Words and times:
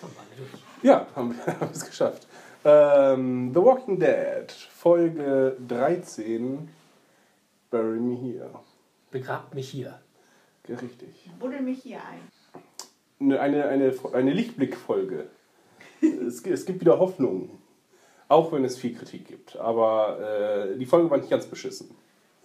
Durch. 0.00 0.62
Ja, 0.82 1.06
haben 1.16 1.34
wir 1.34 1.60
haben 1.60 1.70
es 1.72 1.84
geschafft. 1.84 2.26
Ähm, 2.64 3.52
The 3.54 3.60
Walking 3.60 3.98
Dead, 3.98 4.50
Folge 4.50 5.56
13. 5.66 6.68
Bury 7.70 7.98
Me 8.00 8.16
Here. 8.16 8.50
Begrabt 9.10 9.54
mich 9.54 9.70
hier. 9.70 10.00
Ja, 10.66 10.76
Richtig. 10.76 11.30
Buddel 11.38 11.60
mich 11.60 11.82
hier 11.82 11.98
ein. 11.98 12.20
Eine, 13.20 13.40
eine, 13.40 13.64
eine, 13.66 13.94
eine 14.12 14.32
Lichtblickfolge. 14.32 15.28
es, 16.00 16.42
es 16.42 16.66
gibt 16.66 16.80
wieder 16.80 16.98
Hoffnung. 16.98 17.58
Auch 18.28 18.52
wenn 18.52 18.64
es 18.64 18.76
viel 18.76 18.94
Kritik 18.94 19.26
gibt. 19.26 19.56
Aber 19.56 20.68
äh, 20.70 20.76
die 20.76 20.84
Folge 20.86 21.10
war 21.10 21.16
nicht 21.16 21.30
ganz 21.30 21.46
beschissen. 21.46 21.90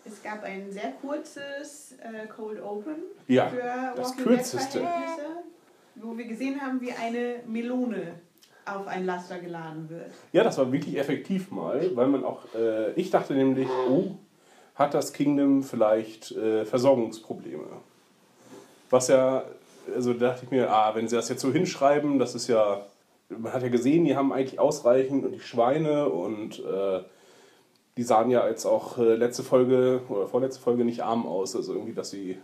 Es 0.06 0.22
gab 0.22 0.44
ein 0.44 0.72
sehr 0.72 0.92
kurzes 1.02 1.96
äh, 2.02 2.28
Cold 2.28 2.62
Open 2.62 2.96
Ja, 3.28 3.48
für 3.48 3.94
das 3.96 4.10
Walking 4.10 4.24
kürzeste. 4.24 4.82
Wo 5.96 6.18
wir 6.18 6.26
gesehen 6.26 6.60
haben, 6.62 6.82
wie 6.82 6.92
eine 6.92 7.42
Melone 7.48 8.16
auf 8.66 8.88
ein 8.88 9.06
Laster 9.06 9.40
geladen 9.40 9.90
wird. 9.90 10.12
Ja, 10.32 10.44
das 10.44 10.58
war 10.58 10.72
wirklich 10.72 10.98
effektiv 10.98 11.52
mal, 11.52 11.92
weil 11.96 12.08
man 12.08 12.24
auch, 12.24 12.46
äh, 12.56 12.94
ich 12.94 13.12
dachte 13.12 13.34
nämlich, 13.34 13.68
oh, 13.90 14.16
hat 14.76 14.94
das 14.94 15.14
Kingdom 15.14 15.64
vielleicht 15.64 16.32
äh, 16.32 16.66
Versorgungsprobleme? 16.66 17.66
Was 18.90 19.08
ja, 19.08 19.44
also 19.94 20.14
da 20.14 20.30
dachte 20.30 20.46
ich 20.46 20.52
mir, 20.52 20.72
ah, 20.72 20.96
wenn 20.96 21.08
sie 21.08 21.16
das 21.16 21.30
jetzt 21.30 21.42
so 21.42 21.52
hinschreiben, 21.52 22.20
das 22.20 22.36
ist 22.36 22.48
ja, 22.48 22.86
man 23.30 23.54
hat 23.54 23.64
ja 23.64 23.70
gesehen, 23.70 24.06
die 24.06 24.16
haben 24.16 24.32
eigentlich 24.32 24.60
ausreichend 24.60 25.26
und 25.26 25.32
die 25.32 25.40
Schweine 25.40 26.10
und 26.10 26.60
äh, 26.60 27.02
die 27.98 28.04
sahen 28.04 28.30
ja 28.30 28.48
jetzt 28.48 28.66
auch 28.66 28.98
äh, 28.98 29.16
letzte 29.16 29.44
Folge 29.44 30.02
oder 30.10 30.28
vorletzte 30.28 30.62
Folge 30.62 30.86
nicht 30.86 31.04
arm 31.04 31.28
aus, 31.28 31.56
also 31.56 31.74
irgendwie, 31.74 31.94
dass 31.94 32.10
sie 32.10 32.38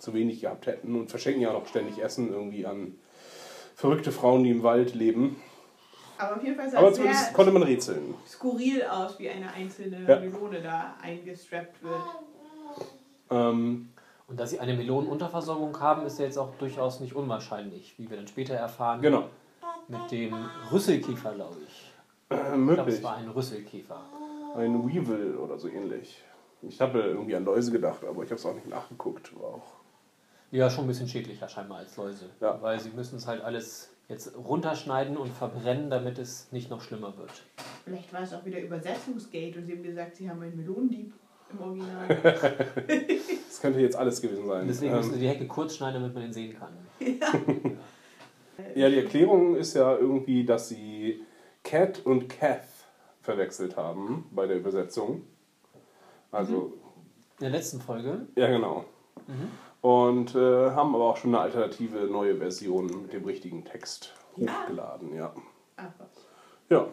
zu 0.00 0.14
wenig 0.14 0.40
gehabt 0.40 0.66
hätten 0.66 0.96
und 0.98 1.10
verschenken 1.10 1.42
ja 1.42 1.52
noch 1.52 1.66
ständig 1.66 1.98
Essen 2.02 2.32
irgendwie 2.32 2.66
an 2.66 2.94
verrückte 3.76 4.12
Frauen, 4.12 4.42
die 4.44 4.50
im 4.50 4.62
Wald 4.62 4.94
leben. 4.94 5.40
Aber 6.18 6.36
auf 6.36 6.42
jeden 6.44 6.56
Fall 6.56 6.70
sah 6.70 6.78
Aber 6.78 6.88
es 6.88 6.96
zumindest 6.96 7.32
konnte 7.32 7.52
man 7.52 7.62
rätseln. 7.62 8.14
skurril 8.26 8.82
aus, 8.84 9.18
wie 9.18 9.30
eine 9.30 9.52
einzelne 9.52 10.06
Ja. 10.06 10.20
Melone 10.20 10.60
da 10.60 10.94
eingestrappt 11.00 11.82
wird. 11.82 12.02
Ähm, 13.30 13.88
Und 14.26 14.38
dass 14.38 14.50
sie 14.50 14.60
eine 14.60 14.74
Melonenunterversorgung 14.74 15.78
haben, 15.80 16.04
ist 16.06 16.18
ja 16.18 16.24
jetzt 16.26 16.36
auch 16.38 16.54
durchaus 16.56 17.00
nicht 17.00 17.14
unwahrscheinlich, 17.14 17.94
wie 17.98 18.08
wir 18.10 18.16
dann 18.16 18.26
später 18.28 18.54
erfahren. 18.54 19.00
genau. 19.00 19.28
Mit 19.88 20.10
dem 20.12 20.34
Rüsselkäfer, 20.70 21.34
glaube 21.34 21.56
ich. 21.66 21.92
Äh, 22.30 22.34
Ich 22.36 22.40
glaube, 22.42 22.56
möglich. 22.58 22.94
es 22.96 23.02
war 23.02 23.16
ein 23.16 23.28
Rüsselkäfer. 23.28 24.00
Ein 24.56 24.86
Weevil 24.88 25.36
oder 25.36 25.58
so 25.58 25.66
ähnlich. 25.68 26.22
Ich 26.62 26.80
habe 26.80 27.00
irgendwie 27.00 27.34
an 27.34 27.44
Läuse 27.44 27.72
gedacht, 27.72 28.04
aber 28.04 28.22
ich 28.22 28.30
habe 28.30 28.38
es 28.38 28.46
auch 28.46 28.54
nicht 28.54 28.68
nachgeguckt. 28.68 29.34
War 29.40 29.54
auch. 29.54 29.79
Ja, 30.52 30.68
schon 30.70 30.84
ein 30.84 30.88
bisschen 30.88 31.08
schädlicher 31.08 31.48
scheinbar 31.48 31.78
als 31.78 31.96
Läuse. 31.96 32.26
Ja. 32.40 32.60
Weil 32.60 32.80
sie 32.80 32.90
müssen 32.90 33.16
es 33.16 33.26
halt 33.26 33.42
alles 33.42 33.90
jetzt 34.08 34.36
runterschneiden 34.36 35.16
und 35.16 35.32
verbrennen, 35.32 35.90
damit 35.90 36.18
es 36.18 36.50
nicht 36.50 36.70
noch 36.70 36.80
schlimmer 36.80 37.16
wird. 37.16 37.30
Vielleicht 37.84 38.12
war 38.12 38.22
es 38.22 38.34
auch 38.34 38.44
wieder 38.44 38.58
Übersetzungsgate 38.60 39.58
und 39.58 39.66
sie 39.66 39.72
haben 39.72 39.82
gesagt, 39.84 40.16
sie 40.16 40.28
haben 40.28 40.42
einen 40.42 40.56
Melonendieb 40.56 41.12
im 41.52 41.60
Original. 41.60 42.08
Das 43.50 43.60
könnte 43.60 43.80
jetzt 43.80 43.96
alles 43.96 44.22
gewesen 44.22 44.46
sein. 44.46 44.66
Deswegen 44.68 44.94
müssen 44.94 45.08
Ähm, 45.08 45.14
sie 45.14 45.20
die 45.20 45.28
Hecke 45.28 45.46
kurz 45.48 45.74
schneiden, 45.76 46.00
damit 46.00 46.14
man 46.14 46.22
ihn 46.24 46.32
sehen 46.32 46.56
kann. 46.56 46.72
ja, 48.74 48.88
die 48.88 48.98
Erklärung 48.98 49.56
ist 49.56 49.74
ja 49.74 49.96
irgendwie, 49.96 50.44
dass 50.44 50.68
sie 50.68 51.22
Cat 51.64 52.00
und 52.06 52.28
Kath 52.28 52.64
verwechselt 53.20 53.76
haben 53.76 54.26
bei 54.30 54.46
der 54.46 54.56
Übersetzung. 54.58 55.22
Also, 56.30 56.74
In 57.38 57.42
der 57.46 57.50
letzten 57.50 57.80
Folge 57.80 58.28
ja, 58.36 58.46
genau. 58.48 58.84
Und 59.82 60.34
äh, 60.34 60.70
haben 60.72 60.94
aber 60.94 61.04
auch 61.04 61.16
schon 61.16 61.34
eine 61.34 61.42
alternative 61.42 62.00
neue 62.00 62.36
Version 62.36 62.86
mit 63.02 63.12
dem 63.12 63.24
richtigen 63.24 63.64
Text 63.64 64.12
hochgeladen, 64.36 65.14
ja. 65.14 65.32
Ach 65.76 65.84
was. 65.98 66.08
Ja. 66.68 66.86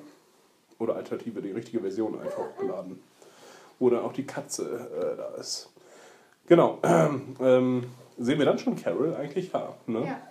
Oder 0.79 0.95
alternative, 0.95 1.41
die 1.41 1.51
richtige 1.51 1.79
Version 1.81 2.19
einfach 2.19 2.37
hochgeladen. 2.37 3.01
Wo 3.79 3.89
dann 3.89 4.03
auch 4.03 4.13
die 4.13 4.25
Katze 4.25 4.89
äh, 4.95 5.17
da 5.17 5.27
ist. 5.39 5.69
Genau. 6.47 6.79
Ähm, 7.39 7.83
sehen 8.17 8.39
wir 8.39 8.45
dann 8.45 8.57
schon 8.57 8.75
Carol 8.75 9.15
eigentlich? 9.15 9.51
Ja. 9.51 9.75
Ne? 9.85 10.05
Ja. 10.05 10.21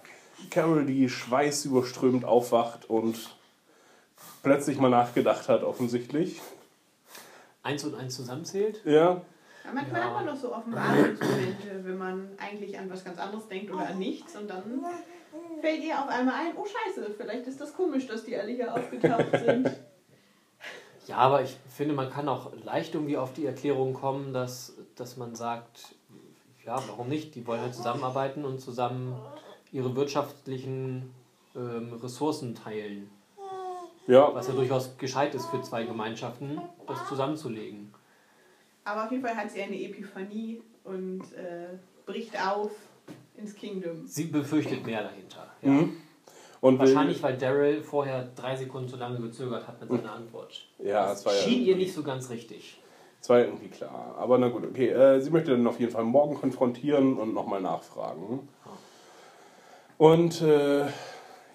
Carol, 0.51 0.85
die 0.85 1.09
schweißüberströmt 1.09 2.25
aufwacht 2.25 2.91
und 2.91 3.37
plötzlich 4.43 4.79
mal 4.79 4.91
nachgedacht 4.91 5.49
hat, 5.49 5.63
offensichtlich. 5.63 6.41
eins 7.63 7.85
und 7.85 7.95
eins 7.95 8.17
zusammenzählt. 8.17 8.81
Ja. 8.85 9.21
Ja, 9.67 9.73
manchmal 9.73 10.01
Ja. 10.01 10.07
hat 10.07 10.15
man 10.15 10.27
doch 10.27 10.37
so 10.41 10.55
Offenbarungsmomente, 10.55 11.85
wenn 11.85 11.99
man 11.99 12.29
eigentlich 12.39 12.79
an 12.79 12.89
was 12.89 13.05
ganz 13.05 13.19
anderes 13.19 13.49
denkt 13.49 13.73
oder 13.73 13.89
an 13.89 13.99
nichts 13.99 14.37
und 14.37 14.49
dann 14.49 14.85
fällt 15.61 15.83
ihr 15.83 15.99
auf 15.99 16.09
einmal 16.09 16.35
ein, 16.35 16.53
oh 16.57 16.65
scheiße, 16.65 17.11
vielleicht 17.17 17.47
ist 17.47 17.61
das 17.61 17.75
komisch, 17.75 18.07
dass 18.07 18.25
die 18.25 18.37
alle 18.37 18.53
hier 18.53 18.73
aufgetaucht 18.73 19.27
sind. 19.45 19.71
Ja, 21.09 21.17
aber 21.19 21.43
ich 21.43 21.57
finde, 21.69 21.95
man 21.95 22.11
kann 22.11 22.29
auch 22.29 22.53
leicht 22.65 22.95
irgendwie 22.95 23.17
auf 23.17 23.33
die 23.33 23.47
Erklärung 23.47 23.95
kommen, 23.95 24.33
dass, 24.33 24.75
dass 24.97 25.17
man 25.17 25.35
sagt, 25.35 25.95
ja, 26.65 26.81
warum 26.89 27.09
nicht? 27.09 27.35
Die 27.35 27.47
wollen 27.47 27.61
halt 27.61 27.75
zusammenarbeiten 27.75 28.45
und 28.45 28.61
zusammen 28.61 29.17
ihre 29.73 29.95
wirtschaftlichen 29.95 31.15
ähm, 31.55 31.93
Ressourcen 32.03 32.55
teilen. 32.55 33.11
Ja. 34.09 34.33
Was 34.35 34.49
ja 34.49 34.55
durchaus 34.55 34.97
gescheit 34.99 35.35
ist 35.35 35.47
für 35.47 35.61
zwei 35.63 35.85
Gemeinschaften, 35.85 36.61
das 36.87 37.09
zusammenzulegen. 37.09 37.86
Aber 38.87 39.05
auf 39.05 39.11
jeden 39.11 39.25
Fall 39.25 39.37
hat 39.37 39.51
sie 39.51 39.61
eine 39.61 39.77
Epiphanie 39.77 40.63
und 40.85 41.21
äh, 41.35 41.77
bricht 42.07 42.41
auf 42.41 42.71
ins 43.37 43.55
Kingdom. 43.55 44.07
Sie 44.07 44.25
befürchtet 44.25 44.87
mehr 44.87 45.03
dahinter. 45.03 45.47
Ja. 45.61 45.71
Mhm. 45.71 45.97
Und 46.61 46.79
Wahrscheinlich, 46.79 47.23
weil 47.23 47.37
Daryl 47.37 47.83
vorher 47.83 48.29
drei 48.35 48.55
Sekunden 48.57 48.89
zu 48.89 48.97
lange 48.97 49.21
gezögert 49.21 49.67
hat 49.67 49.81
mit 49.81 49.91
seiner 49.91 50.13
Antwort. 50.13 50.69
Ja, 50.79 51.09
das 51.09 51.19
es 51.19 51.27
war 51.27 51.35
ja 51.35 51.41
schien 51.41 51.65
ihr 51.65 51.77
nicht 51.77 51.93
so 51.93 52.03
ganz 52.03 52.31
richtig. 52.31 52.81
Es 53.21 53.29
war 53.29 53.41
irgendwie 53.41 53.69
klar. 53.69 54.15
Aber 54.19 54.39
na 54.39 54.49
gut, 54.49 54.65
okay. 54.65 54.89
Äh, 54.89 55.21
sie 55.21 55.31
möchte 55.31 55.51
dann 55.51 55.67
auf 55.67 55.81
jeden 55.81 55.91
Fall 55.91 56.05
morgen 56.05 56.37
konfrontieren 56.37 57.19
und 57.19 57.35
nochmal 57.35 57.61
nachfragen. 57.61 58.49
Und 59.99 60.43
äh, 60.43 60.85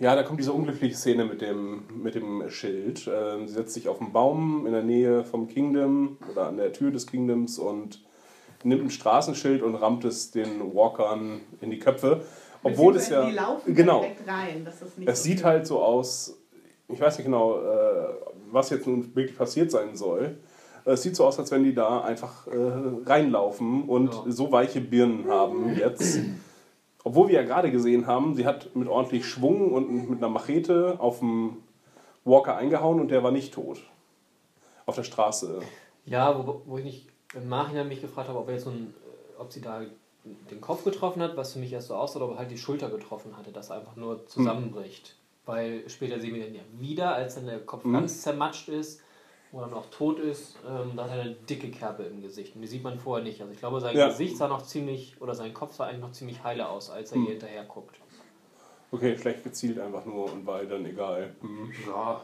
ja, 0.02 0.16
da 0.16 0.24
kommt 0.24 0.40
diese 0.40 0.52
unglückliche 0.52 0.96
Szene 0.96 1.26
mit 1.26 1.42
dem, 1.42 1.84
mit 2.02 2.16
dem 2.16 2.50
Schild. 2.50 3.08
Ähm, 3.08 3.48
sie 3.48 3.54
setzt 3.54 3.76
sich 3.76 3.88
auf 3.88 4.02
einen 4.02 4.12
Baum 4.12 4.66
in 4.66 4.72
der 4.74 4.82
Nähe 4.82 5.24
vom 5.24 5.48
Kingdom 5.48 6.18
oder 6.32 6.48
an 6.48 6.58
der 6.58 6.74
Tür 6.74 6.90
des 6.90 7.06
Kingdoms 7.06 7.60
und 7.60 8.04
nimmt 8.64 8.84
ein 8.84 8.90
Straßenschild 8.90 9.62
und 9.62 9.76
rammt 9.76 10.04
es 10.04 10.32
den 10.32 10.74
Walkern 10.74 11.42
in 11.62 11.70
die 11.70 11.78
Köpfe. 11.80 12.22
Obwohl 12.64 12.96
es 12.96 13.10
ja. 13.10 13.26
Die 13.26 13.36
laufen 13.36 13.76
genau. 13.76 14.02
direkt 14.02 14.28
rein. 14.28 14.66
Das 14.66 14.82
ist 14.82 14.98
nicht 14.98 15.08
Es 15.08 15.20
so 15.20 15.30
sieht 15.30 15.44
halt 15.44 15.68
so 15.68 15.82
aus, 15.82 16.36
ich 16.88 17.00
weiß 17.00 17.18
nicht 17.20 17.26
genau, 17.26 17.60
äh, 17.60 18.08
was 18.52 18.72
jetzt 18.72 18.88
nun 18.88 19.16
wirklich 19.16 19.38
passiert 19.38 19.70
sein 19.70 19.96
soll. 19.96 20.38
Es 20.84 21.04
sieht 21.04 21.16
so 21.16 21.26
aus, 21.26 21.38
als 21.38 21.52
wenn 21.52 21.64
die 21.64 21.76
da 21.76 22.02
einfach 22.02 22.48
äh, 22.48 22.52
reinlaufen 23.06 23.84
und 23.84 24.14
Ja. 24.14 24.24
so 24.28 24.52
weiche 24.52 24.82
Birnen 24.82 25.28
haben 25.30 25.76
jetzt. 25.78 26.20
Obwohl 27.04 27.30
wir 27.30 27.36
ja 27.36 27.44
gerade 27.44 27.72
gesehen 27.72 28.06
haben, 28.08 28.36
sie 28.36 28.46
hat 28.46 28.76
mit 28.76 28.88
ordentlich 28.88 29.26
Schwung 29.26 29.72
und 29.72 30.10
mit 30.10 30.20
einer 30.20 30.30
Machete 30.30 31.00
auf 31.00 31.20
den 31.20 31.58
Walker 32.24 32.56
eingehauen 32.56 33.00
und 33.00 33.10
der 33.10 33.24
war 33.24 33.32
nicht 33.32 33.54
tot. 33.54 33.82
Auf 34.86 34.96
der 34.96 35.04
Straße. 35.04 35.60
Ja, 36.06 36.46
wo, 36.48 36.62
wo 36.66 36.78
ich 36.78 36.84
nicht 36.84 37.08
im 37.34 37.50
Nachhinein 37.50 37.88
mich 37.88 38.02
gefragt 38.02 38.30
habe, 38.30 38.40
ob, 38.40 38.48
er 38.48 38.56
jetzt 38.56 38.66
so 38.66 38.70
ein, 38.70 38.94
ob 39.40 39.52
sie 39.52 39.62
da 39.62 39.82
den 40.24 40.62
Kopf 40.62 40.84
getroffen 40.84 41.22
hat, 41.22 41.36
was 41.38 41.54
für 41.54 41.60
mich 41.60 41.74
erst 41.74 41.88
so 41.88 41.96
aussah, 41.96 42.18
oder 42.20 42.26
ob 42.28 42.32
er 42.34 42.40
halt 42.40 42.52
die 42.52 42.58
Schulter 42.58 42.90
getroffen 42.90 43.36
hatte, 43.38 43.52
dass 43.52 43.72
einfach 43.72 43.96
nur 43.96 44.28
zusammenbricht. 44.28 45.16
Weil 45.46 45.90
später 45.90 46.20
sehen 46.20 46.36
wir 46.36 46.48
ihn 46.48 46.54
ja 46.56 46.62
wieder, 46.78 47.16
als 47.16 47.36
dann 47.36 47.48
der 47.48 47.60
Kopf 47.60 47.84
Mhm. 47.84 47.94
ganz 47.94 48.22
zermatscht 48.22 48.70
ist, 48.70 49.02
wo 49.52 49.62
er 49.62 49.68
noch 49.68 49.90
tot 49.90 50.20
ist, 50.20 50.56
ähm, 50.68 50.94
da 50.96 51.04
hat 51.04 51.12
er 51.12 51.22
eine 51.22 51.32
dicke 51.32 51.70
Kerbe 51.72 52.04
im 52.04 52.22
Gesicht. 52.22 52.56
Und 52.56 52.62
die 52.62 52.68
sieht 52.68 52.84
man 52.84 52.98
vorher 53.00 53.24
nicht. 53.24 53.42
Also 53.42 53.52
ich 53.54 53.60
glaube, 53.60 53.80
sein 53.82 53.96
Ja. 53.98 54.08
Gesicht 54.08 54.38
sah 54.38 54.48
noch 54.48 54.62
ziemlich, 54.64 55.16
oder 55.20 55.36
sein 55.36 55.54
Kopf 55.54 55.74
sah 55.76 55.86
eigentlich 55.86 56.02
noch 56.02 56.12
ziemlich 56.14 56.44
heile 56.44 56.70
aus, 56.70 56.90
als 56.90 57.12
er 57.12 57.18
Mhm. 57.18 57.26
ihr 57.26 57.32
hinterher 57.32 57.64
guckt. 57.66 57.98
Okay, 58.92 59.18
schlecht 59.18 59.44
gezielt 59.44 59.80
einfach 59.80 60.06
nur 60.06 60.32
und 60.32 60.46
war 60.46 60.64
dann 60.64 60.86
egal. 60.86 61.34
Mhm. 61.42 61.72
Ja. 61.88 62.22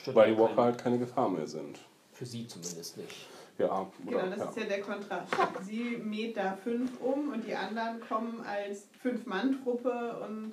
Stört 0.00 0.16
Weil 0.16 0.34
die 0.34 0.38
Walker 0.40 0.54
keinen. 0.54 0.64
halt 0.64 0.78
keine 0.78 0.98
Gefahr 0.98 1.28
mehr 1.28 1.46
sind. 1.46 1.78
Für 2.12 2.26
sie 2.26 2.46
zumindest 2.46 2.96
nicht. 2.98 3.26
Ja, 3.58 3.86
Genau, 4.04 4.18
das 4.26 4.38
ja. 4.38 4.44
ist 4.48 4.56
ja 4.58 4.64
der 4.64 4.80
Kontrast. 4.80 5.32
Sie 5.62 5.96
mäht 6.02 6.36
da 6.36 6.56
fünf 6.56 7.00
um 7.00 7.32
und 7.32 7.46
die 7.46 7.54
anderen 7.54 8.00
kommen 8.00 8.40
als 8.44 8.88
Fünf-Mann-Truppe 9.00 10.16
und 10.26 10.52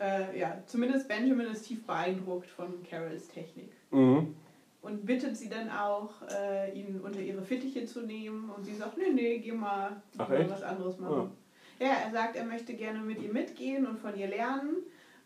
äh, 0.00 0.38
ja, 0.38 0.62
zumindest 0.66 1.08
Benjamin 1.08 1.46
ist 1.48 1.66
tief 1.66 1.84
beeindruckt 1.86 2.48
von 2.48 2.82
Carols 2.88 3.28
Technik. 3.28 3.70
Mhm. 3.90 4.34
Und 4.82 5.06
bittet 5.06 5.36
sie 5.36 5.48
dann 5.48 5.70
auch, 5.70 6.10
äh, 6.28 6.72
ihn 6.78 7.00
unter 7.00 7.20
ihre 7.20 7.42
Fittiche 7.42 7.86
zu 7.86 8.02
nehmen. 8.02 8.50
Und 8.50 8.64
sie 8.64 8.74
sagt, 8.74 8.98
nee, 8.98 9.10
nee, 9.10 9.38
geh 9.38 9.52
mal, 9.52 10.02
geh 10.12 10.18
mal 10.18 10.50
was 10.50 10.62
anderes 10.62 10.98
machen. 10.98 11.30
Ja. 11.78 11.86
er 12.04 12.10
sagt, 12.10 12.36
er 12.36 12.44
möchte 12.44 12.74
gerne 12.74 12.98
mit 12.98 13.22
ihr 13.22 13.32
mitgehen 13.32 13.86
und 13.86 13.98
von 13.98 14.16
ihr 14.16 14.28
lernen. 14.28 14.76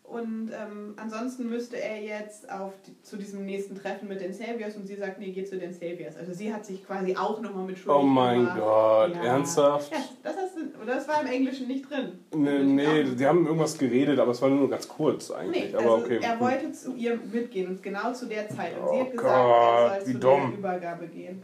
Und 0.07 0.51
ähm, 0.57 0.93
ansonsten 0.95 1.49
müsste 1.49 1.75
er 1.81 2.01
jetzt 2.01 2.49
auf 2.49 2.71
die, 2.87 2.99
zu 3.01 3.17
diesem 3.17 3.43
nächsten 3.45 3.75
Treffen 3.75 4.07
mit 4.07 4.21
den 4.21 4.31
Saviors 4.33 4.77
und 4.77 4.87
sie 4.87 4.95
sagt, 4.95 5.19
nee, 5.19 5.31
geh 5.31 5.43
zu 5.43 5.57
den 5.57 5.73
Saviors. 5.73 6.15
Also 6.15 6.31
sie 6.33 6.53
hat 6.53 6.65
sich 6.65 6.85
quasi 6.87 7.13
auch 7.17 7.41
nochmal 7.41 7.65
mit 7.65 7.77
schuldig 7.77 8.01
Oh 8.03 8.05
mein 8.05 8.39
gemacht. 8.39 8.57
Gott, 8.57 9.15
Ja. 9.15 9.23
ernsthaft? 9.23 9.91
Ja, 9.91 9.97
das, 10.23 10.35
du, 10.55 10.85
das 10.85 11.07
war 11.09 11.19
im 11.21 11.27
Englischen 11.27 11.67
nicht 11.67 11.89
drin. 11.89 12.19
Nee, 12.33 12.59
nee, 12.63 13.03
die 13.03 13.25
haben 13.27 13.45
irgendwas 13.45 13.77
geredet, 13.77 14.17
aber 14.17 14.31
es 14.31 14.41
war 14.41 14.49
nur 14.49 14.69
ganz 14.69 14.87
kurz 14.87 15.29
eigentlich. 15.29 15.71
Nee, 15.73 15.75
aber 15.77 15.95
also 15.95 16.05
okay. 16.05 16.19
er 16.21 16.39
wollte 16.39 16.71
zu 16.71 16.95
ihr 16.95 17.17
mitgehen, 17.17 17.67
und 17.67 17.83
genau 17.83 18.13
zu 18.13 18.27
der 18.27 18.47
Zeit. 18.47 18.79
Und 18.79 18.87
sie 18.89 18.95
Oh 18.95 18.99
hat 19.01 19.11
gesagt, 19.11 19.23
Gott, 19.35 19.91
er 19.91 19.99
soll 20.05 20.13
zu 20.13 20.19
dumm. 20.19 20.49
der 20.51 20.57
Übergabe 20.59 21.07
gehen. 21.07 21.43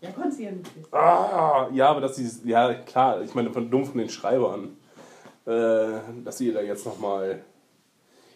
Ja, 0.00 0.10
konnte 0.12 0.32
sie 0.32 0.44
ja 0.44 0.50
nicht 0.52 0.76
wissen. 0.76 0.88
Ah, 0.94 1.68
ja, 1.72 1.88
aber 1.88 2.00
dass 2.02 2.14
sie, 2.14 2.30
ja 2.48 2.74
klar, 2.74 3.22
ich 3.22 3.34
meine 3.34 3.50
von 3.50 3.68
dumm 3.70 3.84
von 3.84 3.98
den 3.98 4.08
Schreibern, 4.08 4.76
äh, 5.46 5.98
dass 6.24 6.38
sie 6.38 6.52
da 6.52 6.60
jetzt 6.60 6.86
nochmal, 6.86 7.40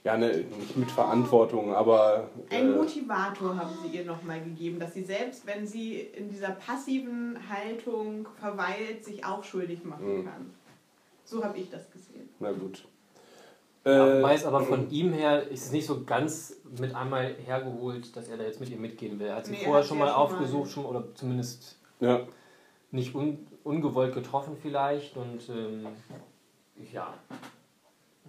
ja, 0.09 0.17
ne, 0.17 0.45
nicht 0.59 0.75
mit 0.75 0.91
Verantwortung, 0.91 1.75
aber 1.75 2.31
Ein 2.49 2.73
äh, 2.73 2.77
Motivator 2.77 3.55
haben 3.55 3.75
sie 3.83 3.95
ihr 3.95 4.07
nochmal 4.07 4.41
gegeben, 4.41 4.81
dass 4.81 4.95
sie 4.95 5.05
selbst, 5.05 5.47
wenn 5.47 5.67
sie 5.67 5.99
in 6.01 6.31
dieser 6.31 6.53
passiven 6.53 7.39
Haltung 7.47 8.27
verweilt, 8.41 9.05
sich 9.05 9.23
auch 9.23 9.45
schuldig 9.45 9.85
machen 9.85 10.21
Mhm. 10.21 10.25
kann. 10.25 10.51
So 11.27 11.45
habe 11.45 11.59
ich 11.59 11.69
das 11.69 11.91
gesehen. 11.91 12.27
na 12.41 12.53
gut. 12.53 12.87
Ja, 13.85 14.07
Äh, 14.27 14.35
es 14.35 14.47
aber 14.47 14.63
von 14.63 14.91
ihm 14.91 15.13
her 15.13 15.47
ist 15.47 15.67
es 15.67 15.73
nicht 15.73 15.87
so 15.87 16.05
ganz 16.05 16.57
mit 16.79 16.95
einmal 16.95 17.35
hergeholt, 17.45 18.17
dass 18.17 18.29
er 18.29 18.39
da 18.39 18.45
jetzt 18.45 18.61
mit 18.61 18.71
ihr 18.71 18.79
mitgehen 18.79 19.19
will. 19.19 19.27
Er 19.27 19.37
hat 19.37 19.45
sie 19.47 19.53
Nee, 19.53 19.59
er 19.59 19.65
vorher 19.65 19.83
hat 19.83 19.89
schon 19.89 19.99
mal 19.99 20.11
aufgesucht, 20.11 20.71
schon, 20.71 20.87
oder 20.87 21.05
zumindest 21.15 21.79
ja, 22.01 22.21
nicht 22.93 23.15
un, 23.15 23.47
ungewollt 23.63 24.15
getroffen 24.15 24.57
vielleicht. 24.63 25.19
Und 25.19 25.51
ähm, 25.51 25.87
ja, 26.93 27.13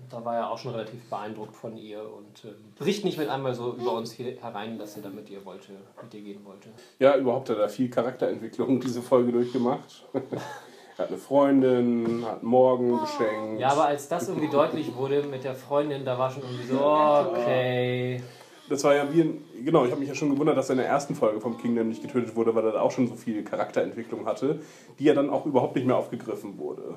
da 0.09 0.23
war 0.23 0.35
er 0.35 0.49
auch 0.49 0.57
schon 0.57 0.71
relativ 0.71 1.09
beeindruckt 1.09 1.55
von 1.55 1.77
ihr 1.77 2.01
und 2.01 2.45
ähm, 2.45 2.55
bricht 2.77 3.05
nicht 3.05 3.17
mit 3.17 3.29
einmal 3.29 3.53
so 3.53 3.73
über 3.73 3.93
uns 3.93 4.11
hier 4.11 4.37
herein, 4.41 4.77
dass 4.77 4.95
er 4.95 5.03
da 5.03 5.09
mit 5.09 5.29
ihr 5.29 5.43
wollte, 5.45 5.73
mit 6.01 6.13
ihr 6.13 6.21
gehen 6.21 6.45
wollte. 6.45 6.69
ja, 6.99 7.15
überhaupt 7.15 7.49
hat 7.49 7.57
er 7.57 7.69
viel 7.69 7.89
Charakterentwicklung 7.89 8.79
diese 8.81 9.01
Folge 9.01 9.31
durchgemacht. 9.31 10.05
er 10.13 10.97
hat 10.97 11.09
eine 11.09 11.17
Freundin, 11.17 12.23
hat 12.25 12.43
Morgen 12.43 12.99
geschenkt. 12.99 13.59
Ja, 13.59 13.69
aber 13.69 13.85
als 13.85 14.07
das 14.07 14.27
irgendwie 14.27 14.49
deutlich 14.49 14.95
wurde 14.95 15.23
mit 15.23 15.43
der 15.43 15.55
Freundin, 15.55 16.05
da 16.05 16.17
war 16.17 16.29
schon 16.29 16.43
irgendwie 16.43 16.67
so, 16.67 16.79
okay. 16.81 18.21
Das 18.69 18.83
war 18.83 18.93
ja 18.93 19.11
wie 19.11 19.21
ein, 19.21 19.43
genau, 19.65 19.85
ich 19.85 19.91
habe 19.91 19.99
mich 19.99 20.09
ja 20.09 20.15
schon 20.15 20.29
gewundert, 20.29 20.55
dass 20.55 20.69
er 20.69 20.73
in 20.73 20.79
der 20.79 20.87
ersten 20.87 21.15
Folge 21.15 21.41
vom 21.41 21.57
Kingdom 21.57 21.89
nicht 21.89 22.03
getötet 22.03 22.35
wurde, 22.35 22.53
weil 22.53 22.65
er 22.65 22.73
da 22.73 22.81
auch 22.81 22.91
schon 22.91 23.07
so 23.07 23.15
viel 23.15 23.43
Charakterentwicklung 23.43 24.27
hatte, 24.27 24.59
die 24.99 25.05
ja 25.05 25.15
dann 25.15 25.31
auch 25.31 25.47
überhaupt 25.47 25.75
nicht 25.75 25.87
mehr 25.87 25.97
aufgegriffen 25.97 26.59
wurde. 26.59 26.95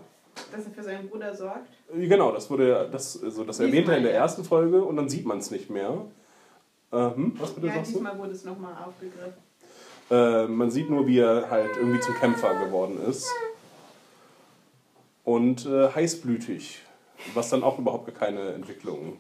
Dass 0.50 0.64
er 0.64 0.70
für 0.73 0.82
seinen 0.82 1.08
Bruder 1.08 1.34
sorgt. 1.34 1.69
Genau, 1.93 2.32
das 2.32 2.50
wurde 2.50 2.88
das, 2.90 3.23
also 3.23 3.44
das 3.44 3.61
erwähnt 3.61 3.88
er 3.88 3.96
in 3.96 4.02
der 4.02 4.12
Diesmal, 4.12 4.23
ersten 4.23 4.44
Folge 4.44 4.82
und 4.82 4.96
dann 4.96 5.08
sieht 5.08 5.26
man 5.26 5.38
es 5.38 5.50
nicht 5.50 5.70
mehr. 5.70 6.06
Ähm, 6.93 7.34
was 7.38 7.52
bitte 7.52 7.67
Ja, 7.69 7.75
sagst 7.75 7.90
du? 7.90 7.94
diesmal 7.94 8.19
wurde 8.19 8.32
es 8.32 8.44
nochmal 8.44 8.75
aufgegriffen. 8.84 9.43
Äh, 10.11 10.46
man 10.46 10.70
sieht 10.70 10.90
nur, 10.90 11.06
wie 11.06 11.19
er 11.20 11.49
halt 11.50 11.76
irgendwie 11.76 12.00
zum 12.00 12.14
Kämpfer 12.14 12.55
geworden 12.64 12.99
ist. 13.08 13.31
Und 15.25 15.67
äh, 15.67 15.88
heißblütig, 15.88 16.82
was 17.35 17.49
dann 17.50 17.62
auch 17.62 17.78
überhaupt 17.78 18.12
keine 18.19 18.52
Entwicklung. 18.52 19.19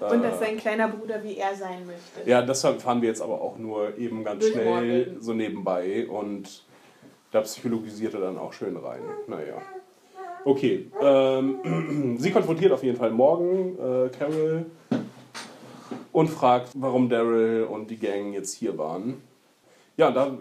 Und 0.00 0.24
äh, 0.24 0.30
dass 0.30 0.38
sein 0.38 0.56
kleiner 0.56 0.88
Bruder 0.88 1.22
wie 1.22 1.36
er 1.36 1.54
sein 1.54 1.86
möchte. 1.86 2.28
Ja, 2.28 2.42
das 2.42 2.62
fahren 2.62 3.02
wir 3.02 3.08
jetzt 3.08 3.20
aber 3.20 3.40
auch 3.40 3.58
nur 3.58 3.96
eben 3.98 4.24
ganz 4.24 4.40
Durch 4.40 4.52
schnell 4.54 5.16
so 5.20 5.34
nebenbei 5.34 6.08
und 6.08 6.64
da 7.30 7.42
psychologisiert 7.42 8.14
er 8.14 8.20
dann 8.20 8.38
auch 8.38 8.52
schön 8.52 8.76
rein. 8.76 9.02
Naja. 9.26 9.60
Okay, 10.44 10.90
ähm, 11.00 12.16
sie 12.18 12.30
konfrontiert 12.30 12.72
auf 12.72 12.82
jeden 12.82 12.96
Fall 12.96 13.10
morgen 13.10 13.76
äh, 13.78 14.08
Carol 14.10 14.66
und 16.12 16.28
fragt, 16.28 16.70
warum 16.74 17.08
Daryl 17.08 17.64
und 17.64 17.90
die 17.90 17.98
Gang 17.98 18.32
jetzt 18.32 18.54
hier 18.54 18.78
waren. 18.78 19.22
Ja, 19.96 20.10
da 20.10 20.36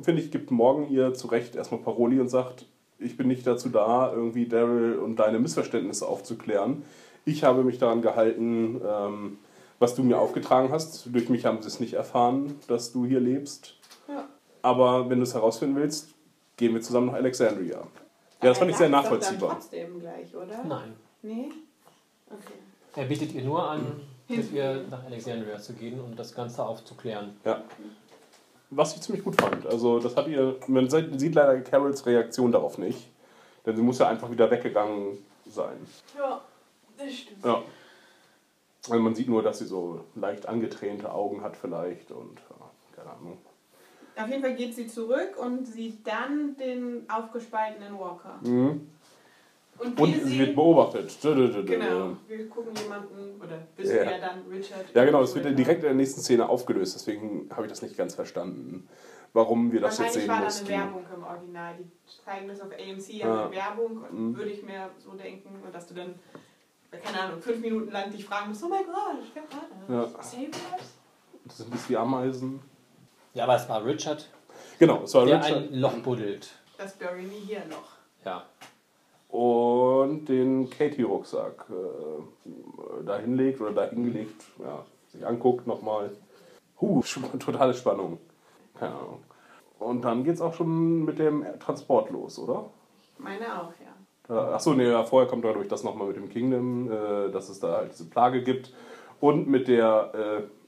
finde 0.00 0.22
ich, 0.22 0.30
gibt 0.30 0.50
morgen 0.50 0.90
ihr 0.90 1.14
zu 1.14 1.28
Recht 1.28 1.54
erstmal 1.54 1.80
Paroli 1.80 2.20
und 2.20 2.28
sagt, 2.28 2.66
ich 2.98 3.16
bin 3.16 3.28
nicht 3.28 3.46
dazu 3.46 3.68
da, 3.68 4.12
irgendwie 4.12 4.46
Daryl 4.46 4.98
und 4.98 5.16
deine 5.16 5.38
Missverständnisse 5.38 6.06
aufzuklären. 6.06 6.82
Ich 7.24 7.44
habe 7.44 7.62
mich 7.64 7.78
daran 7.78 8.02
gehalten, 8.02 8.80
ähm, 8.86 9.38
was 9.78 9.94
du 9.94 10.02
mir 10.02 10.18
aufgetragen 10.18 10.70
hast. 10.70 11.08
Durch 11.14 11.28
mich 11.28 11.46
haben 11.46 11.62
sie 11.62 11.68
es 11.68 11.80
nicht 11.80 11.94
erfahren, 11.94 12.56
dass 12.68 12.92
du 12.92 13.06
hier 13.06 13.20
lebst. 13.20 13.76
Ja. 14.08 14.28
Aber 14.62 15.08
wenn 15.08 15.18
du 15.18 15.24
es 15.24 15.34
herausfinden 15.34 15.76
willst, 15.76 16.14
gehen 16.56 16.74
wir 16.74 16.82
zusammen 16.82 17.06
nach 17.06 17.14
Alexandria. 17.14 17.82
Ja, 18.42 18.48
das 18.48 18.58
fand 18.58 18.70
ich 18.70 18.76
sehr 18.76 18.88
sagt's 18.88 19.08
doch 19.08 19.10
dann 19.10 19.20
nachvollziehbar. 19.20 19.50
trotzdem 19.50 20.00
gleich, 20.00 20.34
oder? 20.34 20.64
Nein. 20.64 20.96
Nee? 21.22 21.50
Okay. 22.26 22.54
Er 22.96 23.04
bietet 23.04 23.32
ihr 23.34 23.44
nur 23.44 23.62
an, 23.62 24.00
mit 24.28 24.38
Hilfe. 24.38 24.56
ihr 24.56 24.84
nach 24.90 25.04
Alexandria 25.04 25.58
zu 25.58 25.74
gehen 25.74 26.00
und 26.00 26.18
das 26.18 26.34
Ganze 26.34 26.64
aufzuklären. 26.64 27.38
Ja. 27.44 27.62
Was 28.70 28.94
ich 28.94 29.02
ziemlich 29.02 29.24
gut 29.24 29.40
fand. 29.40 29.66
Also, 29.66 29.98
das 29.98 30.16
hat 30.16 30.28
ihr. 30.28 30.56
Man 30.68 30.88
sieht 30.88 31.18
sieht 31.20 31.34
leider 31.34 31.60
Carols 31.60 32.06
Reaktion 32.06 32.52
darauf 32.52 32.78
nicht. 32.78 33.10
Denn 33.66 33.76
sie 33.76 33.82
muss 33.82 33.98
ja 33.98 34.08
einfach 34.08 34.30
wieder 34.30 34.50
weggegangen 34.50 35.18
sein. 35.46 35.76
Ja, 36.16 36.40
das 36.96 37.12
stimmt. 37.12 37.44
Ja. 37.44 37.62
Also 38.88 39.02
man 39.02 39.14
sieht 39.14 39.28
nur, 39.28 39.42
dass 39.42 39.58
sie 39.58 39.66
so 39.66 40.04
leicht 40.14 40.46
angetränte 40.46 41.12
Augen 41.12 41.42
hat, 41.42 41.56
vielleicht. 41.56 42.10
Und 42.10 42.38
ja, 42.38 42.70
keine 42.96 43.10
Ahnung. 43.10 43.38
Auf 44.24 44.28
jeden 44.28 44.42
Fall 44.42 44.54
geht 44.54 44.74
sie 44.74 44.86
zurück 44.86 45.36
und 45.38 45.66
sieht 45.66 46.06
dann 46.06 46.56
den 46.56 47.04
aufgespaltenen 47.10 47.98
Walker. 47.98 48.38
Mhm. 48.42 48.88
Und, 49.78 49.98
Und 49.98 50.12
sie 50.26 50.38
wird 50.38 50.54
beobachtet. 50.54 51.16
Genau, 51.22 52.16
wir 52.28 52.48
gucken 52.50 52.74
jemanden, 52.76 53.40
oder 53.40 53.62
wissen 53.76 53.96
Ja. 53.96 54.10
ja 54.10 54.18
dann 54.18 54.42
Richard. 54.50 54.84
Ja, 54.94 55.04
genau, 55.06 55.22
es 55.22 55.34
wird 55.34 55.46
direkt 55.58 55.78
in 55.80 55.86
der 55.88 55.94
nächsten 55.94 56.20
Szene 56.20 56.46
aufgelöst. 56.46 56.94
Deswegen 56.96 57.48
habe 57.50 57.62
ich 57.64 57.70
das 57.70 57.80
nicht 57.80 57.96
ganz 57.96 58.14
verstanden, 58.14 58.86
warum 59.32 59.72
wir 59.72 59.80
das 59.80 59.96
jetzt 59.98 60.16
Wahrscheinlich 60.16 60.22
sehen 60.22 60.28
war 60.28 60.38
da 60.40 60.44
mussten. 60.44 60.66
eine 60.72 60.82
Werbung 60.82 61.04
im 61.16 61.22
Original. 61.24 61.74
Die 61.78 62.24
zeigen 62.24 62.48
das 62.48 62.60
auf 62.60 62.68
AMC 62.72 63.08
ja 63.14 63.46
Ah. 63.46 63.50
Werbung. 63.50 64.04
Mhm. 64.10 64.36
würde 64.36 64.50
ich 64.50 64.62
mir 64.62 64.90
so 64.98 65.12
denken, 65.12 65.48
und 65.64 65.74
dass 65.74 65.86
du 65.86 65.94
dann, 65.94 66.14
keine 66.90 67.18
Ahnung, 67.22 67.40
fünf 67.40 67.60
Minuten 67.60 67.90
lang 67.90 68.10
dich 68.10 68.26
fragen 68.26 68.50
musst, 68.50 68.62
oh 68.62 68.68
mein 68.68 68.84
Gott, 68.84 69.16
wer 69.32 69.42
war 69.44 70.02
das? 70.04 70.12
Ja. 70.12 70.22
Saviors? 70.22 70.94
Das 71.46 71.56
sind 71.56 71.70
bis 71.70 71.86
die 71.86 71.96
Ameisen. 71.96 72.60
Ja, 73.34 73.44
aber 73.44 73.56
es 73.56 73.68
war 73.68 73.84
Richard, 73.84 74.28
Genau, 74.78 75.02
es 75.04 75.14
war 75.14 75.26
der 75.26 75.38
Richard. 75.44 75.70
ein 75.72 75.74
Loch 75.74 75.94
buddelt. 75.98 76.48
Das 76.78 76.94
Bury 76.94 77.22
Me 77.22 77.34
hier 77.34 77.62
noch. 77.66 77.90
Ja. 78.24 78.44
und 79.28 80.26
den 80.28 80.68
Katie-Rucksack 80.70 81.66
äh, 81.70 83.02
da 83.04 83.18
hinlegt 83.18 83.60
oder 83.60 83.72
da 83.72 83.84
hingelegt, 83.84 84.42
ja, 84.58 84.84
sich 85.08 85.24
anguckt 85.26 85.66
nochmal. 85.66 86.10
Huh, 86.80 87.02
totale 87.38 87.72
Spannung. 87.74 88.18
Keine 88.78 88.94
Ahnung. 88.94 89.22
Und 89.78 90.02
dann 90.02 90.24
geht's 90.24 90.40
auch 90.40 90.54
schon 90.54 91.04
mit 91.04 91.18
dem 91.18 91.44
Transport 91.60 92.10
los, 92.10 92.38
oder? 92.38 92.70
Meine 93.18 93.46
auch, 93.62 93.70
ja. 93.80 93.94
Da- 94.26 94.54
Achso, 94.54 94.72
nee, 94.74 94.88
ja, 94.90 95.04
vorher 95.04 95.28
kommt 95.28 95.44
dadurch 95.44 95.68
das 95.68 95.84
nochmal 95.84 96.08
mit 96.08 96.16
dem 96.16 96.28
Kingdom, 96.28 96.90
äh, 96.90 97.30
dass 97.30 97.48
es 97.48 97.60
da 97.60 97.76
halt 97.78 97.92
diese 97.92 98.08
Plage 98.10 98.42
gibt. 98.42 98.72
Und 99.20 99.46
mit 99.48 99.68
der 99.68 100.12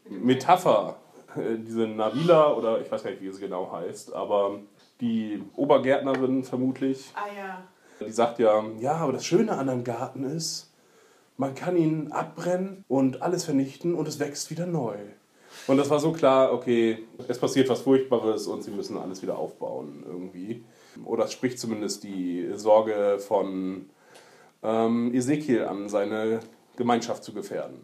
äh, 0.08 0.10
Metapher, 0.12 0.96
äh, 1.11 1.11
diese 1.36 1.86
Navila, 1.86 2.52
oder 2.54 2.80
ich 2.80 2.90
weiß 2.90 3.02
gar 3.02 3.10
nicht, 3.10 3.22
wie 3.22 3.30
sie 3.30 3.40
genau 3.40 3.70
heißt, 3.72 4.12
aber 4.14 4.60
die 5.00 5.42
Obergärtnerin 5.56 6.44
vermutlich, 6.44 7.10
Ah 7.14 7.26
ja. 7.36 7.62
die 8.06 8.12
sagt 8.12 8.38
ja, 8.38 8.62
ja, 8.78 8.94
aber 8.94 9.12
das 9.12 9.24
Schöne 9.24 9.52
an 9.52 9.68
einem 9.68 9.84
Garten 9.84 10.24
ist, 10.24 10.72
man 11.36 11.54
kann 11.54 11.76
ihn 11.76 12.12
abbrennen 12.12 12.84
und 12.88 13.22
alles 13.22 13.44
vernichten 13.44 13.94
und 13.94 14.06
es 14.06 14.18
wächst 14.18 14.50
wieder 14.50 14.66
neu. 14.66 14.96
Und 15.66 15.76
das 15.76 15.90
war 15.90 15.98
so 16.00 16.12
klar, 16.12 16.52
okay, 16.52 17.04
es 17.28 17.38
passiert 17.38 17.68
was 17.68 17.80
Furchtbares 17.82 18.46
und 18.46 18.62
sie 18.62 18.70
müssen 18.70 18.96
alles 18.96 19.22
wieder 19.22 19.38
aufbauen 19.38 20.02
irgendwie. 20.06 20.64
Oder 21.04 21.24
es 21.24 21.32
spricht 21.32 21.58
zumindest 21.58 22.04
die 22.04 22.50
Sorge 22.54 23.18
von 23.18 23.86
ähm, 24.62 25.12
Ezekiel 25.14 25.64
an, 25.64 25.88
seine 25.88 26.40
Gemeinschaft 26.76 27.24
zu 27.24 27.32
gefährden. 27.32 27.80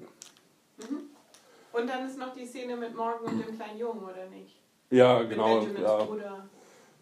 Und 1.79 1.87
dann 1.87 2.07
ist 2.07 2.19
noch 2.19 2.35
die 2.35 2.45
Szene 2.45 2.77
mit 2.77 2.97
Morgan 2.97 3.33
und 3.35 3.47
dem 3.47 3.55
kleinen 3.57 3.79
Jungen, 3.79 4.03
oder 4.03 4.27
nicht? 4.31 4.57
Ja, 4.91 5.21
Mit 5.21 5.31
genau, 5.31 5.63
ja, 5.63 6.05
Bruder. 6.05 6.49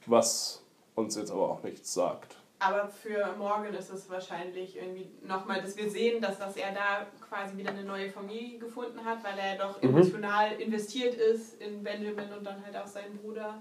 was 0.06 0.62
uns 0.94 1.16
jetzt 1.16 1.30
aber 1.30 1.50
auch 1.50 1.62
nichts 1.62 1.94
sagt. 1.94 2.36
Aber 2.58 2.88
für 2.88 3.34
Morgan 3.38 3.72
ist 3.74 3.92
es 3.92 4.08
wahrscheinlich 4.10 4.76
irgendwie 4.76 5.08
nochmal, 5.26 5.60
dass 5.60 5.76
wir 5.76 5.88
sehen, 5.90 6.20
dass, 6.22 6.38
dass 6.38 6.56
er 6.56 6.72
da 6.72 7.06
quasi 7.28 7.56
wieder 7.56 7.70
eine 7.70 7.84
neue 7.84 8.10
Familie 8.10 8.58
gefunden 8.58 9.04
hat, 9.04 9.18
weil 9.24 9.38
er 9.38 9.56
doch 9.58 9.80
Mhm. 9.82 9.90
emotional 9.90 10.52
investiert 10.58 11.14
ist 11.14 11.60
in 11.60 11.82
Benjamin 11.82 12.32
und 12.36 12.44
dann 12.44 12.64
halt 12.64 12.76
auch 12.76 12.86
seinen 12.86 13.16
Bruder. 13.18 13.60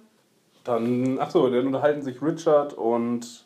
Dann, 0.63 1.19
achso, 1.19 1.49
dann 1.49 1.67
unterhalten 1.67 2.01
sich 2.01 2.21
Richard 2.21 2.73
und 2.73 3.45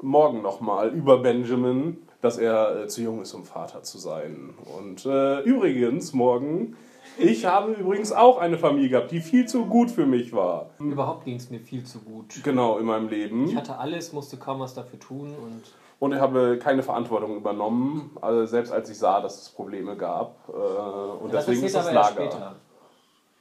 Morgan 0.00 0.42
nochmal 0.42 0.90
über 0.94 1.18
Benjamin, 1.18 2.07
dass 2.20 2.38
er 2.38 2.84
äh, 2.84 2.88
zu 2.88 3.02
jung 3.02 3.22
ist, 3.22 3.34
um 3.34 3.44
Vater 3.44 3.82
zu 3.82 3.98
sein. 3.98 4.54
Und 4.76 5.06
äh, 5.06 5.40
übrigens, 5.40 6.12
morgen, 6.12 6.76
ich 7.16 7.46
habe 7.46 7.72
übrigens 7.72 8.12
auch 8.12 8.38
eine 8.38 8.58
Familie 8.58 8.88
gehabt, 8.90 9.10
die 9.10 9.20
viel 9.20 9.46
zu 9.46 9.66
gut 9.66 9.90
für 9.90 10.06
mich 10.06 10.32
war. 10.32 10.70
Überhaupt 10.78 11.24
ging 11.24 11.36
es 11.36 11.50
mir 11.50 11.60
viel 11.60 11.84
zu 11.84 12.00
gut. 12.00 12.42
Genau, 12.44 12.78
in 12.78 12.86
meinem 12.86 13.08
Leben. 13.08 13.48
Ich 13.48 13.56
hatte 13.56 13.78
alles, 13.78 14.12
musste 14.12 14.36
kaum 14.36 14.60
was 14.60 14.74
dafür 14.74 14.98
tun 14.98 15.34
und 15.42 15.62
Und 16.00 16.12
ich 16.12 16.20
habe 16.20 16.58
keine 16.58 16.82
Verantwortung 16.82 17.36
übernommen, 17.36 18.16
also 18.20 18.46
selbst 18.46 18.72
als 18.72 18.88
ich 18.88 18.98
sah, 18.98 19.20
dass 19.20 19.42
es 19.42 19.48
Probleme 19.48 19.96
gab. 19.96 20.36
Äh, 20.48 20.52
und 20.52 21.32
das 21.34 21.46
deswegen 21.46 21.64
erzählt 21.64 21.64
ist 21.64 21.74
das 21.74 21.92
Lager. 21.92 22.30
später. 22.30 22.56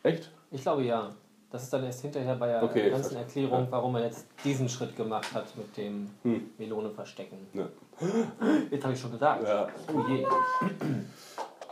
Echt? 0.03 0.31
Ich 0.51 0.62
glaube 0.62 0.84
ja. 0.84 1.12
Das 1.50 1.63
ist 1.63 1.72
dann 1.72 1.84
erst 1.86 2.01
hinterher 2.01 2.36
bei 2.36 2.48
der 2.48 2.63
Okay, 2.63 2.89
ganzen. 2.89 3.16
Erklärung, 3.18 3.63
Ja. 3.66 3.72
warum 3.72 3.96
er 3.96 4.04
jetzt 4.06 4.27
diesen 4.44 4.68
Schritt 4.68 4.96
gemacht 4.98 5.34
hat 5.34 5.56
mit 5.56 5.75
dem 5.77 6.10
Hm. 6.24 6.50
Melone 6.58 6.89
verstecken. 6.92 7.48
Ja. 7.54 7.68
Jetzt 8.70 8.84
habe 8.84 8.94
ich 8.94 9.00
schon 9.00 9.12
gesagt. 9.12 9.48
Ja. 9.48 9.68
Oh 9.94 10.01
je. 10.10 10.25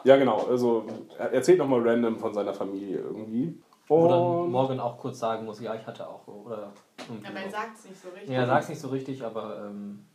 Ja, 0.06 0.16
genau. 0.18 0.38
Also 0.48 0.86
er 1.18 1.34
erzählt 1.34 1.58
nochmal 1.58 1.88
random 1.88 2.18
von 2.18 2.34
seiner 2.34 2.54
Familie 2.54 3.00
irgendwie. 3.00 3.62
Wo 3.88 4.08
dann 4.08 4.20
Und 4.22 4.52
Morgan 4.52 4.80
auch 4.80 4.98
kurz 4.98 5.20
sagen 5.20 5.46
muss, 5.46 5.60
ja, 5.60 5.76
ich 5.76 5.86
hatte 5.86 6.08
auch. 6.08 6.26
Oder 6.28 6.72
irgendwie 7.08 7.28
Aber 7.28 7.40
er 7.40 7.50
sagt 7.52 7.78
es 7.78 7.86
nicht 7.90 8.02
so 8.02 8.10
richtig. 8.10 8.30
Ja, 8.30 8.40
er 8.42 8.48
sagt 8.48 8.64
es 8.64 8.70
nicht 8.70 8.82
so 8.82 8.88
richtig, 8.90 9.24
aber 9.24 9.66
ähm, 9.68 10.06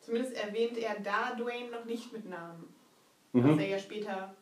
Zumindest 0.00 0.34
erwähnt 0.36 0.78
er 0.78 0.94
da 1.02 1.34
Dwayne 1.36 1.70
noch 1.70 1.84
nicht 1.84 2.12
mit 2.12 2.28
Namen. 2.30 2.64
Mhm. 3.32 3.50
Was 3.52 3.58
er 3.58 3.68
ja 3.68 3.78
später. 3.78 4.34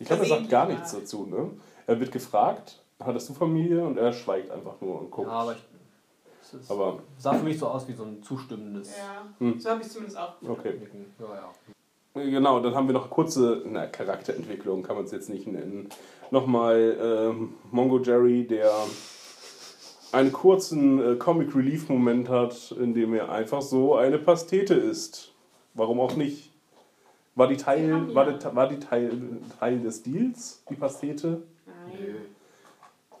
ich 0.00 0.06
glaube, 0.08 0.22
er 0.24 0.28
sagt 0.28 0.48
gar 0.48 0.66
nichts 0.66 0.92
dazu. 0.92 1.26
Ne? 1.26 1.50
Er 1.86 2.00
wird 2.00 2.10
gefragt, 2.10 2.82
hattest 3.00 3.28
du 3.28 3.34
Familie? 3.34 3.84
Und 3.84 3.98
er 3.98 4.12
schweigt 4.12 4.50
einfach 4.50 4.80
nur 4.80 5.00
und 5.00 5.10
guckt. 5.10 5.28
ja, 5.28 5.34
aber 5.34 5.52
ich, 5.52 5.58
es 6.42 6.54
ist, 6.54 6.70
Aber 6.70 6.98
sah 7.18 7.34
für 7.34 7.44
mich 7.44 7.58
so 7.58 7.66
aus 7.68 7.86
wie 7.88 7.92
so 7.92 8.04
ein 8.04 8.22
zustimmendes 8.22 8.96
Ja, 8.96 9.26
Hm. 9.38 9.60
so 9.60 9.70
habe 9.70 9.80
ich 9.80 9.86
es 9.86 9.92
zumindest 9.92 10.18
auch. 10.18 10.34
okay. 10.48 10.74
Ja, 11.18 11.26
ja. 11.34 11.52
Genau, 12.14 12.58
dann 12.60 12.74
haben 12.74 12.88
wir 12.88 12.94
noch 12.94 13.10
kurze 13.10 13.62
na, 13.66 13.86
Charakterentwicklung, 13.86 14.82
kann 14.82 14.96
man 14.96 15.04
es 15.04 15.12
jetzt 15.12 15.28
nicht 15.28 15.46
nennen. 15.46 15.88
Nochmal 16.30 16.96
ähm, 17.00 17.54
Mongo 17.70 18.00
Jerry, 18.00 18.44
der 18.46 18.72
einen 20.10 20.32
kurzen 20.32 21.00
äh, 21.12 21.16
Comic 21.16 21.54
Relief 21.54 21.88
Moment 21.88 22.28
hat, 22.28 22.74
in 22.80 22.94
dem 22.94 23.14
er 23.14 23.30
einfach 23.30 23.62
so 23.62 23.94
eine 23.94 24.18
Pastete 24.18 24.74
isst. 24.74 25.32
Warum 25.74 26.00
auch 26.00 26.16
nicht? 26.16 26.50
War 27.36 27.46
die 27.46 27.56
Teil, 27.56 28.12
war 28.14 28.32
die, 28.32 28.44
war 28.56 28.68
die 28.68 28.80
Teil, 28.80 29.12
Teil 29.60 29.78
des 29.80 30.02
Deals, 30.02 30.64
die 30.68 30.74
Pastete? 30.74 31.42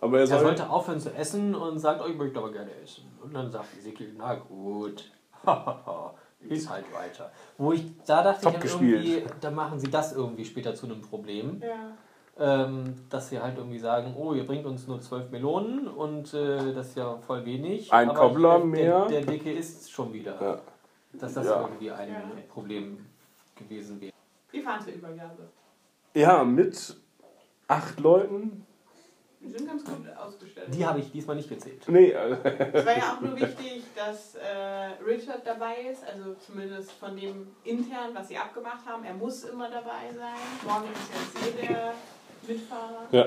Aber 0.00 0.16
er 0.18 0.20
Er 0.22 0.26
soll, 0.26 0.40
sollte 0.40 0.68
aufhören 0.70 1.00
zu 1.00 1.12
essen 1.14 1.54
und 1.54 1.78
sagt, 1.78 2.00
oh, 2.02 2.08
ich 2.08 2.16
möchte 2.16 2.38
aber 2.38 2.52
gerne 2.52 2.70
essen. 2.82 3.04
Und 3.22 3.34
dann 3.34 3.50
sagt 3.50 3.66
Ezekiel, 3.78 4.14
na 4.16 4.34
gut. 4.34 5.10
Ist 6.48 6.70
halt 6.70 6.84
weiter. 6.94 7.32
Wo 7.56 7.72
ich, 7.72 7.84
da 8.06 8.22
dachte 8.22 8.42
Top 8.42 8.52
ich 8.54 8.58
dann 8.60 8.62
gespielt. 8.62 9.04
irgendwie, 9.04 9.30
da 9.40 9.50
machen 9.50 9.80
sie 9.80 9.90
das 9.90 10.14
irgendwie 10.14 10.44
später 10.44 10.74
zu 10.74 10.86
einem 10.86 11.00
Problem. 11.02 11.60
Ja. 11.60 11.92
Ähm, 12.40 12.94
dass 13.10 13.30
sie 13.30 13.40
halt 13.40 13.58
irgendwie 13.58 13.80
sagen, 13.80 14.14
oh, 14.16 14.32
ihr 14.32 14.46
bringt 14.46 14.64
uns 14.64 14.86
nur 14.86 15.00
zwölf 15.00 15.28
Melonen 15.32 15.88
und 15.88 16.32
äh, 16.34 16.72
das 16.72 16.90
ist 16.90 16.96
ja 16.96 17.16
voll 17.26 17.44
wenig. 17.44 17.92
Ein 17.92 18.10
aber 18.10 18.30
hier, 18.58 18.64
mehr. 18.64 19.06
Der, 19.06 19.22
der 19.22 19.32
Dicke 19.32 19.50
isst 19.52 19.90
schon 19.90 20.12
wieder. 20.12 20.40
Ja. 20.40 20.60
Dass 21.14 21.34
das 21.34 21.46
Ja. 21.46 21.62
irgendwie 21.62 21.90
ein 21.90 22.08
Ja. 22.10 22.22
Problem 22.48 23.04
gewesen 23.56 24.00
wäre. 24.00 24.12
Die 24.52 24.60
fahren 24.60 24.80
zur 24.80 24.92
Übergabe. 24.92 25.48
ja, 26.14 26.44
mit 26.44 26.96
acht 27.66 27.98
Leuten? 27.98 28.64
Die 29.48 29.54
sind 29.54 29.66
ganz 29.66 29.82
gut 29.82 29.96
ausgestellt. 30.14 30.68
Die 30.74 30.84
habe 30.84 31.00
ich 31.00 31.10
diesmal 31.10 31.36
nicht 31.36 31.48
gezählt. 31.48 31.82
Nee, 31.88 32.10
äh, 32.10 32.36
Es 32.72 32.84
war 32.84 32.98
ja 32.98 33.14
auch 33.16 33.20
nur 33.22 33.34
wichtig, 33.34 33.82
dass 33.96 34.34
äh, 34.34 35.02
Richard 35.06 35.46
dabei 35.46 35.76
ist, 35.90 36.04
also 36.06 36.34
zumindest 36.34 36.92
von 36.92 37.16
dem 37.16 37.46
intern, 37.64 38.10
was 38.12 38.28
sie 38.28 38.36
abgemacht 38.36 38.84
haben. 38.86 39.04
Er 39.04 39.14
muss 39.14 39.44
immer 39.44 39.70
dabei 39.70 40.12
sein. 40.14 40.36
Morgan 40.66 40.90
ist 40.92 41.42
jetzt 41.42 41.62
eh 41.62 41.66
der 41.66 41.94
Mitfahrer. 42.46 43.06
ja. 43.10 43.24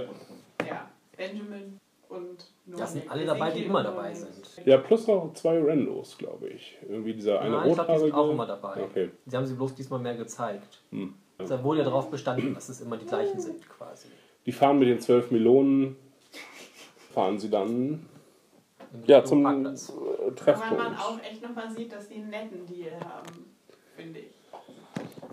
Ja, 0.68 0.88
Benjamin 1.18 1.80
und 2.10 2.46
Noah. 2.66 2.82
Das 2.82 2.94
sind 2.94 3.10
alle 3.10 3.25
dabei, 3.25 3.50
die 3.50 3.66
immer 3.66 3.82
dabei 3.82 4.13
sind. 4.13 4.63
ja, 4.63 4.78
plus 4.78 5.08
noch 5.08 5.34
zwei 5.34 5.60
Randos, 5.60 6.18
glaube 6.20 6.50
ich. 6.50 6.78
Irgendwie 6.88 7.16
dieser 7.16 7.42
eine 7.42 7.58
Nein, 7.58 7.70
ich 7.70 7.74
glaube, 7.74 7.94
die 7.94 8.00
sind 8.00 8.13
auch 8.13 8.30
immer 8.30 8.46
dabei. 8.46 8.84
Okay. 8.84 9.10
Sie 9.25 9.36
haben 9.36 9.48
sie 9.48 9.56
bloß 9.56 9.74
diesmal 9.74 10.00
mehr 10.00 10.16
gezeigt. 10.16 10.84
Hm. 10.92 11.16
Da 11.40 11.63
wurde 11.63 11.80
ja 11.80 11.86
darauf 11.86 12.12
bestanden, 12.12 12.54
dass 12.54 12.70
es 12.70 12.82
immer 12.82 12.98
die 12.98 13.08
gleichen 13.08 13.40
sind, 13.40 13.68
quasi. 13.68 14.10
Die 14.46 14.51
fahren 14.51 14.78
mit 14.78 14.88
den 14.88 15.00
zwölf 15.00 15.32
Melonen, 15.32 15.96
fahren 17.12 17.39
sie 17.39 17.50
dann 17.50 18.06
ja, 19.06 19.24
zum 19.24 19.41
äh, 19.41 19.44
Weil 19.46 19.53
man 19.53 19.75
Treffpunkt. 20.36 21.00
auch 21.00 21.20
echt 21.24 21.41
nochmal 21.41 21.70
sieht, 21.70 21.91
dass 21.91 22.10
die 22.10 22.15
einen 22.15 22.30
netten 22.30 22.65
Deal 22.65 22.94
haben, 23.00 23.46
finde 23.96 24.20
ich. 24.20 24.41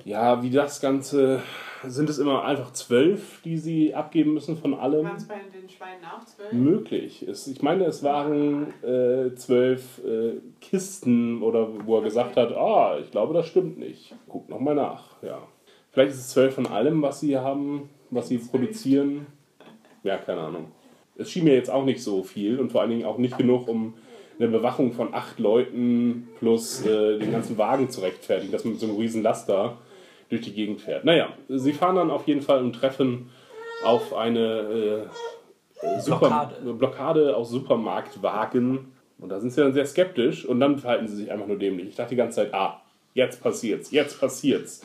Ja, 0.04 0.42
wie 0.42 0.50
das 0.50 0.80
Ganze, 0.80 1.42
sind 1.84 2.08
es 2.08 2.18
immer 2.18 2.44
einfach 2.44 2.72
zwölf, 2.72 3.42
die 3.42 3.58
sie 3.58 3.94
abgeben 3.94 4.34
müssen 4.34 4.56
von 4.56 4.74
allem? 4.74 5.04
Waren 5.04 5.16
es 5.16 5.26
bei 5.28 5.40
den 5.52 5.68
Schweinen 5.68 6.04
auch 6.04 6.24
zwölf? 6.24 6.52
Möglich. 6.52 7.22
Es, 7.22 7.46
ich 7.46 7.62
meine, 7.62 7.84
es 7.84 8.02
waren 8.02 8.72
äh, 8.82 9.34
zwölf 9.34 9.98
äh, 10.04 10.40
Kisten 10.60 11.42
oder 11.42 11.68
wo 11.86 11.96
er 11.96 12.02
gesagt 12.02 12.36
hat, 12.36 12.52
ah, 12.52 12.98
ich 13.00 13.10
glaube, 13.10 13.34
das 13.34 13.46
stimmt 13.46 13.78
nicht. 13.78 14.14
Guck 14.28 14.48
nochmal 14.48 14.76
nach. 14.76 15.22
Ja. 15.22 15.42
Vielleicht 15.90 16.12
ist 16.12 16.20
es 16.20 16.28
zwölf 16.28 16.54
von 16.54 16.66
allem, 16.66 17.02
was 17.02 17.20
sie 17.20 17.36
haben, 17.36 17.90
was 18.10 18.28
sie 18.28 18.38
produzieren. 18.38 19.26
Ja, 20.04 20.16
keine 20.16 20.40
Ahnung. 20.42 20.72
Es 21.18 21.30
schien 21.30 21.44
mir 21.44 21.54
jetzt 21.54 21.70
auch 21.70 21.84
nicht 21.84 22.02
so 22.02 22.22
viel 22.22 22.58
und 22.58 22.72
vor 22.72 22.80
allen 22.80 22.90
Dingen 22.90 23.04
auch 23.04 23.18
nicht 23.18 23.36
genug, 23.36 23.68
um 23.68 23.94
eine 24.38 24.48
Bewachung 24.48 24.92
von 24.92 25.12
acht 25.12 25.38
Leuten 25.38 26.28
plus 26.38 26.86
äh, 26.86 27.18
den 27.18 27.32
ganzen 27.32 27.58
Wagen 27.58 27.90
zu 27.90 28.00
rechtfertigen, 28.00 28.52
dass 28.52 28.64
man 28.64 28.74
mit 28.74 28.80
so 28.80 28.86
einem 28.86 28.96
riesen 28.96 29.22
Laster 29.22 29.78
durch 30.28 30.42
die 30.42 30.52
Gegend 30.52 30.80
fährt. 30.80 31.04
Naja, 31.04 31.30
sie 31.48 31.72
fahren 31.72 31.96
dann 31.96 32.10
auf 32.10 32.26
jeden 32.28 32.42
Fall 32.42 32.62
und 32.62 32.72
treffen 32.72 33.30
auf 33.84 34.14
eine 34.14 35.08
äh, 35.82 36.00
Super 36.00 36.28
Blockade. 36.28 36.74
Blockade 36.74 37.36
aus 37.36 37.50
Supermarktwagen. 37.50 38.92
Und 39.18 39.28
da 39.30 39.40
sind 39.40 39.50
sie 39.50 39.60
dann 39.60 39.72
sehr 39.72 39.86
skeptisch 39.86 40.44
und 40.44 40.60
dann 40.60 40.78
verhalten 40.78 41.08
sie 41.08 41.16
sich 41.16 41.30
einfach 41.30 41.46
nur 41.46 41.58
dämlich. 41.58 41.88
Ich 41.88 41.96
dachte 41.96 42.10
die 42.10 42.16
ganze 42.16 42.36
Zeit, 42.36 42.54
ah, 42.54 42.82
jetzt 43.14 43.42
passiert's, 43.42 43.90
jetzt 43.90 44.20
passiert's. 44.20 44.82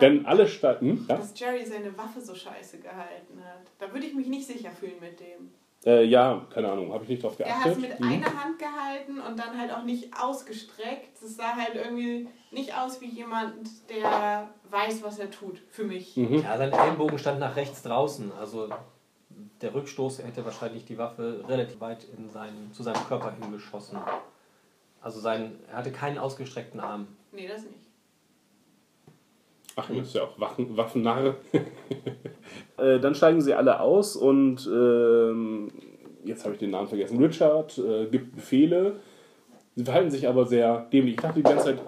Denn 0.00 0.26
alle 0.26 0.46
Staaten, 0.48 1.06
ja, 1.08 1.16
Dass 1.16 1.38
Jerry 1.38 1.64
seine 1.64 1.96
Waffe 1.96 2.20
so 2.20 2.34
scheiße 2.34 2.78
gehalten 2.78 3.42
hat. 3.44 3.66
Da 3.78 3.92
würde 3.92 4.06
ich 4.06 4.14
mich 4.14 4.26
nicht 4.28 4.46
sicher 4.46 4.70
fühlen 4.70 5.00
mit 5.00 5.18
dem. 5.20 5.50
äh, 5.86 6.04
ja, 6.04 6.46
keine 6.52 6.70
Ahnung, 6.70 6.92
habe 6.92 7.04
ich 7.04 7.10
nicht 7.10 7.22
drauf 7.22 7.38
Er 7.38 7.58
hat 7.58 7.66
es 7.72 7.78
geachtet. 7.78 8.00
mit 8.00 8.00
Mhm. 8.00 8.12
einer 8.24 8.44
Hand 8.44 8.58
gehalten 8.58 9.18
und 9.20 9.38
dann 9.38 9.58
halt 9.58 9.72
auch 9.72 9.84
nicht 9.84 10.10
ausgestreckt. 10.18 11.22
Es 11.22 11.36
sah 11.36 11.54
halt 11.56 11.74
irgendwie 11.74 12.28
nicht 12.50 12.76
aus 12.76 13.00
wie 13.00 13.06
jemand, 13.08 13.68
der 13.88 14.50
weiß, 14.70 15.02
was 15.02 15.18
er 15.18 15.30
tut. 15.30 15.58
Für 15.70 15.84
mich. 15.84 16.16
Mhm. 16.16 16.42
Ja, 16.42 16.58
sein 16.58 16.72
Ellenbogen 16.72 17.18
stand 17.18 17.40
nach 17.40 17.56
rechts 17.56 17.82
draußen. 17.82 18.30
Also 18.38 18.68
der 19.62 19.74
Rückstoß 19.74 20.18
hätte 20.22 20.44
wahrscheinlich 20.44 20.84
die 20.84 20.98
Waffe 20.98 21.44
relativ 21.48 21.80
weit 21.80 22.04
in 22.16 22.28
seinen, 22.28 22.72
zu 22.72 22.82
seinem 22.82 23.02
Körper 23.06 23.32
hingeschossen. 23.40 23.98
Also 25.02 25.18
sein, 25.20 25.58
er 25.70 25.78
hatte 25.78 25.92
keinen 25.92 26.18
ausgestreckten 26.18 26.80
Arm. 26.80 27.08
Nee, 27.32 27.48
das 27.48 27.62
nicht. 27.62 27.78
Ach, 29.80 29.88
das 29.88 30.08
ist 30.08 30.14
ja 30.14 30.22
auch 30.22 30.38
Waffen, 30.38 30.76
Waffennarr. 30.76 31.36
äh, 32.78 32.98
dann 33.00 33.14
steigen 33.14 33.40
sie 33.40 33.54
alle 33.54 33.80
aus 33.80 34.16
und 34.16 34.68
ähm, 34.72 35.68
jetzt 36.24 36.44
habe 36.44 36.54
ich 36.54 36.60
den 36.60 36.70
Namen 36.70 36.88
vergessen. 36.88 37.22
Richard 37.22 37.78
äh, 37.78 38.06
gibt 38.06 38.36
Befehle. 38.36 38.96
Sie 39.76 39.84
verhalten 39.84 40.10
sich 40.10 40.28
aber 40.28 40.46
sehr 40.46 40.86
dämlich. 40.92 41.14
Ich 41.14 41.20
dachte 41.20 41.36
die 41.36 41.42
ganze 41.42 41.64
Zeit, 41.66 41.78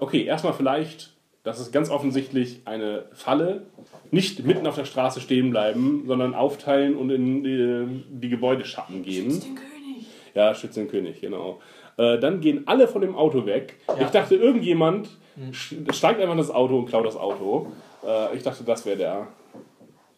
okay, 0.00 0.24
erstmal 0.24 0.54
vielleicht, 0.54 1.14
das 1.44 1.60
ist 1.60 1.72
ganz 1.72 1.90
offensichtlich 1.90 2.62
eine 2.64 3.04
Falle. 3.12 3.66
Nicht 4.10 4.44
mitten 4.44 4.66
auf 4.66 4.74
der 4.74 4.84
Straße 4.84 5.20
stehen 5.20 5.50
bleiben, 5.50 6.04
sondern 6.06 6.34
aufteilen 6.34 6.96
und 6.96 7.10
in 7.10 7.44
die, 7.44 8.04
die 8.10 8.28
Gebäudeschatten 8.28 9.02
gehen. 9.02 9.30
Schütz 9.30 9.44
den 9.44 9.54
König. 9.54 10.06
Ja, 10.34 10.54
Schütze 10.54 10.80
den 10.80 10.88
König, 10.88 11.20
genau. 11.20 11.60
Äh, 11.98 12.18
dann 12.18 12.40
gehen 12.40 12.66
alle 12.66 12.88
von 12.88 13.02
dem 13.02 13.14
Auto 13.14 13.46
weg. 13.46 13.76
Ja. 13.88 13.98
Ich 14.00 14.08
dachte, 14.08 14.36
irgendjemand 14.36 15.08
steigt 15.52 16.20
einfach 16.20 16.32
in 16.32 16.38
das 16.38 16.50
Auto 16.50 16.78
und 16.78 16.86
klaut 16.86 17.06
das 17.06 17.16
Auto. 17.16 17.72
Äh, 18.04 18.36
ich 18.36 18.42
dachte, 18.42 18.64
das 18.64 18.84
wäre 18.86 18.96
der, 18.96 19.26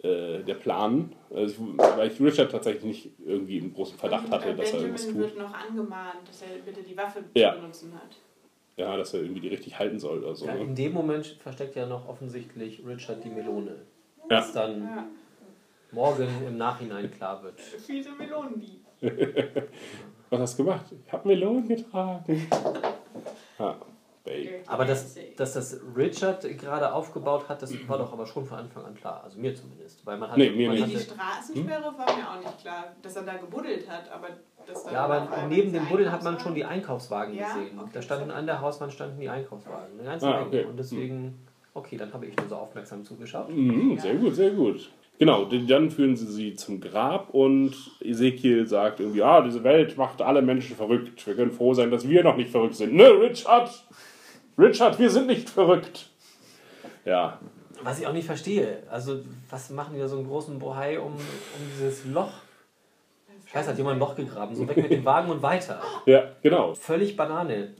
äh, 0.02 0.42
der 0.44 0.54
Plan. 0.54 1.12
Also 1.34 1.46
ich, 1.54 1.58
weil 1.78 2.08
ich 2.10 2.20
Richard 2.20 2.50
tatsächlich 2.50 2.84
nicht 2.84 3.10
irgendwie 3.24 3.58
im 3.58 3.72
großen 3.74 3.98
Verdacht 3.98 4.26
Und, 4.26 4.32
hatte, 4.32 4.54
dass 4.54 4.72
er 4.72 4.78
Benjamin 4.78 4.82
irgendwas 4.82 5.06
tut. 5.06 5.16
wird 5.16 5.38
noch 5.38 5.52
angemahnt, 5.54 6.28
dass 6.28 6.42
er 6.42 6.48
bitte 6.64 6.82
die 6.82 6.96
Waffe 6.96 7.24
Ja. 7.34 7.54
zu 7.54 7.60
benutzen 7.60 7.92
hat. 7.94 8.16
Ja, 8.76 8.96
dass 8.96 9.12
er 9.12 9.22
irgendwie 9.22 9.40
die 9.40 9.48
richtig 9.48 9.76
halten 9.76 9.98
soll 9.98 10.18
oder 10.22 10.36
so. 10.36 10.46
Ja, 10.46 10.54
ne? 10.54 10.60
in 10.60 10.74
dem 10.76 10.92
Moment 10.92 11.26
versteckt 11.42 11.74
ja 11.74 11.84
noch 11.86 12.08
offensichtlich 12.08 12.80
Richard 12.86 13.24
die 13.24 13.28
Melone. 13.30 13.74
Ja. 14.30 14.38
Was 14.38 14.52
dann 14.52 14.82
Ja. 14.82 15.06
morgen 15.90 16.28
im 16.46 16.56
Nachhinein 16.56 17.10
klar 17.10 17.42
wird. 17.42 17.60
Fiese 17.86 18.10
Melonendieb. 18.12 18.84
Was 20.30 20.40
hast 20.40 20.58
du 20.58 20.64
gemacht? 20.64 20.84
Ich 21.06 21.12
habe 21.12 21.26
Melonen 21.26 21.66
getragen. 21.66 22.46
Babe. 23.58 23.86
Aber 24.68 24.84
dass, 24.84 25.16
dass 25.36 25.54
das 25.54 25.80
Richard 25.96 26.42
gerade 26.58 26.92
aufgebaut 26.92 27.48
hat, 27.48 27.62
das 27.62 27.72
war 27.88 27.98
doch 27.98 28.12
aber 28.12 28.26
schon 28.26 28.44
von 28.44 28.58
Anfang 28.58 28.84
an 28.84 28.94
klar. 28.94 29.22
Also 29.24 29.38
mir 29.38 29.54
zumindest. 29.54 30.04
Weil 30.04 30.18
man 30.18 30.30
hatte, 30.30 30.40
Nee, 30.40 30.50
mir 30.50 30.68
man 30.68 30.76
nicht. 30.76 30.88
Die 30.88 30.96
hatte, 30.96 31.14
Straßensperre 31.14 31.84
war 31.84 32.16
mir 32.16 32.30
auch 32.30 32.38
nicht 32.38 32.60
klar, 32.60 32.84
dass 33.02 33.16
er 33.16 33.22
da 33.22 33.36
gebuddelt 33.38 33.88
hat, 33.88 34.10
aber 34.12 34.28
Ja, 34.92 35.04
aber 35.04 35.46
neben 35.48 35.72
dem 35.72 35.86
Buddeln 35.86 36.12
hat 36.12 36.22
man 36.22 36.38
schon 36.38 36.54
die 36.54 36.64
Einkaufswagen 36.64 37.34
Ja? 37.34 37.54
gesehen. 37.54 37.78
Okay, 37.78 37.90
da 37.94 38.02
standen 38.02 38.30
an 38.30 38.46
der 38.46 38.60
Hauswand 38.60 38.92
standen 38.92 39.20
die 39.20 39.28
Einkaufswagen. 39.28 39.98
Eine 39.98 40.08
ganze 40.08 40.26
Ah, 40.26 40.42
okay. 40.42 40.64
Und 40.64 40.76
deswegen 40.78 41.46
Okay, 41.78 41.96
dann 41.96 42.12
habe 42.12 42.26
ich 42.26 42.36
nur 42.36 42.48
so 42.48 42.56
aufmerksam 42.56 43.04
zugeschaut. 43.04 43.50
Mhm, 43.50 43.96
sehr 43.98 44.16
gut, 44.16 44.34
sehr 44.34 44.50
gut. 44.50 44.90
Genau, 45.18 45.44
dann 45.44 45.90
führen 45.90 46.16
sie 46.16 46.26
sie 46.26 46.54
zum 46.54 46.80
Grab 46.80 47.30
und 47.34 47.74
Ezekiel 48.00 48.66
sagt 48.66 49.00
irgendwie, 49.00 49.22
ah, 49.22 49.40
diese 49.42 49.62
Welt 49.64 49.96
macht 49.96 50.22
alle 50.22 50.42
Menschen 50.42 50.76
verrückt. 50.76 51.24
Wir 51.26 51.34
können 51.34 51.50
froh 51.50 51.74
sein, 51.74 51.90
dass 51.90 52.08
wir 52.08 52.22
noch 52.22 52.36
nicht 52.36 52.50
verrückt 52.50 52.74
sind. 52.76 52.94
Ne, 52.94 53.08
Richard? 53.20 53.70
Richard, 54.58 54.98
wir 54.98 55.10
sind 55.10 55.26
nicht 55.28 55.48
verrückt. 55.48 56.10
Ja, 57.04 57.38
Was 57.82 58.00
ich 58.00 58.06
auch 58.06 58.12
nicht 58.12 58.26
verstehe. 58.26 58.82
Also, 58.90 59.20
was 59.50 59.70
machen 59.70 59.94
die 59.94 60.00
da 60.00 60.08
so 60.08 60.16
einen 60.16 60.26
großen 60.26 60.58
Bohai 60.58 60.98
um, 60.98 61.12
um 61.14 61.20
dieses 61.74 62.04
Loch? 62.06 62.32
Scheiße, 63.46 63.70
hat 63.70 63.78
jemand 63.78 63.96
ein 63.96 64.00
Loch 64.00 64.14
gegraben. 64.16 64.54
So 64.54 64.68
weg 64.68 64.76
mit 64.76 64.90
dem 64.90 65.04
Wagen 65.04 65.30
und 65.30 65.40
weiter. 65.42 65.80
ja, 66.06 66.24
genau. 66.42 66.74
Völlig 66.74 67.16
Banane. 67.16 67.74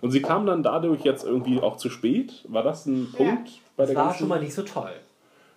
Und 0.00 0.10
sie 0.10 0.20
kam 0.20 0.44
dann 0.44 0.62
dadurch 0.62 1.02
jetzt 1.02 1.24
irgendwie 1.24 1.60
auch 1.60 1.76
zu 1.76 1.88
spät. 1.88 2.44
War 2.48 2.62
das 2.64 2.84
ein 2.86 3.10
Punkt 3.12 3.50
bei 3.76 3.84
Das 3.84 3.88
der 3.90 3.96
war 3.96 4.04
ganzen? 4.06 4.18
schon 4.18 4.28
mal 4.28 4.40
nicht 4.40 4.52
so 4.54 4.62
toll. 4.62 4.92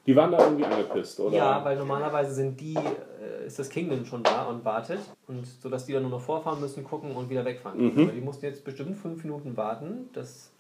Die 0.06 0.16
waren 0.16 0.32
da 0.32 0.40
irgendwie 0.40 0.66
angepisst, 0.66 1.20
oder? 1.20 1.36
Ja, 1.36 1.66
weil 1.66 1.78
normalerweise 1.78 2.34
sind 2.34 2.60
die, 2.60 2.76
äh, 2.76 3.48
ist 3.48 3.58
das 3.58 3.70
Kingdom 3.70 4.06
schon 4.06 4.22
da 4.22 4.44
und 4.44 4.64
wartet. 4.64 5.00
Und 5.28 5.46
so 5.48 5.70
dass 5.70 5.86
die 5.86 5.94
dann 5.94 6.04
nur 6.04 6.12
noch 6.12 6.22
vorfahren 6.22 6.62
müssen, 6.62 6.84
gucken 6.84 7.16
und 7.16 7.30
wieder 7.30 7.44
wegfahren. 7.44 7.94
Mhm. 7.94 8.04
Aber 8.04 8.12
die 8.12 8.22
mussten 8.22 8.46
jetzt 8.46 8.64
bestimmt 8.64 8.98
fünf 8.98 9.24
Minuten 9.24 9.58
warten. 9.58 10.10
Das 10.14 10.52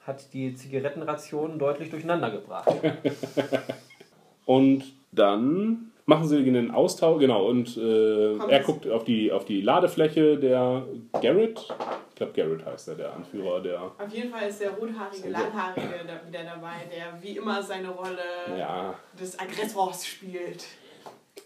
hat 0.00 0.32
die 0.32 0.54
Zigarettenration 0.54 1.58
deutlich 1.58 1.90
durcheinander 1.90 2.30
gebracht. 2.30 2.68
Und 4.46 4.84
dann 5.12 5.87
machen 6.08 6.26
sie 6.26 6.42
den 6.42 6.70
Austausch, 6.70 7.20
genau, 7.20 7.46
und 7.46 7.76
äh, 7.76 8.36
er 8.48 8.60
guckt 8.60 8.88
auf 8.90 9.04
die, 9.04 9.30
auf 9.30 9.44
die 9.44 9.60
Ladefläche 9.60 10.38
der 10.38 10.82
Garrett. 11.20 11.68
Ich 12.08 12.14
glaube, 12.16 12.32
Garrett 12.32 12.64
heißt 12.64 12.88
er, 12.88 12.94
der 12.94 13.12
Anführer 13.14 13.60
der. 13.60 13.82
Auf 13.82 14.12
jeden 14.12 14.30
Fall 14.30 14.48
ist 14.48 14.60
der 14.60 14.70
rothaarige, 14.70 15.28
langhaarige 15.28 15.86
da 16.06 16.26
wieder 16.26 16.44
dabei, 16.44 16.76
der 16.90 17.22
wie 17.22 17.36
immer 17.36 17.62
seine 17.62 17.90
Rolle 17.90 18.18
Ja. 18.58 18.94
des 19.20 19.38
Aggressors 19.38 20.04
spielt. 20.06 20.64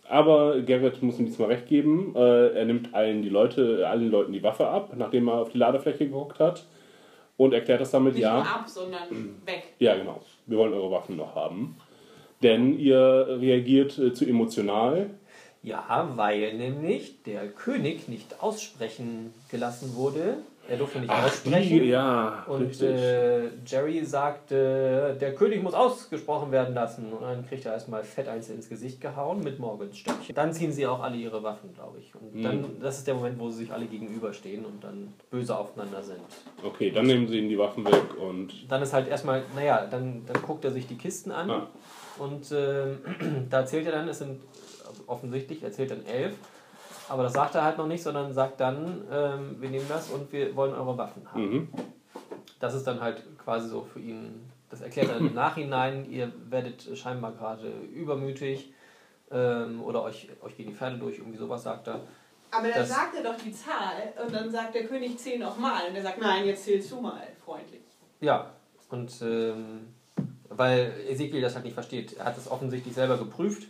Aber 0.09 0.61
Garrett 0.63 1.03
muss 1.03 1.19
ihm 1.19 1.27
diesmal 1.27 1.49
recht 1.49 1.67
geben. 1.67 2.15
Äh, 2.17 2.49
er 2.59 2.65
nimmt 2.65 2.95
allen 2.95 3.23
die 3.23 3.29
Leute, 3.29 3.87
allen 3.89 4.11
Leuten 4.11 4.33
die 4.33 4.43
Waffe 4.43 4.67
ab, 4.69 4.93
nachdem 4.97 5.29
er 5.29 5.35
auf 5.43 5.51
die 5.51 5.59
Ladefläche 5.59 6.07
geguckt 6.07 6.39
hat. 6.39 6.65
Und 7.37 7.53
erklärt 7.53 7.81
das 7.81 7.91
damit, 7.91 8.15
Nicht 8.15 8.23
ja. 8.23 8.35
nur 8.35 8.43
ab, 8.47 8.65
sondern 8.69 9.09
weg. 9.45 9.65
Ja, 9.81 9.97
genau. 9.97 10.21
Wir 10.47 10.57
wollen 10.59 10.73
eure 10.73 10.91
Waffen 10.93 11.17
noch 11.17 11.35
haben. 11.35 11.77
Denn 12.43 12.79
ihr 12.79 13.27
reagiert 13.41 13.99
äh, 13.99 14.13
zu 14.13 14.25
emotional. 14.27 15.11
Ja, 15.63 16.11
weil 16.17 16.55
nämlich 16.55 17.23
der 17.23 17.47
König 17.49 18.09
nicht 18.09 18.43
aussprechen 18.43 19.33
gelassen 19.51 19.95
wurde. 19.95 20.39
Er 20.69 20.77
durfte 20.77 21.01
nicht 21.01 21.11
aussprechen. 21.11 21.81
die, 21.81 21.89
ja, 21.89 22.45
Und 22.47 22.81
äh, 22.83 23.49
Jerry 23.67 24.05
sagte, 24.05 25.17
der 25.21 25.35
König 25.35 25.63
muss 25.63 25.75
ausgesprochen 25.75 26.53
werden 26.53 26.75
lassen. 26.75 27.13
Und 27.13 27.23
dann 27.23 27.47
kriegt 27.47 27.67
er 27.67 27.73
erstmal 27.75 28.05
fett 28.05 28.29
eins 28.29 28.49
ins 28.49 28.69
Gesicht 28.69 29.01
gehauen 29.01 29.41
mit 29.43 29.59
Morgans 29.59 29.99
Stöckchen. 29.99 30.35
Dann 30.35 30.53
ziehen 30.53 30.73
sie 30.73 30.87
auch 30.87 31.01
alle 31.03 31.17
ihre 31.17 31.43
Waffen, 31.43 31.73
glaube 31.75 31.99
ich. 31.99 32.13
Und 32.15 32.35
Mhm. 32.37 32.43
dann, 32.43 32.65
das 32.81 32.99
ist 32.99 33.07
der 33.09 33.15
Moment, 33.15 33.39
wo 33.41 33.51
sie 33.51 33.59
sich 33.59 33.73
alle 33.73 33.87
gegenüberstehen 33.87 34.65
und 34.65 34.83
dann 34.83 35.13
böse 35.31 35.57
aufeinander 35.57 36.03
sind. 36.03 36.21
Okay, 36.65 36.91
dann 36.93 37.07
nehmen 37.07 37.27
sie 37.29 37.39
ihm 37.39 37.49
die 37.49 37.59
Waffen 37.59 37.85
weg 37.85 38.17
und. 38.21 38.53
Dann 38.71 38.83
ist 38.83 38.93
halt 38.93 39.09
erstmal, 39.09 39.43
naja, 39.57 39.87
dann, 39.91 40.23
dann 40.27 40.43
guckt 40.43 40.65
er 40.65 40.71
sich 40.71 40.87
die 40.87 40.97
Kisten 40.97 41.33
an. 41.33 41.51
Ah. 41.51 41.67
Und 42.19 42.51
ähm, 42.53 43.47
da 43.51 43.61
erzählt 43.61 43.87
er 43.87 43.93
dann, 43.93 44.09
es 44.09 44.19
sind 44.19 44.41
offensichtlich, 45.07 45.63
erzählt 45.63 45.91
dann 45.91 46.05
elf. 46.07 46.35
Aber 47.09 47.25
das 47.25 47.33
sagt 47.33 47.55
er 47.55 47.65
halt 47.65 47.79
noch 47.79 47.87
nicht, 47.87 48.03
sondern 48.03 48.33
sagt 48.33 48.61
dann, 48.61 49.05
ähm, 49.11 49.57
wir 49.61 49.69
nehmen 49.71 49.87
das 49.89 50.11
und 50.11 50.33
wir 50.33 50.55
wollen 50.57 50.73
eure 50.75 50.97
Waffen 50.97 51.27
haben. 51.31 51.43
Mhm. 51.43 51.69
Das 52.61 52.75
ist 52.75 52.87
dann 52.87 53.01
halt 53.01 53.23
quasi 53.39 53.69
so 53.69 53.83
für 53.83 53.99
ihn, 53.99 54.49
das 54.71 54.81
erklärt 54.81 55.09
er 55.11 55.17
im 55.19 55.35
Nachhinein, 55.35 56.09
ihr 56.11 56.33
werdet 56.49 56.97
scheinbar 56.97 57.33
gerade 57.33 57.69
übermütig 57.93 58.73
ähm, 59.31 59.83
oder 59.83 60.03
euch, 60.05 60.29
euch 60.43 60.57
gehen 60.57 60.69
die 60.69 60.75
Pferde 60.75 60.99
durch, 60.99 61.19
irgendwie 61.19 61.39
sowas 61.39 61.63
sagt 61.65 61.89
er. 61.89 62.01
Aber 62.51 62.69
dann 62.69 62.79
Das- 62.81 62.89
sagt 62.91 63.17
er 63.17 63.23
doch 63.25 63.37
die 63.37 63.53
Zahl 63.53 64.13
und 64.25 64.33
dann 64.33 64.51
sagt 64.51 64.75
der 64.75 64.85
König 64.87 65.19
zähl 65.19 65.39
nochmal. 65.39 65.89
Und 65.89 65.97
er 65.97 66.03
sagt, 66.03 66.21
nein, 66.21 66.45
jetzt 66.47 66.65
zählst 66.65 66.93
du 66.93 67.01
mal, 67.01 67.27
freundlich. 67.45 67.81
Ja, 68.21 68.51
und 68.91 69.11
ähm, 69.23 69.89
weil 70.57 70.93
Ezekiel 71.09 71.41
das 71.41 71.55
halt 71.55 71.65
nicht 71.65 71.75
versteht, 71.75 72.17
er 72.19 72.27
hat 72.27 72.39
es 72.39 72.51
offensichtlich 72.51 72.95
selber 72.95 73.17
geprüft 73.19 73.65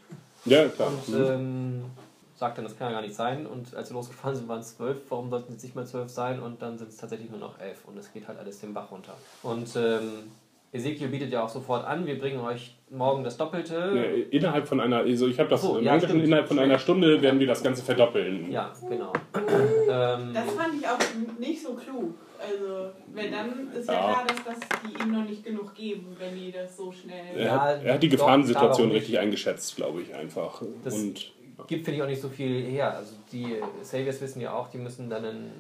Ja, 0.44 0.68
klar. 0.68 0.88
und 0.88 1.08
Mhm. 1.14 1.24
ähm, 1.26 1.84
sagt 2.36 2.58
dann, 2.58 2.64
das 2.64 2.76
kann 2.76 2.88
ja 2.88 2.94
gar 2.94 3.02
nicht 3.02 3.14
sein. 3.14 3.46
Und 3.46 3.74
als 3.74 3.90
wir 3.90 3.94
losgefahren 3.94 4.34
sind, 4.36 4.48
waren 4.48 4.60
es 4.60 4.76
zwölf. 4.76 4.98
Warum 5.08 5.30
sollten 5.30 5.48
es 5.48 5.54
jetzt 5.54 5.62
nicht 5.64 5.76
mehr 5.76 5.86
zwölf 5.86 6.08
sein? 6.08 6.40
Und 6.40 6.60
dann 6.60 6.76
sind 6.78 6.88
es 6.90 6.96
tatsächlich 6.96 7.30
nur 7.30 7.38
noch 7.38 7.60
elf. 7.60 7.84
Und 7.86 7.96
es 7.98 8.12
geht 8.12 8.26
halt 8.26 8.38
alles 8.38 8.60
den 8.60 8.74
Bach 8.74 8.90
runter. 8.90 9.14
Und 9.44 9.68
ähm, 9.76 10.24
Ezekiel 10.72 11.08
bietet 11.08 11.30
ja 11.30 11.44
auch 11.44 11.48
sofort 11.50 11.84
an, 11.86 12.06
wir 12.06 12.18
bringen 12.18 12.40
euch 12.40 12.74
morgen 12.90 13.22
das 13.22 13.36
Doppelte. 13.36 13.74
Ja, 13.74 14.02
innerhalb 14.30 14.66
von 14.66 14.80
einer, 14.80 14.98
also 14.98 15.28
ich 15.28 15.38
habe 15.38 15.50
das 15.50 15.60
so, 15.62 15.76
im 15.78 15.84
ja, 15.84 16.00
stimmt. 16.00 16.24
innerhalb 16.24 16.48
von 16.48 16.58
einer 16.58 16.78
Stunde 16.78 17.20
werden 17.22 17.38
wir 17.38 17.46
das 17.46 17.62
Ganze 17.62 17.82
verdoppeln. 17.84 18.50
Ja, 18.50 18.72
genau. 18.88 19.12
ähm, 19.36 20.32
Das 20.34 20.50
fand 20.52 20.74
ich 20.80 20.88
auch 20.88 20.98
nicht 21.38 21.62
so 21.62 21.74
klug. 21.74 22.14
Also, 22.42 22.90
weil 23.14 23.30
dann 23.30 23.72
ist 23.72 23.88
ja, 23.88 23.94
Ja. 23.94 24.00
klar, 24.14 24.26
dass 24.26 24.44
das 24.44 24.68
die 24.84 25.02
ihm 25.02 25.12
noch 25.12 25.24
nicht 25.24 25.44
genug 25.44 25.74
geben, 25.74 26.16
wenn 26.18 26.34
die 26.34 26.50
das 26.52 26.76
so 26.76 26.90
schnell. 26.92 27.36
Er, 27.36 27.52
hat, 27.52 27.82
er 27.84 27.94
hat 27.94 28.02
die 28.02 28.08
Gefahrensituation 28.08 28.90
richtig 28.90 29.18
eingeschätzt, 29.18 29.76
glaube 29.76 30.02
ich, 30.02 30.14
einfach. 30.14 30.62
Das- 30.84 30.94
Und 30.94 31.32
gibt, 31.68 31.84
finde 31.84 31.96
ich, 31.98 32.02
auch 32.02 32.06
nicht 32.08 32.20
so 32.20 32.28
viel 32.28 32.62
her. 32.64 32.96
Also 32.96 33.14
die 33.30 33.56
Saviors 33.82 34.20
wissen 34.20 34.40
ja 34.40 34.52
auch, 34.52 34.68
die 34.68 34.78
müssen 34.78 35.08
dann 35.08 35.24
ein, 35.24 35.52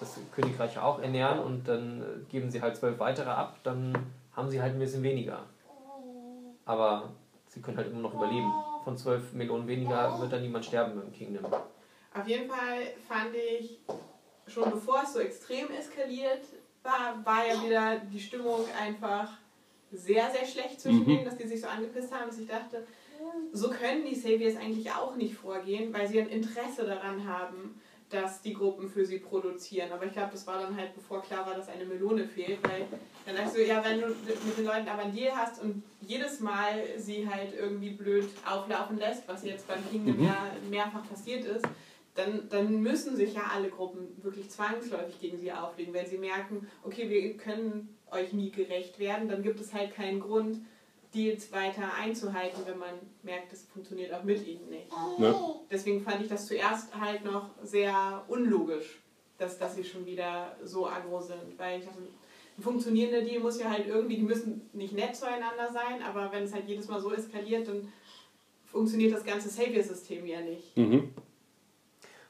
das 0.00 0.18
Königreich 0.34 0.78
auch 0.78 1.00
ernähren 1.00 1.38
und 1.40 1.68
dann 1.68 2.00
äh, 2.02 2.04
geben 2.30 2.50
sie 2.50 2.60
halt 2.62 2.76
zwölf 2.76 2.98
weitere 2.98 3.28
ab, 3.30 3.58
dann 3.62 3.96
haben 4.34 4.48
sie 4.50 4.60
halt 4.62 4.72
ein 4.74 4.78
bisschen 4.78 5.02
weniger. 5.02 5.40
Aber 6.64 7.10
sie 7.48 7.60
können 7.60 7.76
halt 7.76 7.88
immer 7.90 8.00
noch 8.00 8.14
überleben. 8.14 8.52
Von 8.84 8.96
zwölf 8.96 9.32
Millionen 9.32 9.66
weniger 9.66 10.18
wird 10.20 10.32
dann 10.32 10.42
niemand 10.42 10.64
sterben 10.64 11.00
im 11.00 11.12
Kingdom. 11.12 11.44
Auf 11.46 12.26
jeden 12.28 12.48
Fall 12.48 12.82
fand 13.08 13.34
ich, 13.34 13.78
schon 14.46 14.70
bevor 14.70 15.02
es 15.04 15.12
so 15.12 15.20
extrem 15.20 15.70
eskaliert 15.70 16.40
war, 16.82 17.20
war 17.24 17.46
ja 17.46 17.62
wieder 17.62 17.96
die 18.12 18.20
Stimmung 18.20 18.60
einfach 18.78 19.30
sehr, 19.92 20.30
sehr 20.30 20.46
schlecht 20.46 20.80
zwischen 20.80 21.00
Mhm. 21.02 21.06
denen, 21.06 21.24
dass 21.24 21.36
die 21.36 21.46
sich 21.46 21.60
so 21.60 21.66
angepisst 21.68 22.12
haben, 22.12 22.26
dass 22.28 22.38
ich 22.38 22.46
dachte, 22.48 22.84
so 23.52 23.70
können 23.70 24.04
die 24.04 24.14
Saviors 24.14 24.56
eigentlich 24.56 24.90
auch 24.90 25.14
nicht 25.14 25.34
vorgehen, 25.34 25.92
weil 25.92 26.08
sie 26.08 26.20
ein 26.20 26.28
Interesse 26.28 26.84
daran 26.84 27.26
haben, 27.26 27.80
dass 28.10 28.42
die 28.42 28.52
Gruppen 28.52 28.88
für 28.88 29.04
sie 29.06 29.18
produzieren. 29.18 29.90
Aber 29.92 30.04
ich 30.04 30.12
glaube, 30.12 30.30
das 30.32 30.46
war 30.46 30.60
dann 30.60 30.76
halt, 30.76 30.94
bevor 30.94 31.22
klar 31.22 31.46
war, 31.46 31.54
dass 31.54 31.68
eine 31.68 31.84
Melone 31.84 32.24
fehlt, 32.26 32.58
weil 32.68 32.86
dann 33.24 33.34
dachte 33.36 33.58
ich 33.58 33.64
so, 33.66 33.72
ja, 33.72 33.82
wenn 33.84 34.00
du 34.00 34.08
mit 34.08 34.58
den 34.58 34.64
Leuten 34.66 34.88
aber 34.88 35.02
einen 35.02 35.14
Deal 35.14 35.34
hast 35.34 35.62
und 35.62 35.82
jedes 36.00 36.40
Mal 36.40 36.82
sie 36.98 37.26
halt 37.28 37.54
irgendwie 37.58 37.90
blöd 37.90 38.28
auflaufen 38.48 38.98
lässt, 38.98 39.26
was 39.26 39.42
jetzt 39.44 39.66
beim 39.66 39.80
Kingdom 39.90 40.18
Mhm. 40.18 40.24
ja 40.24 40.36
mehrfach 40.70 41.08
passiert 41.08 41.44
ist, 41.44 41.64
dann, 42.14 42.48
dann 42.48 42.80
müssen 42.80 43.16
sich 43.16 43.34
ja 43.34 43.50
alle 43.52 43.68
Gruppen 43.68 44.22
wirklich 44.22 44.48
zwangsläufig 44.50 45.20
gegen 45.20 45.38
sie 45.38 45.52
auflegen, 45.52 45.92
wenn 45.92 46.06
sie 46.06 46.18
merken, 46.18 46.68
okay, 46.84 47.10
wir 47.10 47.36
können 47.36 47.96
euch 48.10 48.32
nie 48.32 48.50
gerecht 48.50 48.98
werden, 48.98 49.28
dann 49.28 49.42
gibt 49.42 49.60
es 49.60 49.74
halt 49.74 49.94
keinen 49.94 50.20
Grund, 50.20 50.58
Deals 51.14 51.52
weiter 51.52 51.94
einzuhalten, 51.94 52.62
wenn 52.66 52.78
man 52.78 52.94
merkt, 53.22 53.52
das 53.52 53.62
funktioniert 53.72 54.12
auch 54.12 54.24
mit 54.24 54.44
ihnen 54.46 54.68
nicht. 54.68 54.90
ne? 55.18 55.34
Deswegen 55.70 56.02
fand 56.02 56.22
ich 56.22 56.28
das 56.28 56.46
zuerst 56.46 56.94
halt 56.98 57.24
noch 57.24 57.50
sehr 57.62 58.24
unlogisch, 58.26 59.00
dass, 59.38 59.58
dass 59.58 59.76
sie 59.76 59.84
schon 59.84 60.04
wieder 60.06 60.56
so 60.64 60.88
aggro 60.88 61.20
sind, 61.20 61.56
weil 61.56 61.78
ich 61.78 61.86
dachte, 61.86 62.00
ein 62.58 62.62
funktionierender 62.62 63.22
Deal 63.22 63.40
muss 63.40 63.60
ja 63.60 63.70
halt 63.70 63.86
irgendwie, 63.86 64.16
die 64.16 64.22
müssen 64.22 64.68
nicht 64.72 64.92
nett 64.92 65.14
zueinander 65.14 65.72
sein, 65.72 66.02
aber 66.02 66.32
wenn 66.32 66.44
es 66.44 66.52
halt 66.52 66.66
jedes 66.66 66.88
Mal 66.88 67.00
so 67.00 67.12
eskaliert, 67.12 67.68
dann 67.68 67.92
funktioniert 68.64 69.12
das 69.12 69.24
ganze 69.24 69.48
Savior-System 69.48 70.26
ja 70.26 70.40
nicht. 70.40 70.76
Mhm. 70.76 71.12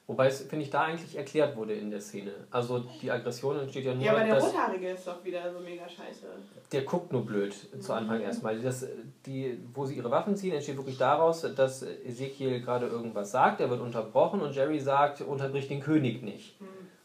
Wobei 0.06 0.26
es, 0.26 0.42
finde 0.42 0.64
ich, 0.66 0.70
da 0.70 0.82
eigentlich 0.82 1.16
erklärt 1.16 1.56
wurde 1.56 1.72
in 1.72 1.90
der 1.90 2.00
Szene. 2.00 2.32
Also 2.50 2.80
die 3.00 3.10
Aggression 3.10 3.58
entsteht 3.58 3.86
ja 3.86 3.94
nur, 3.94 4.04
Ja, 4.04 4.12
aber 4.12 4.24
der 4.24 4.34
dass 4.34 4.44
Rothaarige 4.48 4.90
ist 4.90 5.06
doch 5.06 5.24
wieder 5.24 5.50
so 5.50 5.60
mega 5.60 5.88
scheiße. 5.88 6.26
der 6.72 6.82
guckt 6.82 7.10
nur 7.10 7.24
blöd 7.24 7.54
zu 7.80 7.92
Anfang 7.94 8.20
erstmal. 8.20 8.60
Das, 8.60 8.86
die, 9.24 9.58
wo 9.72 9.86
sie 9.86 9.94
ihre 9.96 10.10
Waffen 10.10 10.36
ziehen, 10.36 10.52
entsteht 10.52 10.76
wirklich 10.76 10.98
daraus, 10.98 11.40
dass 11.56 11.82
Ezekiel 11.82 12.60
gerade 12.60 12.86
irgendwas 12.86 13.30
sagt, 13.30 13.62
er 13.62 13.70
wird 13.70 13.80
unterbrochen 13.80 14.42
und 14.42 14.54
Jerry 14.54 14.78
sagt, 14.78 15.22
unterbricht 15.22 15.70
den 15.70 15.80
König 15.80 16.22
nicht. 16.22 16.56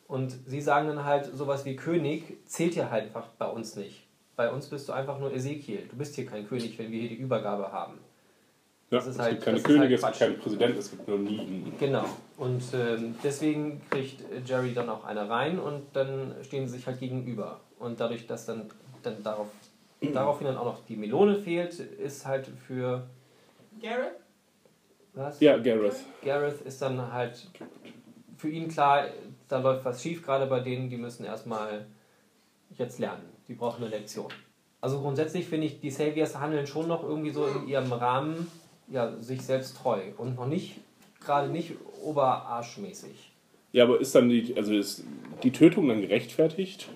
Und 0.10 0.36
sie 0.46 0.60
sagen 0.60 0.88
dann 0.88 1.06
halt 1.06 1.26
sowas 1.34 1.64
wie 1.64 1.78
König 1.78 2.38
zählt 2.48 2.76
ja 2.76 2.90
halt 2.90 3.06
einfach 3.06 3.28
bei 3.38 3.48
uns 3.48 3.78
nicht. 3.78 4.08
Bei 4.36 4.52
uns 4.52 4.68
bist 4.68 4.90
du 4.90 4.94
einfach 4.94 5.20
nur 5.20 5.32
Ezekiel. 5.34 5.88
Du 5.90 5.96
bist 5.96 6.16
hier 6.16 6.26
kein 6.26 6.46
König, 6.48 6.78
wenn 6.78 6.92
wir 6.92 7.00
hier 7.00 7.10
die 7.10 7.16
Übergabe 7.16 7.72
haben. 7.72 7.94
Ja, 8.92 8.98
Das 8.98 9.06
ist 9.08 9.16
es 9.16 9.20
halt- 9.22 9.32
gibt 9.36 9.44
keine 9.46 9.62
Könige, 9.62 9.82
halt 9.82 9.94
es 9.94 10.02
gibt 10.02 10.02
Quatsch. 10.12 10.20
keinen 10.20 10.40
Präsidenten, 10.40 10.78
es 10.80 10.90
gibt 10.92 11.08
nur 11.08 11.20
nie. 11.20 11.72
Genau. 11.80 12.06
Und 12.39 12.63
ähm, 12.73 13.15
deswegen 13.23 13.82
kriegt 13.89 14.23
Jerry 14.45 14.73
dann 14.73 14.89
auch 14.89 15.04
eine 15.04 15.30
rein 15.30 15.60
und 15.60 15.84
dann 15.93 16.34
stehen 16.41 16.67
sie 16.67 16.78
sich 16.78 16.88
halt 16.88 16.99
gegenüber. 16.99 17.60
Und 17.78 17.99
dadurch, 17.99 18.25
dass 18.28 18.45
dann, 18.45 18.69
dann 19.04 19.21
darauf, 19.21 19.47
daraufhin 20.02 20.47
dann 20.47 20.58
auch 20.58 20.65
noch 20.65 20.86
die 20.88 20.95
Melone 20.95 21.36
fehlt, 21.36 21.78
ist 21.80 22.25
halt 22.25 22.47
für 22.65 23.06
Garrett? 23.82 24.15
was? 25.19 25.39
Ja, 25.39 25.58
Gareth. 25.58 25.97
Gareth 26.23 26.62
ist 26.62 26.82
dann 26.82 27.12
halt 27.12 27.47
für 28.38 28.49
ihn 28.49 28.69
klar, 28.69 29.06
da 29.47 29.60
läuft 29.60 29.86
was 29.86 30.02
schief 30.02 30.25
gerade 30.25 30.45
bei 30.45 30.62
denen, 30.62 30.89
die 30.89 30.97
müssen 30.97 31.25
erstmal 31.25 31.86
jetzt 32.78 32.99
lernen. 32.99 33.23
Die 33.47 33.54
brauchen 33.54 33.84
eine 33.84 33.91
Lektion. 33.91 34.32
Also 34.82 35.02
grundsätzlich 35.02 35.47
finde 35.47 35.67
ich, 35.67 35.82
die 35.82 35.91
Saviors 35.91 36.39
handeln 36.39 36.65
schon 36.65 36.88
noch 36.88 37.04
irgendwie 37.04 37.32
so 37.32 37.45
in 37.45 37.67
ihrem 37.67 37.91
Rahmen 37.91 38.49
ja, 38.88 39.19
sich 39.19 39.41
selbst 39.41 39.78
treu 39.78 39.99
und 40.17 40.36
noch 40.36 40.47
nicht, 40.47 40.80
gerade 41.30 41.50
nicht 41.50 41.74
oberarschmäßig. 42.04 43.32
Ja, 43.72 43.84
aber 43.84 44.00
ist 44.02 44.15
dann 44.15 44.30
die, 44.30 44.56
also 44.58 44.74
ist 44.74 45.04
die 45.44 45.52
Tötung 45.52 45.88
dann 45.88 46.02
gerechtfertigt? 46.02 46.88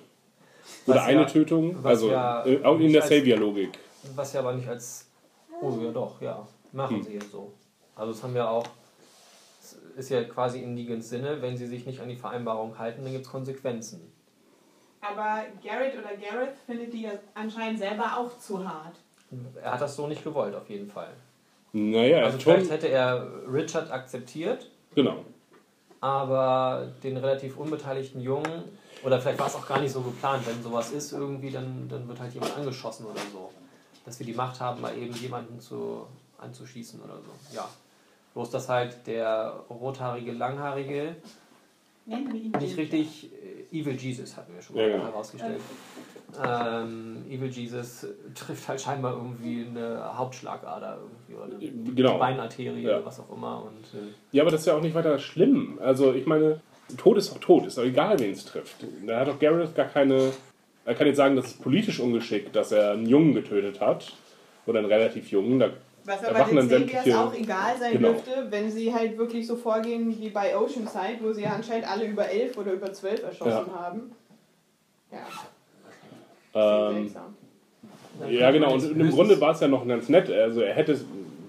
Oder 0.87 0.95
Was 0.97 1.03
eine 1.05 1.21
ja- 1.21 1.25
Tötung? 1.27 1.75
was 1.83 1.85
Also 1.91 2.09
ja 2.11 2.43
äh, 2.45 2.63
auch 2.63 2.79
in 2.79 2.91
der 2.91 3.03
Savior-Logik. 3.03 3.77
Was 4.15 4.33
ja 4.33 4.39
aber 4.39 4.53
nicht 4.53 4.67
als. 4.67 5.07
Oh 5.61 5.77
ja, 5.81 5.91
doch, 5.91 6.19
ja. 6.21 6.45
Machen 6.71 6.97
Hm. 6.97 7.03
sie 7.03 7.13
jetzt 7.13 7.31
so. 7.31 7.53
Also, 7.95 8.11
das 8.11 8.23
haben 8.23 8.33
wir 8.33 8.49
auch. 8.49 8.65
Es 9.61 9.77
ist 9.95 10.09
ja 10.09 10.23
quasi 10.23 10.59
in 10.63 10.73
Negans 10.73 11.07
Sinne, 11.09 11.39
wenn 11.41 11.55
sie 11.55 11.67
sich 11.67 11.85
nicht 11.85 11.99
an 12.01 12.09
die 12.09 12.15
Vereinbarung 12.15 12.77
halten, 12.79 13.03
dann 13.03 13.13
gibt 13.13 13.25
es 13.25 13.31
Konsequenzen. 13.31 14.01
Aber 14.99 15.43
Garrett 15.63 15.93
oder 15.93 16.15
Gareth 16.17 16.55
findet 16.65 16.91
die 16.93 17.03
ja 17.03 17.11
anscheinend 17.35 17.77
selber 17.79 18.17
auch 18.17 18.35
zu 18.39 18.67
hart. 18.67 18.95
Er 19.61 19.73
hat 19.73 19.81
das 19.81 19.95
so 19.95 20.07
nicht 20.07 20.23
gewollt, 20.23 20.55
auf 20.55 20.67
jeden 20.69 20.89
Fall. 20.89 21.13
Naja, 21.73 22.23
Also, 22.23 22.37
vielleicht 22.37 22.69
hätte 22.69 22.87
er 22.87 23.27
Richard 23.51 23.91
akzeptiert, 23.91 24.69
Genau. 24.93 25.25
aber 26.01 26.91
den 27.03 27.17
relativ 27.17 27.57
unbeteiligten 27.57 28.21
Jungen, 28.21 28.63
oder 29.03 29.19
vielleicht 29.19 29.39
war 29.39 29.47
es 29.47 29.55
auch 29.55 29.67
gar 29.67 29.81
nicht 29.81 29.91
so 29.91 30.01
geplant, 30.01 30.45
wenn 30.47 30.61
sowas 30.61 30.91
ist, 30.91 31.11
irgendwie, 31.11 31.49
dann, 31.49 31.87
dann 31.89 32.07
wird 32.07 32.19
halt 32.19 32.33
jemand 32.33 32.55
angeschossen 32.55 33.05
oder 33.07 33.19
so. 33.33 33.51
Dass 34.05 34.19
wir 34.19 34.25
die 34.25 34.33
Macht 34.33 34.59
haben, 34.61 34.81
mal 34.81 34.95
eben 34.97 35.13
jemanden 35.15 35.59
zu, 35.59 36.05
anzuschießen 36.37 37.01
oder 37.01 37.15
so. 37.15 37.55
Ja. 37.55 37.67
Bloß, 38.33 38.49
dass 38.51 38.69
halt 38.69 39.07
der 39.07 39.59
rothaarige, 39.69 40.31
langhaarige 40.31 41.15
nicht 42.05 42.77
richtig 42.77 43.31
äh, 43.33 43.79
Evil 43.79 43.95
Jesus 43.95 44.35
hatten 44.37 44.53
wir 44.53 44.61
schon 44.61 44.75
mal 44.75 44.83
Ja, 44.89 44.97
genau. 44.97 45.05
herausgestellt. 45.07 45.61
Ähm, 46.43 47.25
Evil 47.29 47.49
Jesus 47.49 48.07
trifft 48.35 48.67
halt 48.67 48.81
scheinbar 48.81 49.13
irgendwie 49.15 49.65
eine 49.69 50.17
Hauptschlagader 50.17 50.97
irgendwie 51.01 51.35
oder 51.35 51.57
eine 51.83 51.93
Genau. 51.93 52.17
Beinarterie 52.17 52.81
Ja. 52.81 52.97
oder 52.97 53.05
was 53.05 53.19
auch 53.19 53.31
immer. 53.35 53.63
Und, 53.63 53.99
äh, 53.99 54.11
Ja, 54.31 54.43
aber 54.43 54.51
das 54.51 54.61
ist 54.61 54.65
ja 54.67 54.75
auch 54.75 54.81
nicht 54.81 54.95
weiter 54.95 55.19
schlimm. 55.19 55.79
Also 55.81 56.13
ich 56.13 56.25
meine, 56.25 56.61
Tod 56.97 57.17
ist 57.17 57.31
doch 57.31 57.39
tot, 57.39 57.65
ist 57.65 57.77
doch 57.77 57.83
egal, 57.83 58.19
wen 58.19 58.31
es 58.31 58.45
trifft. 58.45 58.77
Da 59.05 59.19
hat 59.19 59.27
doch 59.27 59.39
Gareth 59.39 59.75
gar 59.75 59.87
keine. 59.87 60.31
Er 60.85 60.95
kann 60.95 61.07
jetzt 61.07 61.17
sagen, 61.17 61.35
das 61.35 61.47
ist 61.47 61.61
politisch 61.63 61.99
ungeschickt, 61.99 62.55
dass 62.55 62.71
er 62.71 62.91
einen 62.91 63.05
Jungen 63.07 63.33
getötet 63.33 63.79
hat. 63.79 64.13
Oder 64.65 64.79
einen 64.79 64.87
relativ 64.87 65.29
jungen. 65.29 65.59
Da 65.59 65.69
Was 66.05 66.23
aber 66.23 66.43
den 66.45 66.55
dann 66.55 66.69
Saviors 66.69 66.91
sämtliche- 67.03 67.19
auch 67.19 67.33
egal 67.33 67.77
sein 67.77 67.91
Genau. 67.93 68.09
dürfte, 68.13 68.47
wenn 68.49 68.71
sie 68.71 68.93
halt 68.93 69.17
wirklich 69.17 69.45
so 69.45 69.55
vorgehen 69.57 70.07
wie 70.19 70.29
bei 70.29 70.57
Oceanside, 70.57 71.17
wo 71.21 71.31
sie 71.33 71.43
ja 71.43 71.51
anscheinend 71.51 71.85
alle 71.89 72.05
über 72.05 72.27
elf 72.29 72.57
oder 72.57 72.71
über 72.73 72.91
zwölf 72.93 73.21
erschossen 73.23 73.73
haben. 73.75 74.11
Ja, 75.11 75.19
ähm, 76.53 77.15
ja, 78.29 78.51
genau. 78.51 78.73
Und 78.73 78.83
im 78.83 79.09
Grunde 79.09 79.39
war 79.41 79.51
es 79.51 79.59
ja 79.59 79.67
noch 79.67 79.87
ganz 79.87 80.09
nett. 80.09 80.29
Also 80.29 80.61
er 80.61 80.73
hätte, 80.73 80.99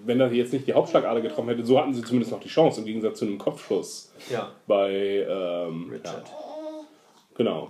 wenn 0.04 0.20
er 0.20 0.32
jetzt 0.32 0.52
nicht 0.52 0.66
die 0.66 0.72
Hauptschlagader 0.72 1.20
getroffen 1.20 1.48
hätte, 1.48 1.64
so 1.64 1.78
hatten 1.78 1.92
sie 1.92 2.02
zumindest 2.02 2.32
noch 2.32 2.40
die 2.40 2.48
Chance, 2.48 2.80
im 2.80 2.86
Gegensatz 2.86 3.18
zu 3.18 3.26
einem 3.26 3.38
Kopfschuss 3.38 4.12
Ja, 4.30 4.52
bei 4.66 5.26
ähm, 5.28 5.90
Richard. 5.90 6.26
Ja, 6.26 6.34
genau. 7.34 7.68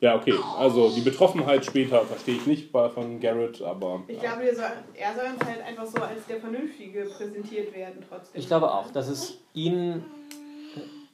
Ja, 0.00 0.14
okay. 0.14 0.34
Also 0.56 0.90
die 0.90 1.00
Betroffenheit 1.00 1.64
später 1.64 2.02
verstehe 2.02 2.36
ich 2.36 2.46
nicht 2.46 2.70
von 2.70 3.18
Garrett, 3.20 3.60
aber. 3.62 4.04
Ich 4.06 4.20
glaube, 4.20 4.48
er 4.48 4.54
soll, 4.54 4.64
er 4.94 5.14
soll 5.14 5.24
uns 5.24 5.44
halt 5.44 5.62
einfach 5.62 5.86
so 5.86 6.00
als 6.00 6.24
der 6.26 6.40
Vernünftige 6.40 7.04
präsentiert 7.04 7.74
werden 7.74 8.04
trotzdem. 8.08 8.40
Ich 8.40 8.46
glaube 8.46 8.72
auch, 8.72 8.92
dass 8.92 9.08
es 9.08 9.38
ihn. 9.54 10.04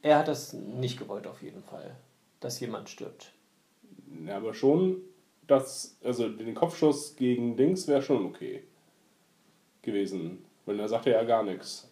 Er 0.03 0.19
hat 0.19 0.29
das 0.29 0.53
nicht 0.53 0.99
gewollt, 0.99 1.27
auf 1.27 1.43
jeden 1.43 1.63
Fall. 1.63 1.97
Dass 2.41 2.61
jemand 2.61 2.91
stirbt. 2.91 3.33
Ja, 4.27 4.37
aber 4.37 4.55
schon, 4.55 4.97
dass, 5.47 5.99
also 6.03 6.29
den 6.29 6.55
Kopfschuss 6.55 7.17
gegen 7.17 7.57
Dings 7.57 7.87
wäre 7.89 8.03
schon 8.03 8.25
okay 8.27 8.63
gewesen. 9.83 10.45
Weil 10.67 10.79
da 10.79 10.89
sagte 10.89 11.11
er 11.13 11.21
ja 11.23 11.27
gar 11.27 11.43
nichts. 11.43 11.91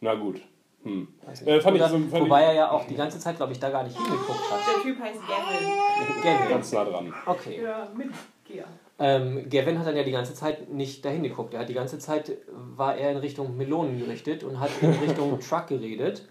Na 0.00 0.14
gut. 0.14 0.40
Hm. 0.82 1.08
Äh, 1.46 1.60
fand 1.60 1.76
ich 1.76 1.82
so- 1.82 1.88
fand 1.98 2.12
wobei 2.12 2.42
ich- 2.42 2.48
er 2.48 2.54
ja 2.54 2.70
auch 2.70 2.86
die 2.86 2.94
ganze 2.94 3.18
Zeit, 3.18 3.36
glaube 3.36 3.52
ich, 3.52 3.58
da 3.58 3.70
gar 3.70 3.84
nicht 3.84 3.96
hingeguckt 3.96 4.50
hat. 4.50 4.60
Der 4.74 4.82
Typ 4.82 4.98
heißt 5.00 5.20
Gavin. 5.20 6.22
Gavin. 6.22 6.48
Ganz 6.50 6.72
nah 6.72 6.84
dran. 6.84 7.14
Okay. 7.26 7.62
Ja, 7.62 7.88
Mitgeher. 7.94 8.66
Ähm, 8.98 9.48
Gavin 9.48 9.78
hat 9.78 9.86
dann 9.86 9.96
ja 9.96 10.02
die 10.02 10.10
ganze 10.12 10.34
Zeit 10.34 10.70
nicht 10.70 11.04
dahin 11.04 11.22
geguckt. 11.22 11.54
Er 11.54 11.60
hat 11.60 11.68
die 11.70 11.74
ganze 11.74 11.98
Zeit 11.98 12.32
war 12.76 12.96
er 12.96 13.12
in 13.12 13.16
Richtung 13.18 13.56
Melonen 13.56 13.98
gerichtet 13.98 14.44
und 14.44 14.60
hat 14.60 14.70
in 14.82 14.90
Richtung 14.92 15.38
Truck 15.48 15.68
geredet. 15.68 16.28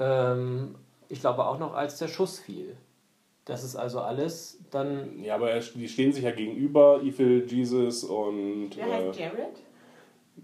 Ähm, 0.00 0.74
ich 1.08 1.20
glaube 1.20 1.44
auch 1.46 1.58
noch, 1.60 1.74
als 1.74 1.98
der 1.98 2.08
Schuss 2.08 2.40
fiel. 2.40 2.76
Das 3.44 3.62
ist 3.62 3.76
also 3.76 4.00
alles 4.00 4.58
dann. 4.70 5.22
Ja, 5.22 5.34
aber 5.34 5.50
er, 5.50 5.60
die 5.60 5.88
stehen 5.88 6.12
sich 6.12 6.24
ja 6.24 6.30
gegenüber, 6.30 7.00
Evil 7.02 7.44
Jesus 7.46 8.04
und. 8.04 8.70
Wer 8.76 8.86
Äh, 8.86 9.08
heißt 9.08 9.18
Jared? 9.18 9.56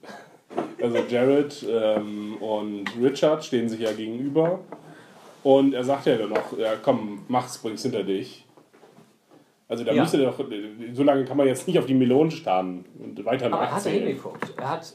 also 0.83 0.99
Jared 1.09 1.67
ähm, 1.69 2.37
und 2.43 2.85
Richard 3.01 3.45
stehen 3.45 3.69
sich 3.69 3.81
ja 3.81 3.93
gegenüber. 3.93 4.61
Und 5.43 5.73
er 5.73 5.85
sagt 5.85 6.07
ja 6.07 6.17
dann 6.17 6.29
noch: 6.31 6.57
Ja, 6.59 6.75
komm, 6.77 7.25
mach's, 7.29 7.57
bring's 7.59 7.83
hinter 7.83 8.03
dich. 8.05 8.45
Also 9.69 9.85
da 9.85 9.93
Ja. 9.93 10.03
müsste 10.03 10.19
doch. 10.19 10.39
So 10.93 11.03
lange 11.03 11.25
kann 11.25 11.37
man 11.37 11.47
jetzt 11.47 11.67
nicht 11.67 11.79
auf 11.79 11.87
die 11.87 11.95
Melonen 11.95 12.31
starren 12.31 12.85
und 12.99 13.25
weiter 13.25 13.47
Aber 13.47 13.63
er 13.63 13.75
hat 13.75 13.83
hingeguckt. 13.85 14.53
Er 14.59 14.69
hat, 14.69 14.95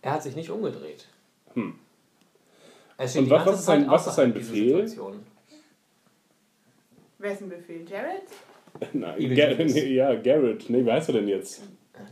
er 0.00 0.12
hat 0.12 0.22
sich 0.22 0.36
nicht 0.36 0.48
umgedreht. 0.48 1.06
Hm. 1.54 1.74
Und 2.98 3.30
was- 3.30 3.58
ist 3.58 3.64
sein- 3.66 3.90
was 3.90 4.06
ist 4.06 4.14
sein 4.14 4.32
Befehl? 4.32 4.86
Ein 7.28 7.48
Befehl? 7.48 7.84
Jared? 7.88 8.22
Nein, 8.92 9.16
Evil 9.18 9.36
Ga 9.36 9.48
Jesus. 9.50 9.74
nee, 9.74 9.94
ja, 9.94 10.14
Garrett. 10.14 10.68
Nee, 10.70 10.84
wie 10.84 10.92
heißt 10.92 11.08
er 11.08 11.14
denn 11.14 11.28
jetzt? 11.28 11.62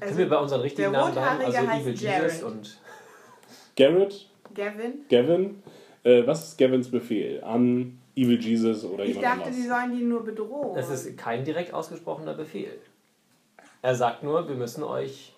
Können 0.00 0.16
wir 0.18 0.29
bei 0.29 0.38
unseren 0.38 0.61
richtigen 0.62 0.92
der 0.92 1.00
Namen 1.00 1.12
bleiben? 1.12 1.29
Also 1.44 1.59
Rothaarige 1.59 1.83
Evil 1.83 1.92
heißt 1.92 2.03
Jesus 2.03 2.40
Jared. 2.40 2.42
und. 2.44 2.81
Garrett? 3.77 4.27
Gavin? 4.55 4.92
Gavin? 5.11 5.62
Äh, 6.05 6.27
was 6.27 6.48
ist 6.48 6.59
Gavins 6.59 6.90
Befehl? 6.90 7.42
An 7.44 7.98
Evil 8.16 8.40
Jesus 8.40 8.85
oder 8.85 9.05
Ich 9.05 9.16
jemand 9.16 9.27
dachte, 9.27 9.42
anders? 9.44 9.57
sie 9.57 9.66
sollen 9.68 9.96
die 9.96 10.05
nur 10.05 10.24
bedrohen. 10.24 10.77
Das 10.77 10.88
ist 10.90 11.16
kein 11.18 11.44
direkt 11.44 11.74
ausgesprochener 11.74 12.35
Befehl. 12.35 12.79
Er 13.83 13.94
sagt 13.94 14.22
nur, 14.22 14.48
wir 14.48 14.55
müssen 14.55 14.83
euch. 14.85 15.34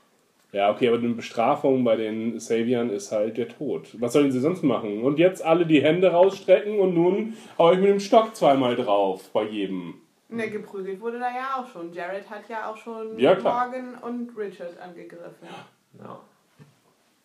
Ja, 0.56 0.70
okay, 0.70 0.88
aber 0.88 0.96
eine 0.96 1.10
Bestrafung 1.10 1.84
bei 1.84 1.96
den 1.96 2.40
Saviern 2.40 2.88
ist 2.88 3.12
halt 3.12 3.36
der 3.36 3.46
Tod. 3.46 3.94
Was 4.00 4.14
sollen 4.14 4.32
sie 4.32 4.40
sonst 4.40 4.62
machen? 4.62 5.04
Und 5.04 5.18
jetzt 5.18 5.44
alle 5.44 5.66
die 5.66 5.82
Hände 5.82 6.10
rausstrecken 6.12 6.80
und 6.80 6.94
nun 6.94 7.36
hau 7.58 7.72
ich 7.72 7.78
mit 7.78 7.90
dem 7.90 8.00
Stock 8.00 8.34
zweimal 8.34 8.74
drauf 8.74 9.28
bei 9.34 9.42
jedem. 9.42 10.00
Ne, 10.30 10.48
geprügelt 10.48 10.98
wurde 11.02 11.18
da 11.18 11.28
ja 11.28 11.60
auch 11.60 11.68
schon. 11.68 11.92
Jared 11.92 12.30
hat 12.30 12.48
ja 12.48 12.70
auch 12.70 12.76
schon 12.78 13.18
Ja. 13.18 13.34
Morgan 13.34 13.98
und 14.00 14.34
Richard 14.34 14.80
angegriffen. 14.80 15.46
Ja. 15.98 16.20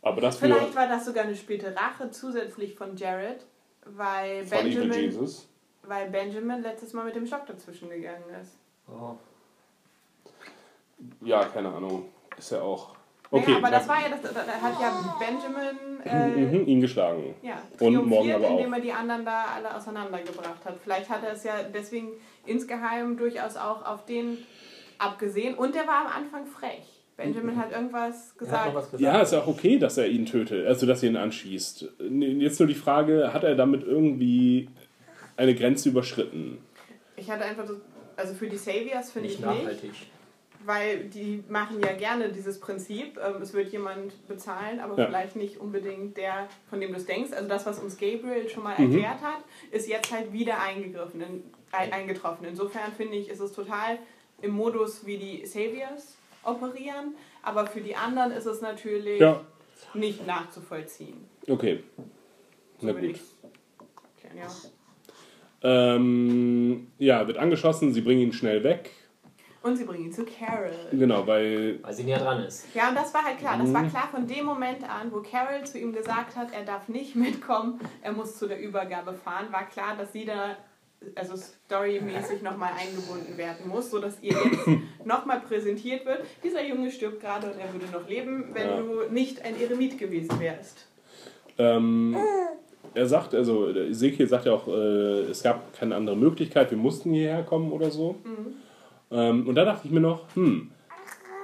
Aber 0.01 0.19
das 0.19 0.37
Vielleicht 0.37 0.75
war 0.75 0.89
das 0.89 1.05
sogar 1.05 1.23
eine 1.23 1.35
späte 1.35 1.73
Rache 1.73 2.11
zusätzlich 2.11 2.75
von 2.75 2.97
Jared, 2.97 3.45
weil 3.85 4.45
von 4.45 4.57
Benjamin, 4.57 4.91
Jesus. 4.91 5.47
weil 5.83 6.09
Benjamin 6.09 6.61
letztes 6.63 6.91
Mal 6.91 7.05
mit 7.05 7.15
dem 7.15 7.25
Stock 7.25 7.45
dazwischen 7.45 7.89
gegangen 7.89 8.25
ist. 8.41 8.57
Oh. 8.89 9.15
Ja, 11.21 11.45
keine 11.45 11.69
Ahnung. 11.69 12.09
Ist 12.37 12.51
ja 12.51 12.61
auch. 12.61 12.99
Okay, 13.33 13.43
Okay, 13.43 13.55
aber 13.55 13.71
das 13.71 13.87
war 13.87 13.95
ja, 14.01 14.09
das, 14.09 14.21
da 14.33 14.41
hat 14.61 14.73
ja 14.81 15.15
Benjamin 15.17 16.01
äh, 16.03 16.57
mhm, 16.59 16.67
ihn 16.67 16.81
geschlagen. 16.81 17.33
ja, 17.41 17.61
Und 17.79 17.93
triumphiert, 17.95 18.35
aber 18.35 18.47
auch. 18.49 18.57
indem 18.57 18.73
er 18.73 18.79
die 18.81 18.91
anderen 18.91 19.23
da 19.23 19.45
alle 19.55 19.73
auseinandergebracht 19.73 20.65
hat. 20.65 20.77
Vielleicht 20.83 21.09
hat 21.09 21.23
er 21.23 21.31
es 21.31 21.43
ja 21.45 21.63
deswegen 21.73 22.09
insgeheim 22.45 23.15
durchaus 23.15 23.55
auch 23.55 23.85
auf 23.85 24.05
den 24.05 24.37
abgesehen. 24.97 25.55
Und 25.55 25.75
der 25.75 25.87
war 25.87 26.05
am 26.07 26.23
Anfang 26.23 26.45
frech. 26.45 26.83
Benjamin 27.15 27.55
hat 27.55 27.71
irgendwas 27.71 28.33
Er 28.39 28.51
hat 28.51 28.73
gesagt. 28.73 28.75
gesagt. 28.91 29.01
Ja, 29.01 29.21
ist 29.21 29.31
ja 29.31 29.39
auch 29.39 29.47
okay, 29.47 29.77
dass 29.79 29.97
er 29.97 30.07
ihn 30.07 30.25
tötet, 30.25 30.65
also 30.67 30.85
dass 30.85 31.01
er 31.03 31.09
ihn 31.09 31.17
anschießt. 31.17 31.87
Jetzt 32.09 32.59
nur 32.59 32.67
die 32.67 32.75
Frage, 32.75 33.31
hat 33.33 33.43
er 33.43 33.55
damit 33.55 33.83
irgendwie 33.83 34.69
eine 35.37 35.55
Grenze 35.55 35.89
überschritten? 35.89 36.57
Ich 37.15 37.29
hatte 37.29 37.45
einfach 37.45 37.65
so, 37.67 37.75
also 38.17 38.33
für 38.33 38.47
die 38.47 38.57
Saviors 38.57 39.11
finde 39.11 39.29
ich 39.29 39.39
nicht 39.39 39.83
nicht. 39.83 40.10
Weil 40.65 41.05
die 41.05 41.43
machen 41.49 41.81
ja 41.81 41.93
gerne 41.93 42.29
dieses 42.29 42.59
Prinzip, 42.59 43.17
ähm, 43.17 43.41
es 43.41 43.53
wird 43.53 43.71
jemand 43.71 44.27
bezahlen, 44.27 44.79
aber 44.79 44.97
Ja. 44.97 45.05
vielleicht 45.07 45.35
nicht 45.35 45.57
unbedingt 45.57 46.17
der, 46.17 46.47
von 46.69 46.79
dem 46.79 46.91
du 46.91 46.97
es 46.97 47.05
denkst. 47.05 47.31
Also 47.33 47.47
das, 47.47 47.65
was 47.65 47.79
uns 47.79 47.97
Gabriel 47.97 48.47
schon 48.49 48.63
mal 48.63 48.75
Mhm. 48.79 48.91
erklärt 48.93 49.21
hat, 49.21 49.39
ist 49.71 49.87
jetzt 49.89 50.11
halt 50.11 50.31
wieder 50.33 50.61
eingegriffen, 50.61 51.21
in, 51.21 51.43
ein, 51.71 51.91
eingetroffen. 51.93 52.45
Insofern 52.47 52.91
finde 52.93 53.15
ich, 53.17 53.29
ist 53.29 53.39
es 53.39 53.53
total 53.53 53.97
im 54.41 54.51
Modus, 54.51 55.05
wie 55.05 55.17
die 55.17 55.45
Saviors 55.45 56.15
operieren, 56.43 57.15
aber 57.43 57.65
für 57.67 57.81
die 57.81 57.95
anderen 57.95 58.31
ist 58.31 58.45
es 58.45 58.61
natürlich 58.61 59.19
Ja, 59.19 59.41
nicht 59.93 60.25
nachzuvollziehen. 60.27 61.25
okay. 61.47 61.83
So 62.79 62.87
Na 62.87 62.93
gut. 62.93 63.01
erklären, 64.23 64.37
ja. 64.37 64.47
Ähm, 65.63 66.87
ja, 66.97 67.27
wird 67.27 67.37
angeschossen, 67.37 67.93
sie 67.93 68.01
bringen 68.01 68.21
ihn 68.21 68.33
schnell 68.33 68.63
weg. 68.63 68.89
Und 69.63 69.75
sie 69.77 69.83
bringen 69.85 70.05
ihn 70.05 70.11
zu 70.11 70.25
Carol. 70.25 70.71
Genau, 70.91 71.25
weil 71.27 71.77
Weil 71.83 71.93
sie 71.93 72.03
näher 72.03 72.17
dran 72.19 72.43
ist. 72.43 72.65
Ja, 72.73 72.89
und 72.89 72.95
das 72.95 73.13
war 73.13 73.23
halt 73.23 73.37
klar. 73.37 73.57
Das 73.59 73.71
war 73.73 73.83
Mhm. 73.83 73.89
klar 73.89 74.07
von 74.09 74.25
dem 74.25 74.45
Moment 74.45 74.83
an, 74.83 75.11
wo 75.11 75.21
Carol 75.21 75.63
zu 75.65 75.77
ihm 75.77 75.93
gesagt 75.93 76.35
hat, 76.35 76.47
er 76.51 76.63
darf 76.63 76.87
nicht 76.89 77.15
mitkommen, 77.15 77.79
er 78.01 78.11
muss 78.11 78.37
zu 78.39 78.47
der 78.47 78.59
Übergabe 78.59 79.13
fahren, 79.13 79.47
war 79.51 79.67
klar, 79.69 79.95
dass 79.97 80.11
sie 80.13 80.25
da 80.25 80.55
also 81.15 81.35
storymäßig 81.35 82.41
nochmal 82.43 82.71
eingebunden 82.79 83.37
werden 83.37 83.67
muss, 83.67 83.89
sodass 83.91 84.17
ihr 84.21 84.33
jetzt 84.33 84.67
nochmal 85.05 85.41
präsentiert 85.41 86.05
wird. 86.05 86.21
Dieser 86.43 86.63
Junge 86.65 86.89
stirbt 86.91 87.19
gerade 87.21 87.51
und 87.51 87.59
er 87.59 87.71
würde 87.73 87.85
noch 87.91 88.07
leben, 88.07 88.49
wenn 88.53 88.67
Ja. 88.67 88.77
du 88.77 89.11
nicht 89.13 89.43
ein 89.43 89.59
Eremit 89.59 89.97
gewesen 89.97 90.39
wärst. 90.39 90.87
Ähm, 91.57 92.15
er 92.93 93.07
sagt, 93.07 93.33
also 93.35 93.69
Ezekiel 93.69 94.27
sagt 94.27 94.45
ja 94.45 94.53
auch, 94.53 94.67
äh, 94.67 95.21
es 95.29 95.43
gab 95.43 95.73
keine 95.77 95.95
andere 95.95 96.15
Möglichkeit, 96.15 96.71
wir 96.71 96.77
mussten 96.77 97.13
hierher 97.13 97.43
kommen 97.43 97.71
oder 97.71 97.91
so. 97.91 98.15
Ähm, 99.11 99.47
und 99.47 99.55
da 99.55 99.65
dachte 99.65 99.81
ich 99.87 99.91
mir 99.91 99.99
noch, 99.99 100.33
hm, 100.35 100.71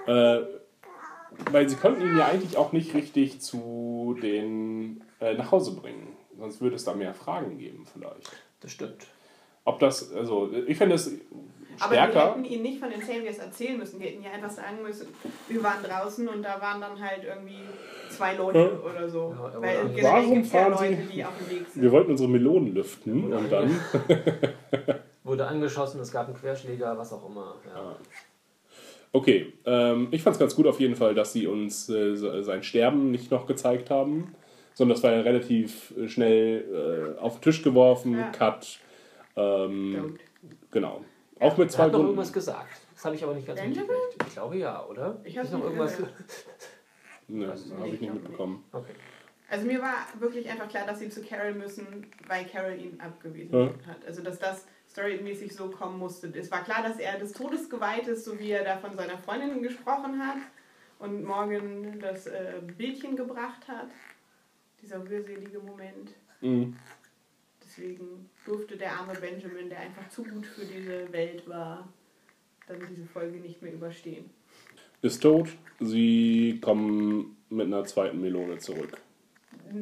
äh, 0.07 0.39
weil 1.51 1.67
sie 1.69 1.75
konnten 1.75 2.01
ihn 2.01 2.17
ja 2.17 2.27
eigentlich 2.27 2.57
auch 2.57 2.71
nicht 2.71 2.93
richtig 2.93 3.41
zu 3.41 4.17
den 4.21 5.03
äh, 5.19 5.33
nach 5.35 5.51
Hause 5.51 5.75
bringen. 5.75 6.09
Sonst 6.39 6.61
würde 6.61 6.75
es 6.75 6.83
da 6.85 6.93
mehr 6.93 7.13
Fragen 7.13 7.57
geben 7.57 7.85
vielleicht. 7.91 8.31
Das 8.61 8.71
stimmt. 8.71 9.05
Ob 9.65 9.79
das, 9.79 10.13
also 10.13 10.49
ich 10.65 10.77
finde 10.77 10.95
es 10.95 11.07
Aber 11.79 11.91
wir 11.91 11.97
stärker. 11.97 12.29
hätten 12.31 12.45
ihn 12.45 12.61
nicht 12.61 12.79
von 12.79 12.89
den 12.89 13.01
Saviors 13.01 13.37
erzählen 13.39 13.77
müssen. 13.77 13.99
Wir 13.99 14.07
hätten 14.11 14.23
ja 14.23 14.31
einfach 14.31 14.49
sagen 14.49 14.81
müssen, 14.81 15.07
wir 15.49 15.61
waren 15.63 15.83
draußen 15.83 16.27
und 16.27 16.41
da 16.41 16.61
waren 16.61 16.79
dann 16.79 16.99
halt 16.99 17.23
irgendwie 17.25 17.59
zwei 18.09 18.35
Leute 18.35 18.59
Ja. 18.83 18.89
oder 18.91 19.09
so. 19.09 19.35
Ja, 19.37 19.61
Weil 19.61 20.03
Warum 20.03 20.37
ja 20.39 20.43
fahren 20.45 20.77
Sie- 20.77 20.85
Leute, 20.85 21.01
die 21.13 21.25
auf 21.25 21.37
dem 21.37 21.49
Weg 21.59 21.67
sind. 21.67 21.81
Wir 21.83 21.91
wollten 21.91 22.11
unsere 22.11 22.29
Melonen 22.29 22.73
lüften 22.73 23.33
und 23.33 23.51
dann. 23.51 23.69
Wurde 25.27 25.45
angeschossen, 25.45 25.99
es 25.99 26.11
gab 26.11 26.27
einen 26.27 26.35
Querschläger, 26.37 26.97
was 26.97 27.11
auch 27.11 27.29
immer. 27.29 27.55
Ja. 27.67 27.75
Ah. 27.81 27.95
Okay, 29.11 29.53
ähm, 29.65 30.07
ich 30.11 30.23
fand 30.23 30.35
es 30.35 30.39
ganz 30.39 30.55
gut 30.55 30.67
auf 30.67 30.79
jeden 30.79 30.95
Fall, 30.95 31.13
dass 31.15 31.33
sie 31.33 31.47
uns 31.47 31.89
äh, 31.89 32.15
se- 32.15 32.43
sein 32.43 32.63
Sterben 32.63 33.11
nicht 33.11 33.29
noch 33.29 33.45
gezeigt 33.45 33.89
haben, 33.89 34.33
sondern 34.73 34.95
das 34.95 35.03
war 35.03 35.11
ja 35.11 35.21
relativ 35.21 35.93
äh, 35.97 36.07
schnell 36.07 37.15
äh, 37.17 37.19
auf 37.19 37.35
den 37.39 37.41
Tisch 37.41 37.61
geworfen, 37.61 38.17
Ja. 38.17 38.29
Cut. 38.31 38.79
Ähm, 39.35 40.17
genau. 40.71 41.03
Auch 41.39 41.57
mit 41.57 41.71
zwei 41.71 41.83
hat 41.83 41.91
noch 41.91 41.99
irgendwas 41.99 42.31
gesagt. 42.33 42.69
Das 42.93 43.05
habe 43.05 43.15
ich 43.15 43.23
aber 43.23 43.33
nicht 43.33 43.45
ganz 43.47 43.61
mitgekriegt. 43.61 44.23
Ich 44.27 44.33
glaube 44.33 44.55
ja, 44.57 44.85
oder? 44.85 45.19
Ich 45.23 45.35
Ist 45.35 45.51
noch 45.51 45.59
nicht 45.59 45.65
irgendwas. 45.67 45.99
Ne, 47.27 47.47
Was? 47.49 47.71
habe 47.71 47.85
ich 47.87 47.91
nicht 47.99 48.03
ich 48.03 48.13
mitbekommen. 48.13 48.63
Okay. 48.71 48.93
Also 49.49 49.65
mir 49.65 49.81
war 49.81 49.95
wirklich 50.19 50.49
einfach 50.49 50.67
klar, 50.69 50.85
dass 50.87 50.99
sie 50.99 51.09
zu 51.09 51.21
Carol 51.23 51.53
müssen, 51.53 52.07
weil 52.27 52.45
Carol 52.45 52.73
ihn 52.79 52.99
abgewiesen 52.99 53.53
Ja. 53.57 53.65
hat. 53.87 54.05
Also 54.05 54.21
dass 54.23 54.39
das 54.39 54.65
storymäßig 54.97 55.53
so 55.53 55.69
kommen 55.69 55.99
musste. 55.99 56.27
Es 56.27 56.49
war 56.49 56.63
klar, 56.63 56.81
dass 56.81 56.97
er 56.97 57.19
des 57.19 57.33
Todes 57.33 57.69
geweiht 57.69 58.07
ist, 58.07 58.25
so 58.25 58.39
wie 58.39 58.51
er 58.51 58.63
da 58.63 58.77
von 58.77 58.95
seiner 58.95 59.17
Freundin 59.19 59.61
gesprochen 59.61 60.19
hat 60.25 60.37
und 60.97 61.23
Morgan 61.23 61.99
das 61.99 62.25
äh, 62.25 62.53
Bildchen 62.77 63.15
gebracht 63.15 63.67
hat. 63.67 63.89
Dieser 64.81 65.07
rührselige 65.07 65.59
Moment. 65.59 66.13
Mhm. 66.41 66.75
Deswegen 67.63 68.29
durfte 68.45 68.75
der 68.77 68.93
arme 68.93 69.13
Benjamin, 69.13 69.69
der 69.69 69.79
einfach 69.79 70.09
zu 70.09 70.23
gut 70.23 70.45
für 70.45 70.65
diese 70.65 71.11
Welt 71.11 71.47
war, 71.47 71.87
dann 72.67 72.79
diese 72.89 73.05
Folge 73.05 73.37
nicht 73.37 73.61
mehr 73.61 73.73
überstehen. 73.73 74.29
Ist 75.01 75.21
tot. 75.21 75.49
Sie 75.79 76.59
kommen 76.59 77.37
mit 77.49 77.67
einer 77.67 77.85
zweiten 77.85 78.19
Melone 78.19 78.57
zurück. 78.57 78.97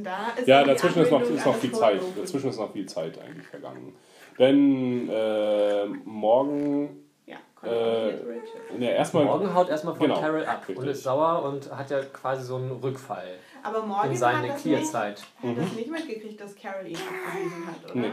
Da 0.04 0.30
ist 0.30 0.48
Ja, 0.48 0.64
dazwischen 0.64 1.04
ist 1.04 1.12
noch, 1.12 1.22
ist 1.22 1.46
noch 1.46 1.56
viel 1.56 1.72
Zeit. 1.72 2.02
Dazwischen 2.18 2.50
ist 2.50 2.58
noch 2.58 2.74
viel 2.74 2.86
Zeit 2.86 3.18
eigentlich 3.20 3.48
vergangen. 3.48 3.94
Denn 4.38 5.10
äh, 5.10 5.86
morgen. 6.04 7.02
Ja, 7.26 7.38
Äh, 7.64 7.70
Richard. 7.70 8.78
Ne, 8.80 8.92
erstmal. 8.92 9.26
Morgan 9.26 9.54
haut 9.54 9.70
erstmal 9.70 9.96
von 9.96 10.08
Genau, 10.08 10.20
Carol 10.20 10.46
ab 10.46 10.60
richtig. 10.68 10.78
und 10.78 10.88
ist 10.88 11.04
sauer 11.04 11.44
und 11.44 11.72
hat 11.76 11.90
ja 11.90 12.02
quasi 12.02 12.44
so 12.44 12.58
einen 12.58 12.72
Rückfall 12.72 13.28
Aber 13.64 13.86
Morgan 13.86 14.12
in 14.12 14.18
seine 14.18 14.38
hat 14.40 14.56
das 14.58 14.66
nicht, 14.66 14.76
Clear-Zeit. 14.78 15.24
hat 15.42 15.58
das 15.58 15.74
nicht 15.74 15.90
mitgekriegt, 15.90 16.40
dass 16.42 16.56
Carol 16.56 16.86
ihn 16.88 16.96
abgewiesen 16.98 17.68
hat, 17.68 17.86
oder? 17.92 17.96
Nee. 18.02 18.12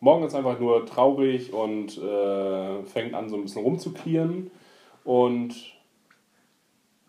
Morgen 0.00 0.24
ist 0.24 0.34
einfach 0.34 0.58
nur 0.58 0.84
traurig 0.86 1.52
und 1.52 1.96
äh, 1.98 2.82
fängt 2.84 3.14
an, 3.14 3.28
so 3.28 3.36
ein 3.36 3.42
bisschen 3.42 3.62
rumzuklieren 3.62 4.50
und 5.04 5.54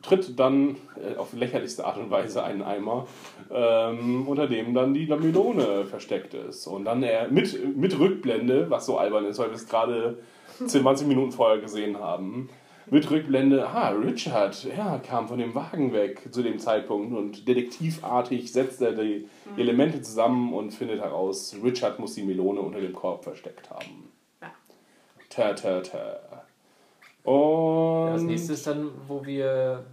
tritt 0.07 0.39
dann 0.39 0.77
äh, 0.95 1.17
auf 1.17 1.33
lächerlichste 1.33 1.85
Art 1.85 1.97
und 1.97 2.09
Weise 2.09 2.43
einen 2.43 2.61
Eimer, 2.61 3.07
ähm, 3.51 4.27
unter 4.27 4.47
dem 4.47 4.73
dann 4.73 4.93
die 4.93 5.05
Melone 5.07 5.85
versteckt 5.85 6.33
ist. 6.33 6.67
Und 6.67 6.85
dann 6.85 7.03
er 7.03 7.27
mit, 7.29 7.75
mit 7.75 7.97
Rückblende, 7.99 8.69
was 8.69 8.85
so 8.85 8.97
albern 8.97 9.25
ist, 9.25 9.39
weil 9.39 9.49
wir 9.49 9.55
es 9.55 9.67
gerade 9.67 10.17
10, 10.65 10.81
20 10.81 11.07
Minuten 11.07 11.31
vorher 11.31 11.59
gesehen 11.59 11.99
haben, 11.99 12.49
mit 12.89 13.11
Rückblende, 13.11 13.67
ah, 13.67 13.89
Richard, 13.89 14.65
er 14.65 14.99
kam 14.99 15.27
von 15.27 15.39
dem 15.39 15.53
Wagen 15.53 15.91
weg 15.91 16.21
zu 16.31 16.41
dem 16.41 16.57
Zeitpunkt 16.57 17.13
und 17.13 17.45
detektivartig 17.45 18.51
setzt 18.51 18.81
er 18.81 18.93
die 18.93 19.27
Elemente 19.57 20.01
zusammen 20.01 20.53
und 20.53 20.71
findet 20.71 21.01
heraus, 21.01 21.53
Richard 21.61 21.99
muss 21.99 22.13
die 22.13 22.23
Melone 22.23 22.61
unter 22.61 22.79
dem 22.79 22.93
Korb 22.93 23.25
versteckt 23.25 23.69
haben. 23.69 24.09
Ja. 24.41 24.51
Ta, 25.29 25.53
ta, 25.53 25.81
ta. 25.81 26.43
Ja, 27.25 27.31
Und. 27.31 28.13
das 28.13 28.21
nächste 28.21 28.53
ist 28.53 28.65
dann, 28.67 28.91
wo 29.05 29.25
wir 29.25 29.83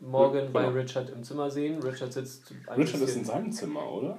Morgan 0.00 0.52
bei 0.52 0.62
Genau. 0.64 0.74
Richard 0.74 1.10
im 1.10 1.22
Zimmer 1.22 1.50
sehen. 1.50 1.82
Richard 1.82 2.12
sitzt 2.12 2.52
ein 2.66 2.80
Richard 2.80 3.02
ist 3.02 3.16
in 3.16 3.24
seinem 3.24 3.52
Zimmer, 3.52 3.90
oder? 3.92 4.18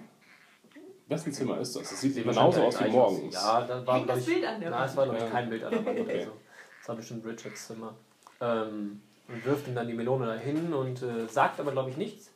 Wessen 1.07 1.33
Zimmer 1.33 1.59
ist 1.59 1.75
das? 1.75 1.89
Das 1.89 1.99
sieht 2.01 2.13
Sieht 2.13 2.23
genauso 2.23 2.61
aus 2.61 2.79
wie 2.81 2.89
morgens. 2.89 3.33
Ja, 3.33 3.61
da 3.65 3.85
war 3.85 3.97
Hängt 3.97 4.09
das 4.09 4.25
Bild 4.25 4.45
an 4.45 4.61
der 4.61 4.71
Wand? 4.71 4.89
es 4.89 4.95
war 4.97 5.03
glaube 5.05 5.17
ich 5.17 5.23
Ja. 5.25 5.29
kein 5.29 5.49
Bild 5.49 5.63
an 5.63 5.71
der 5.71 5.85
Wand 5.85 5.99
Okay. 5.99 6.23
so. 6.25 6.31
Das 6.79 6.89
war 6.89 6.95
bestimmt 6.95 7.25
Richards 7.25 7.67
Zimmer. 7.67 7.93
Ähm, 8.39 9.01
und 9.27 9.45
wirft 9.45 9.67
ihm 9.67 9.75
dann 9.75 9.87
die 9.87 9.93
Melone 9.93 10.25
dahin 10.25 10.73
und 10.73 11.01
äh, 11.03 11.27
sagt 11.27 11.59
aber 11.59 11.71
glaube 11.71 11.89
ich 11.89 11.97
nichts. 11.97 12.31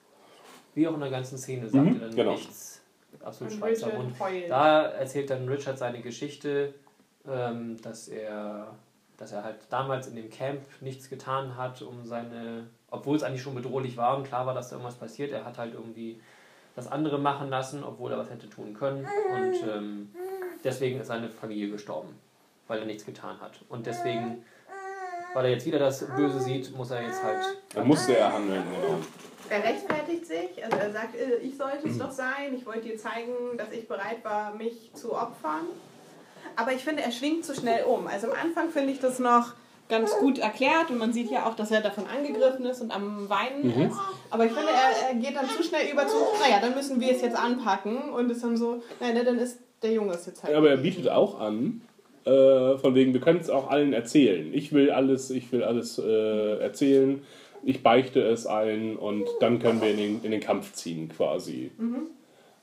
Wie 0.74 0.88
auch 0.88 0.94
in 0.94 1.00
der 1.00 1.10
ganzen 1.10 1.38
Szene 1.38 1.70
sagt 1.70 1.86
Mhm, 1.86 1.94
er 2.02 2.08
dann 2.08 2.16
genau. 2.16 2.32
nichts. 2.34 2.82
Absolut 3.24 3.64
Richard 3.64 3.94
Mund. 3.98 4.14
Da 4.50 4.82
erzählt 4.88 5.30
dann 5.30 5.48
Richard 5.48 5.78
seine 5.78 6.02
Geschichte, 6.02 6.74
ähm, 7.28 7.82
dass 7.82 8.08
er 8.10 8.76
dass 9.18 9.32
er 9.32 9.46
halt 9.46 9.60
damals 9.70 10.08
in 10.08 10.16
dem 10.18 10.30
Camp 10.30 10.62
nichts 10.82 11.10
getan 11.10 11.56
hat, 11.56 11.82
um 11.82 12.04
seine, 12.06 12.68
obwohl 12.92 13.16
es 13.16 13.24
eigentlich 13.24 13.42
schon 13.42 13.56
bedrohlich 13.56 13.98
war 13.98 14.18
und 14.18 14.28
klar 14.28 14.46
war, 14.46 14.54
dass 14.54 14.70
da 14.70 14.76
irgendwas 14.76 14.98
passiert, 14.98 15.32
er 15.32 15.46
hat 15.46 15.58
halt 15.58 15.74
irgendwie 15.74 16.20
das 16.76 16.92
andere 16.92 17.18
machen 17.18 17.50
lassen, 17.50 17.84
obwohl 17.84 18.12
er 18.12 18.18
was 18.18 18.30
hätte 18.30 18.50
tun 18.50 18.74
können 18.74 19.08
und 19.34 19.56
ähm, 19.70 20.10
deswegen 20.64 21.00
ist 21.00 21.08
seine 21.08 21.30
Familie 21.30 21.70
gestorben, 21.70 22.16
weil 22.68 22.80
er 22.80 22.86
nichts 22.86 23.06
getan 23.06 23.40
hat 23.40 23.60
und 23.70 23.86
deswegen, 23.86 24.44
weil 25.34 25.46
er 25.46 25.52
jetzt 25.52 25.66
wieder 25.66 25.80
das 25.80 26.06
Böse 26.16 26.40
sieht, 26.42 26.76
muss 26.76 26.92
er 26.92 27.02
jetzt 27.02 27.24
halt 27.24 27.58
Dann 27.74 27.88
musste 27.88 28.18
er 28.18 28.34
handeln, 28.34 28.64
genau. 28.64 28.98
Er 29.50 29.64
rechtfertigt 29.64 30.26
sich, 30.26 30.64
also 30.64 30.78
er 30.78 30.92
sagt, 30.92 31.16
äh, 31.16 31.38
ich 31.38 31.56
sollte 31.56 31.88
es 31.88 32.00
doch 32.00 32.12
sein, 32.12 32.56
ich 32.56 32.66
wollte 32.66 32.82
dir 32.82 32.98
zeigen, 32.98 33.58
dass 33.58 33.72
ich 33.72 33.88
bereit 33.88 34.24
war, 34.24 34.56
mich 34.56 34.92
zu 34.96 35.14
opfern. 35.14 35.68
Aber 36.56 36.72
ich 36.72 36.84
finde, 36.84 37.04
er 37.04 37.12
schwingt 37.12 37.46
zu 37.46 37.54
schnell 37.54 37.84
um. 37.84 38.08
Also 38.08 38.32
am 38.32 38.38
Anfang 38.42 38.70
finde 38.70 38.94
ich 38.94 39.00
das 39.00 39.20
noch 39.20 39.54
ganz 39.88 40.16
gut 40.18 40.40
erklärt 40.40 40.90
und 40.90 40.98
man 40.98 41.14
sieht 41.14 41.30
ja 41.30 41.46
auch, 41.48 41.56
dass 41.56 41.70
er 41.72 41.82
davon 41.82 42.06
angegriffen 42.08 42.66
ist 42.66 42.82
und 42.82 42.92
am 42.92 43.30
Weinen 43.30 43.64
Mhm. 43.76 43.82
ist. 43.84 43.98
Aber 44.32 44.46
ich 44.46 44.52
finde, 44.52 44.70
er, 44.70 45.10
er 45.10 45.16
geht 45.16 45.36
dann 45.36 45.48
zu 45.48 45.62
schnell 45.64 45.92
über 45.92 46.08
zu, 46.08 46.18
naja, 46.42 46.58
dann 46.60 46.74
müssen 46.74 47.00
wir 47.00 47.12
es 47.12 47.22
jetzt 47.22 47.38
anpacken 47.38 48.10
und 48.10 48.30
ist 48.32 48.44
dann 48.44 48.58
so, 48.58 48.82
nein, 49.00 49.14
ne, 49.14 49.24
dann 49.24 49.38
ist 49.38 49.60
der 49.84 49.92
Junge 49.92 50.14
es 50.14 50.26
jetzt 50.26 50.44
halt. 50.44 50.56
Aber 50.56 50.70
er 50.70 50.78
bietet 50.78 51.08
auch 51.10 51.40
an, 51.40 51.82
äh, 52.26 52.78
von 52.80 52.96
wegen, 52.96 53.14
wir 53.14 53.22
können 53.22 53.40
es 53.40 53.52
auch 53.52 53.70
allen 53.70 53.94
erzählen. 53.94 54.52
Ich 54.54 54.74
will 54.74 54.90
alles, 54.90 55.30
ich 55.30 55.52
will 55.52 55.64
alles 55.64 56.00
äh, 56.00 56.58
erzählen. 56.60 57.22
Ich 57.64 57.84
beichte 57.84 58.22
es 58.22 58.48
allen 58.48 58.96
und 58.96 59.26
dann 59.40 59.60
können 59.60 59.82
wir 59.82 59.90
in 59.92 59.98
den, 59.98 60.20
in 60.24 60.32
den 60.32 60.40
Kampf 60.40 60.74
ziehen, 60.74 61.10
quasi. 61.10 61.70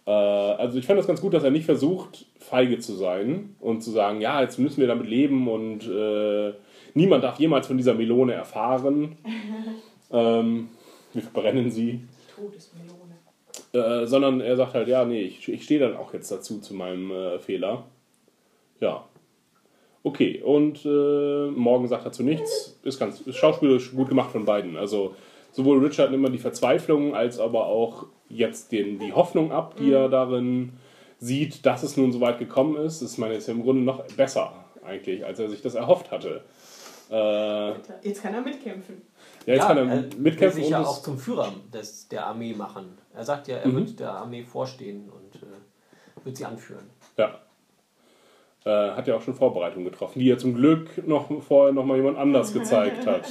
Äh, 0.06 0.10
also 0.10 0.78
ich 0.78 0.86
fand 0.86 0.98
das 0.98 1.06
ganz 1.06 1.20
gut, 1.20 1.34
dass 1.34 1.44
er 1.44 1.50
nicht 1.52 1.66
versucht, 1.66 2.26
feige 2.40 2.78
zu 2.80 2.94
sein 2.94 3.54
und 3.60 3.82
zu 3.82 3.90
sagen, 3.92 4.20
ja, 4.20 4.40
jetzt 4.42 4.58
müssen 4.58 4.80
wir 4.80 4.88
damit 4.88 5.06
leben 5.08 5.48
und 5.48 5.86
äh, 5.88 6.52
niemand 6.94 7.24
darf 7.24 7.38
jemals 7.38 7.66
von 7.66 7.76
dieser 7.76 7.94
Melone 7.94 8.34
erfahren. 8.34 9.16
ähm, 10.10 10.68
wir 11.12 11.22
verbrennen 11.22 11.70
sie. 11.70 12.00
Todesmelone. 12.34 13.12
Äh, 13.72 14.06
sondern 14.06 14.40
er 14.40 14.56
sagt 14.56 14.74
halt, 14.74 14.88
ja, 14.88 15.04
nee, 15.04 15.22
ich, 15.22 15.48
ich 15.48 15.64
stehe 15.64 15.80
dann 15.80 15.96
auch 15.96 16.12
jetzt 16.12 16.30
dazu, 16.30 16.60
zu 16.60 16.74
meinem 16.74 17.10
äh, 17.10 17.38
Fehler. 17.38 17.84
Ja. 18.80 19.04
Okay, 20.02 20.42
und 20.42 20.84
äh, 20.84 21.50
morgen 21.50 21.86
sagt 21.88 22.04
dazu 22.04 22.22
nichts. 22.22 22.78
Ist 22.82 22.98
ganz 22.98 23.20
ist 23.20 23.36
schauspielerisch 23.36 23.92
gut 23.92 24.08
gemacht 24.08 24.30
von 24.32 24.44
beiden. 24.44 24.76
Also 24.76 25.14
sowohl 25.52 25.84
Richard 25.84 26.10
nimmt 26.10 26.24
immer 26.24 26.32
die 26.32 26.38
Verzweiflung, 26.38 27.14
als 27.14 27.38
aber 27.38 27.66
auch 27.66 28.06
jetzt 28.28 28.72
den, 28.72 28.98
die 28.98 29.12
Hoffnung 29.12 29.52
ab, 29.52 29.76
die 29.78 29.92
er 29.92 30.08
darin 30.08 30.72
sieht, 31.18 31.64
dass 31.64 31.82
es 31.82 31.96
nun 31.96 32.10
so 32.10 32.20
weit 32.20 32.38
gekommen 32.38 32.76
ist. 32.76 33.00
Das, 33.00 33.12
ich 33.12 33.18
meine, 33.18 33.34
ist 33.34 33.46
ja 33.46 33.54
im 33.54 33.62
Grunde 33.62 33.82
noch 33.82 34.04
besser 34.16 34.52
eigentlich, 34.84 35.24
als 35.24 35.38
er 35.38 35.48
sich 35.48 35.62
das 35.62 35.76
erhofft 35.76 36.10
hatte. 36.10 36.42
Äh, 37.12 37.74
Jetzt 38.02 38.22
kann 38.22 38.32
er 38.34 38.40
mitkämpfen. 38.40 39.02
ja, 39.44 39.54
jetzt 39.54 39.66
kann 39.66 39.76
er 39.76 39.86
will 39.90 40.08
mitkämpfen 40.18 40.56
sich 40.62 40.64
und 40.66 40.70
ja 40.72 40.80
auch 40.82 41.02
zum 41.02 41.18
Führer 41.18 41.52
des, 41.72 42.08
der 42.08 42.26
Armee 42.26 42.54
machen. 42.54 42.96
Er 43.14 43.24
sagt 43.24 43.48
ja, 43.48 43.56
er 43.58 43.68
Mhm. 43.68 43.76
wird 43.76 44.00
der 44.00 44.12
Armee 44.12 44.42
vorstehen 44.42 45.10
und 45.10 45.36
äh, 45.42 46.24
wird 46.24 46.36
sie 46.38 46.44
anführen. 46.46 46.88
Ja. 47.18 47.38
Äh, 48.64 48.92
hat 48.92 49.06
ja 49.08 49.16
auch 49.16 49.22
schon 49.22 49.34
Vorbereitungen 49.34 49.84
getroffen, 49.84 50.20
die 50.20 50.26
ja 50.26 50.38
zum 50.38 50.54
Glück 50.54 51.06
noch 51.06 51.42
vorher 51.42 51.72
noch 51.74 51.84
mal 51.84 51.96
jemand 51.96 52.16
anders 52.16 52.52
gezeigt 52.54 53.06
hat. 53.06 53.26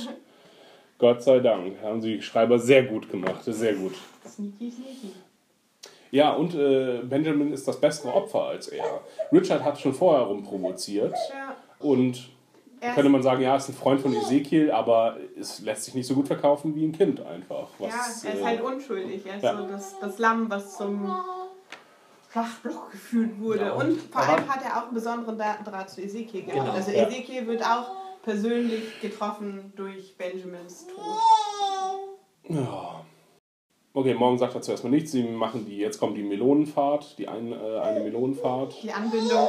Gott 0.99 1.23
sei 1.23 1.39
Dank. 1.39 1.81
Haben 1.81 2.01
sie 2.01 2.17
die 2.17 2.21
Schreiber 2.21 2.59
sehr 2.59 2.83
gut 2.83 3.09
gemacht. 3.09 3.41
Sehr 3.45 3.73
gut. 3.73 3.93
Sneaky, 4.27 4.69
sneaky. 4.69 5.13
Ja, 6.11 6.33
und 6.33 6.53
äh, 6.53 6.99
Benjamin 7.03 7.51
ist 7.53 7.67
das 7.67 7.79
bessere 7.79 8.13
Opfer 8.13 8.43
als 8.43 8.67
er. 8.67 9.01
Richard 9.31 9.63
hat 9.63 9.79
schon 9.79 9.93
vorher 9.93 10.25
rumprovoziert 10.25 11.15
Ja. 11.31 11.55
und 11.79 12.29
Er 12.83 12.93
könnte 12.95 13.09
man 13.09 13.21
sagen, 13.21 13.41
ja, 13.43 13.55
ist 13.55 13.69
ein 13.69 13.75
Freund 13.75 14.01
von 14.01 14.11
Ezekiel, 14.13 14.71
aber 14.71 15.17
es 15.39 15.59
lässt 15.59 15.83
sich 15.83 15.93
nicht 15.93 16.07
so 16.07 16.15
gut 16.15 16.25
verkaufen 16.27 16.73
wie 16.75 16.83
ein 16.85 16.91
Kind 16.91 17.21
einfach. 17.21 17.69
ja, 17.79 17.87
Was, 17.87 18.23
er 18.25 18.33
ist 18.33 18.39
äh, 18.41 18.43
halt 18.43 18.61
unschuldig. 18.61 19.23
Er 19.25 19.35
ist 19.37 19.43
ja. 19.43 19.55
so 19.57 19.67
das, 19.67 19.99
das 19.99 20.17
Lamm, 20.17 20.49
was 20.49 20.77
zum 20.77 21.15
Schlachtblock 22.31 22.91
geführt 22.91 23.39
wurde. 23.39 23.65
Ja, 23.65 23.73
und, 23.73 23.89
und- 23.91 24.01
vor 24.11 24.21
allem 24.21 24.47
hat 24.53 24.63
er 24.65 24.77
auch 24.79 24.85
einen 24.85 24.93
besonderen 24.95 25.37
Da- 25.37 25.61
Draht 25.63 25.89
zu 25.91 26.01
Ezekiel 26.01 26.43
gehabt. 26.43 26.59
Genau, 26.59 26.71
also 26.73 26.91
ja. 26.91 27.07
Ezekiel 27.07 27.45
wird 27.47 27.61
auch 27.63 27.91
persönlich 28.23 28.99
getroffen 29.01 29.73
durch 29.75 30.15
Benjamins 30.17 30.87
Tod. 30.87 31.05
Ja. 32.49 33.05
Okay, 33.93 34.13
morgen 34.13 34.37
sagt 34.37 34.55
er 34.55 34.61
zuerst 34.61 34.83
mal 34.83 34.89
nichts. 34.89 35.11
Sie 35.11 35.23
machen 35.23 35.65
die, 35.65 35.77
jetzt 35.77 35.99
kommt 35.99 36.15
die 36.17 36.23
Melonenfahrt, 36.23 37.17
die 37.17 37.27
ein, 37.27 37.51
äh, 37.51 37.79
eine 37.79 37.99
Melonenfahrt. 37.99 38.81
Die 38.81 38.91
Anbindung, 38.91 39.47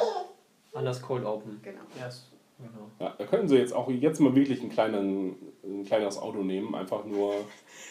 An 0.75 0.85
das 0.85 1.01
Cold 1.01 1.25
Open. 1.25 1.61
genau. 1.62 1.81
Yes. 1.99 2.27
Genau. 2.62 2.88
Ja, 3.01 3.14
da 3.18 3.25
könnten 3.27 3.48
sie 3.48 3.57
jetzt 3.57 3.72
auch 3.75 3.90
jetzt 3.90 4.20
mal 4.20 4.35
wirklich 4.35 4.61
einen 4.61 4.70
kleinen, 4.70 5.37
ein 5.64 5.85
kleineres 5.85 6.18
Auto 6.18 6.38
nehmen, 6.42 6.75
einfach 6.75 7.05
nur 7.05 7.35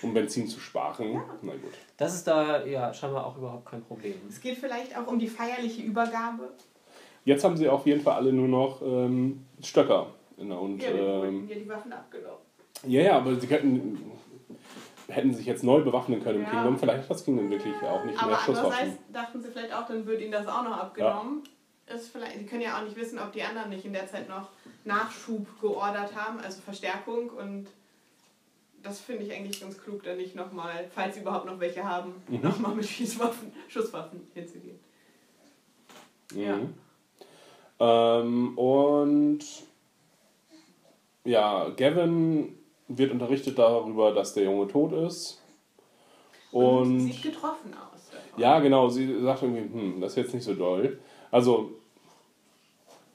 um 0.02 0.14
Benzin 0.14 0.48
zu 0.48 0.60
sparen. 0.60 1.22
Na 1.42 1.52
gut. 1.54 1.74
Das 1.98 2.14
ist 2.16 2.26
da 2.28 2.66
ja 2.66 2.94
scheinbar 2.94 3.26
auch 3.26 3.38
überhaupt 3.38 3.66
kein 3.66 3.82
Problem. 3.84 4.16
Es 4.30 4.40
geht 4.40 4.58
vielleicht 4.58 4.98
auch 4.98 5.08
um 5.08 5.20
die 5.20 5.28
feierliche 5.28 5.82
Übergabe. 5.82 6.50
Jetzt 7.26 7.44
haben 7.44 7.56
sie 7.58 7.70
auf 7.70 7.86
jeden 7.86 8.02
Fall 8.02 8.16
alle 8.16 8.34
nur 8.34 8.48
noch 8.48 8.82
ähm, 8.82 9.46
Stöcker. 9.62 10.08
Und, 10.38 10.80
Ja, 10.82 10.90
ähm, 10.90 11.48
ja 11.48 11.56
die 11.56 11.70
Waffen 11.70 11.94
abgenommen. 11.94 12.40
ja, 12.88 13.02
ja, 13.02 13.18
aber 13.18 13.36
sie 13.36 13.46
könnten, 13.46 14.12
hätten 15.08 15.32
sich 15.34 15.46
jetzt 15.46 15.64
neu 15.64 15.82
bewaffnen 15.82 16.24
können 16.24 16.40
im 16.40 16.44
Ja. 16.46 16.50
Kingdom. 16.50 16.80
Vielleicht 16.80 17.04
hat 17.04 17.10
das 17.12 17.24
Kingdom 17.24 17.50
wirklich 17.52 17.76
auch 17.84 18.04
nicht 18.06 18.18
Aber 18.18 18.32
mehr 18.32 18.40
Schusswaffen. 18.40 18.72
andererseits 18.72 19.12
dachten 19.14 19.42
sie 19.42 19.50
vielleicht 19.50 19.74
auch, 19.74 19.86
dann 19.86 20.06
wird 20.08 20.20
ihnen 20.22 20.32
das 20.32 20.48
auch 20.48 20.64
noch 20.64 20.78
abgenommen. 20.78 21.44
Ist 21.96 22.10
vielleicht, 22.10 22.38
sie 22.40 22.46
können 22.46 22.62
ja 22.62 22.78
auch 22.80 22.84
nicht 22.84 22.96
wissen, 22.96 23.20
ob 23.20 23.32
die 23.34 23.44
anderen 23.44 23.70
nicht 23.70 23.86
in 23.86 23.94
der 23.94 24.08
Zeit 24.08 24.28
noch 24.30 24.50
Nachschub 24.86 25.46
geordert 25.60 26.16
haben, 26.16 26.40
also 26.40 26.62
Verstärkung. 26.62 27.30
Und 27.30 27.68
das 28.84 29.00
finde 29.00 29.24
ich 29.24 29.32
eigentlich 29.34 29.60
ganz 29.62 29.78
klug, 29.78 30.04
dann 30.04 30.18
nicht 30.18 30.36
nochmal, 30.36 30.90
falls 30.94 31.16
sie 31.16 31.22
überhaupt 31.22 31.46
noch 31.46 31.60
welche 31.60 31.84
haben, 31.84 32.14
Mhm. 32.28 32.42
nochmal 32.42 32.76
mit 32.76 32.86
Schießwaffen, 32.86 33.52
Schusswaffen 33.68 34.22
hinzugehen. 34.34 34.80
Ja. 36.34 36.56
Mhm. 36.58 36.74
Ähm, 37.80 38.58
und 38.58 39.40
ja, 41.26 41.70
Gavin 41.70 42.58
wird 42.88 43.12
unterrichtet 43.12 43.58
darüber, 43.60 44.14
dass 44.14 44.34
der 44.34 44.44
Junge 44.46 44.68
tot 44.68 44.92
ist. 44.94 45.42
Und, 46.52 46.64
Und 46.66 47.00
sieht 47.00 47.22
getroffen 47.24 47.74
aus. 47.74 48.10
davon. 48.12 48.40
ja, 48.42 48.60
genau, 48.60 48.90
sie 48.90 49.22
sagt 49.22 49.44
irgendwie, 49.44 49.62
hm, 49.62 50.02
das 50.02 50.12
ist 50.14 50.18
jetzt 50.18 50.34
nicht 50.34 50.44
so 50.44 50.54
doll. 50.54 51.00
Also, 51.32 51.72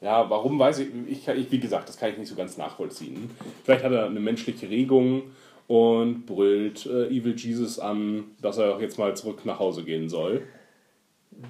ja, 0.07 0.31
warum 0.31 0.57
weiß 0.57 0.79
ich, 0.79 0.89
ich, 1.09 1.27
ich, 1.27 1.51
wie 1.51 1.59
gesagt, 1.59 1.89
das 1.89 1.97
kann 1.97 2.11
ich 2.11 2.19
nicht 2.19 2.29
so 2.29 2.37
ganz 2.37 2.57
nachvollziehen. 2.57 3.29
Vielleicht 3.65 3.83
hat 3.83 3.91
er 3.91 4.07
eine 4.07 4.21
menschliche 4.21 4.71
Regung 4.71 5.25
und 5.67 6.27
brüllt 6.27 6.87
äh, 6.87 7.09
Evil 7.09 7.35
Jesus 7.37 7.81
an, 7.81 8.25
dass 8.41 8.59
er 8.59 8.77
auch 8.77 8.81
jetzt 8.81 8.99
mal 8.99 9.17
zurück 9.17 9.45
nach 9.45 9.59
Hause 9.59 9.83
gehen 9.83 10.09
soll. 10.09 10.47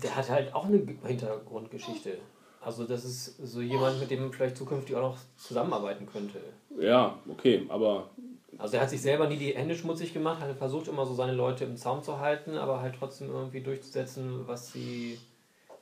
Der 0.02 0.16
hat 0.16 0.30
halt 0.30 0.54
auch 0.54 0.64
eine 0.64 0.80
Hintergrundgeschichte. 1.04 2.16
Also 2.62 2.84
das 2.84 3.04
ist 3.04 3.36
so 3.46 3.60
jemand, 3.60 4.00
mit 4.00 4.10
dem 4.10 4.22
man 4.22 4.32
vielleicht 4.32 4.56
zukünftig 4.56 4.96
auch 4.96 5.02
noch 5.02 5.18
zusammenarbeiten 5.36 6.06
könnte. 6.06 6.40
Ja, 6.80 7.18
okay, 7.28 7.66
aber 7.68 8.08
Also 8.56 8.76
er 8.76 8.84
hat 8.84 8.90
sich 8.90 9.02
selber 9.02 9.28
nie 9.28 9.36
die 9.36 9.54
Hände 9.54 9.76
schmutzig 9.76 10.14
gemacht, 10.14 10.40
hat 10.40 10.56
versucht 10.56 10.88
immer 10.88 11.04
so 11.04 11.12
seine 11.12 11.32
Leute 11.34 11.64
im 11.64 11.76
Zaum 11.76 12.02
zu 12.02 12.20
halten, 12.20 12.56
aber 12.56 12.80
halt 12.80 12.94
trotzdem 12.98 13.28
irgendwie 13.28 13.60
durchzusetzen, 13.60 14.46
was 14.46 14.72
sie, 14.72 15.18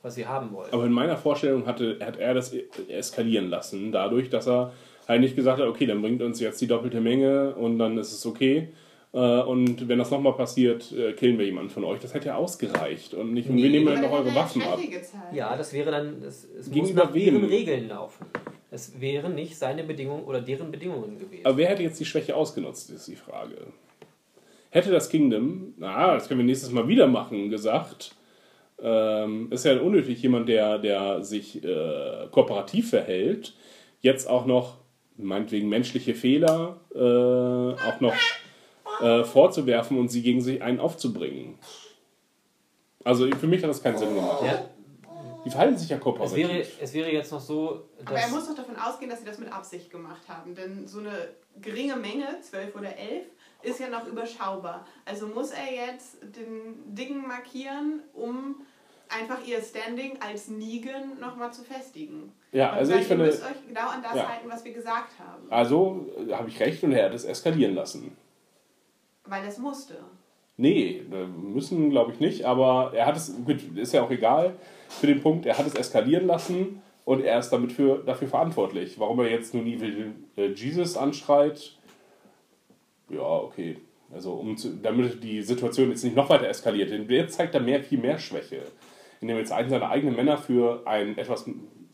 was 0.05 0.15
sie 0.15 0.25
haben 0.25 0.53
wollen. 0.53 0.71
Aber 0.71 0.85
in 0.85 0.91
meiner 0.91 1.17
Vorstellung 1.17 1.65
hatte, 1.65 1.97
hat 1.99 2.17
er 2.17 2.33
das 2.33 2.53
eskalieren 2.87 3.49
lassen, 3.49 3.91
dadurch, 3.91 4.29
dass 4.29 4.47
er 4.47 4.71
eigentlich 5.07 5.35
gesagt 5.35 5.59
hat, 5.59 5.67
okay, 5.67 5.85
dann 5.85 6.01
bringt 6.01 6.21
uns 6.21 6.39
jetzt 6.39 6.61
die 6.61 6.67
doppelte 6.67 7.01
Menge 7.01 7.55
und 7.55 7.77
dann 7.79 7.97
ist 7.97 8.13
es 8.13 8.25
okay. 8.25 8.69
Äh, 9.13 9.17
Und 9.17 9.87
wenn 9.87 9.97
das 9.97 10.11
nochmal 10.11 10.33
passiert, 10.33 10.91
äh, 10.91 11.13
killen 11.13 11.37
wir 11.37 11.45
jemanden 11.45 11.69
von 11.69 11.83
euch. 11.83 11.99
Das 11.99 12.13
hätte 12.13 12.27
ja 12.27 12.35
ausgereicht. 12.35 13.13
Und 13.13 13.33
nicht, 13.33 13.49
und 13.49 13.57
wir 13.57 13.69
nehmen 13.69 13.87
Aber 13.87 13.95
dann 13.95 14.05
noch 14.05 14.11
eure 14.11 14.35
Waffen 14.35 14.61
ab. 14.61 14.79
Ja, 15.33 15.55
das 15.55 15.73
wäre 15.73 15.91
dann, 15.91 16.21
es, 16.21 16.47
es 16.59 16.69
muss 16.69 16.93
nach 16.93 17.13
wem? 17.13 17.43
Regeln 17.45 17.87
laufen. 17.89 18.25
Es 18.71 18.99
wären 18.99 19.35
nicht 19.35 19.57
seine 19.57 19.83
Bedingungen 19.83 20.25
oder 20.25 20.41
deren 20.41 20.69
Bedingungen 20.69 21.17
gewesen. 21.17 21.45
Aber 21.45 21.57
wer 21.57 21.69
hätte 21.69 21.83
jetzt 21.83 21.99
die 21.99 22.05
Schwäche 22.05 22.35
ausgenutzt, 22.35 22.89
ist 22.89 23.07
die 23.07 23.15
Frage. 23.15 23.55
Hätte 24.69 24.91
das 24.91 25.09
Kingdom, 25.09 25.73
na, 25.77 26.15
das 26.15 26.27
können 26.27 26.41
wir 26.41 26.45
nächstes 26.45 26.71
Mal 26.71 26.87
wieder 26.87 27.07
machen, 27.07 27.49
gesagt, 27.49 28.15
ähm, 28.81 29.51
ist 29.51 29.65
ja 29.65 29.79
unnötig, 29.79 30.21
jemand, 30.21 30.49
der, 30.49 30.77
der 30.79 31.23
sich 31.23 31.63
äh, 31.63 32.27
kooperativ 32.31 32.89
verhält, 32.89 33.55
jetzt 34.01 34.27
auch 34.29 34.45
noch, 34.45 34.77
meinetwegen 35.17 35.69
menschliche 35.69 36.13
Fehler, 36.13 36.81
äh, 36.93 36.99
auch 36.99 38.01
noch 38.01 38.13
äh, 39.01 39.23
vorzuwerfen 39.23 39.97
und 39.97 40.09
sie 40.09 40.21
gegen 40.21 40.41
sich 40.41 40.61
einen 40.61 40.79
aufzubringen. 40.79 41.57
Also 43.03 43.27
für 43.31 43.47
mich 43.47 43.61
hat 43.61 43.69
das 43.69 43.81
keinen 43.83 43.97
Sinn 43.97 44.13
gemacht. 44.15 44.43
Ja, 44.43 44.65
Die 45.45 45.49
verhalten 45.49 45.77
sich 45.77 45.89
ja 45.89 45.97
es, 45.97 46.03
kooperativ. 46.03 46.37
wäre, 46.37 46.65
es 46.81 46.93
wäre 46.93 47.11
jetzt 47.11 47.31
noch 47.31 47.39
so, 47.39 47.87
Aber 48.03 48.15
er 48.15 48.21
dass 48.23 48.31
muss 48.31 48.47
doch 48.47 48.55
davon 48.55 48.75
ausgehen, 48.75 49.09
dass 49.09 49.19
sie 49.19 49.25
das 49.25 49.37
mit 49.37 49.51
Absicht 49.51 49.91
gemacht 49.91 50.21
haben. 50.27 50.55
Denn 50.55 50.87
so 50.87 50.99
eine 50.99 51.29
geringe 51.61 51.95
Menge, 51.95 52.39
12 52.41 52.75
oder 52.75 52.97
11, 52.97 53.25
ist 53.65 53.79
ja 53.79 53.89
noch 53.89 54.07
überschaubar. 54.07 54.85
Also 55.05 55.27
muss 55.27 55.51
er 55.51 55.87
jetzt 55.87 56.17
den 56.21 56.95
Dingen 56.95 57.27
markieren, 57.27 58.01
um 58.13 58.55
einfach 59.09 59.45
ihr 59.45 59.61
Standing 59.61 60.17
als 60.19 60.47
Negan 60.47 61.19
nochmal 61.19 61.53
zu 61.53 61.63
festigen. 61.63 62.31
Ja, 62.51 62.71
Und 62.71 62.77
also 62.79 62.93
ich 62.95 63.05
finde- 63.05 63.25
Ihr 63.25 63.31
müsst 63.31 63.43
euch 63.43 63.67
genau 63.67 63.89
an 63.89 64.01
das 64.01 64.15
Ja. 64.15 64.29
halten, 64.29 64.49
was 64.49 64.63
wir 64.65 64.73
gesagt 64.73 65.11
haben. 65.19 65.43
Also 65.51 66.07
äh, 66.27 66.33
habe 66.33 66.49
ich 66.49 66.59
recht 66.59 66.83
und 66.83 66.91
er 66.93 67.05
hat 67.05 67.13
es 67.13 67.25
eskalieren 67.25 67.75
lassen. 67.75 68.15
Weil 69.25 69.45
es 69.47 69.57
musste. 69.57 69.97
Nee, 70.57 71.03
äh, 71.11 71.25
müssen 71.27 71.89
glaube 71.89 72.13
ich 72.13 72.19
nicht, 72.19 72.45
aber 72.45 72.91
er 72.95 73.05
hat 73.07 73.17
es, 73.17 73.33
gut, 73.45 73.61
ist 73.75 73.93
ja 73.93 74.01
auch 74.03 74.11
egal 74.11 74.55
für 74.87 75.07
den 75.07 75.21
Punkt, 75.21 75.45
er 75.45 75.57
hat 75.57 75.67
es 75.67 75.75
eskalieren 75.75 76.27
lassen 76.27 76.81
und 77.03 77.21
er 77.21 77.39
ist 77.39 77.49
damit 77.49 77.73
für, 77.73 77.97
dafür 78.05 78.27
verantwortlich. 78.27 78.99
Warum 78.99 79.19
er 79.19 79.29
jetzt 79.29 79.53
nun 79.53 79.67
Evil 79.67 80.13
äh, 80.37 80.47
Jesus 80.47 80.95
anschreit, 80.97 81.75
ja, 83.09 83.21
okay. 83.21 83.77
Also 84.13 84.33
um 84.33 84.55
zu, 84.57 84.69
damit 84.75 85.23
die 85.23 85.41
Situation 85.41 85.89
jetzt 85.89 86.03
nicht 86.03 86.15
noch 86.15 86.29
weiter 86.29 86.47
eskaliert. 86.47 86.91
Denn 86.91 87.09
jetzt 87.09 87.35
zeigt 87.35 87.55
er 87.55 87.61
mehr, 87.61 87.83
viel 87.83 87.99
mehr 87.99 88.17
Schwäche. 88.17 88.61
Indem 89.21 89.37
er 89.37 89.41
jetzt 89.41 89.51
einen 89.51 89.69
seiner 89.69 89.89
eigenen 89.89 90.15
Männer 90.15 90.37
für 90.37 90.85
ein 90.85 91.17
etwas 91.17 91.49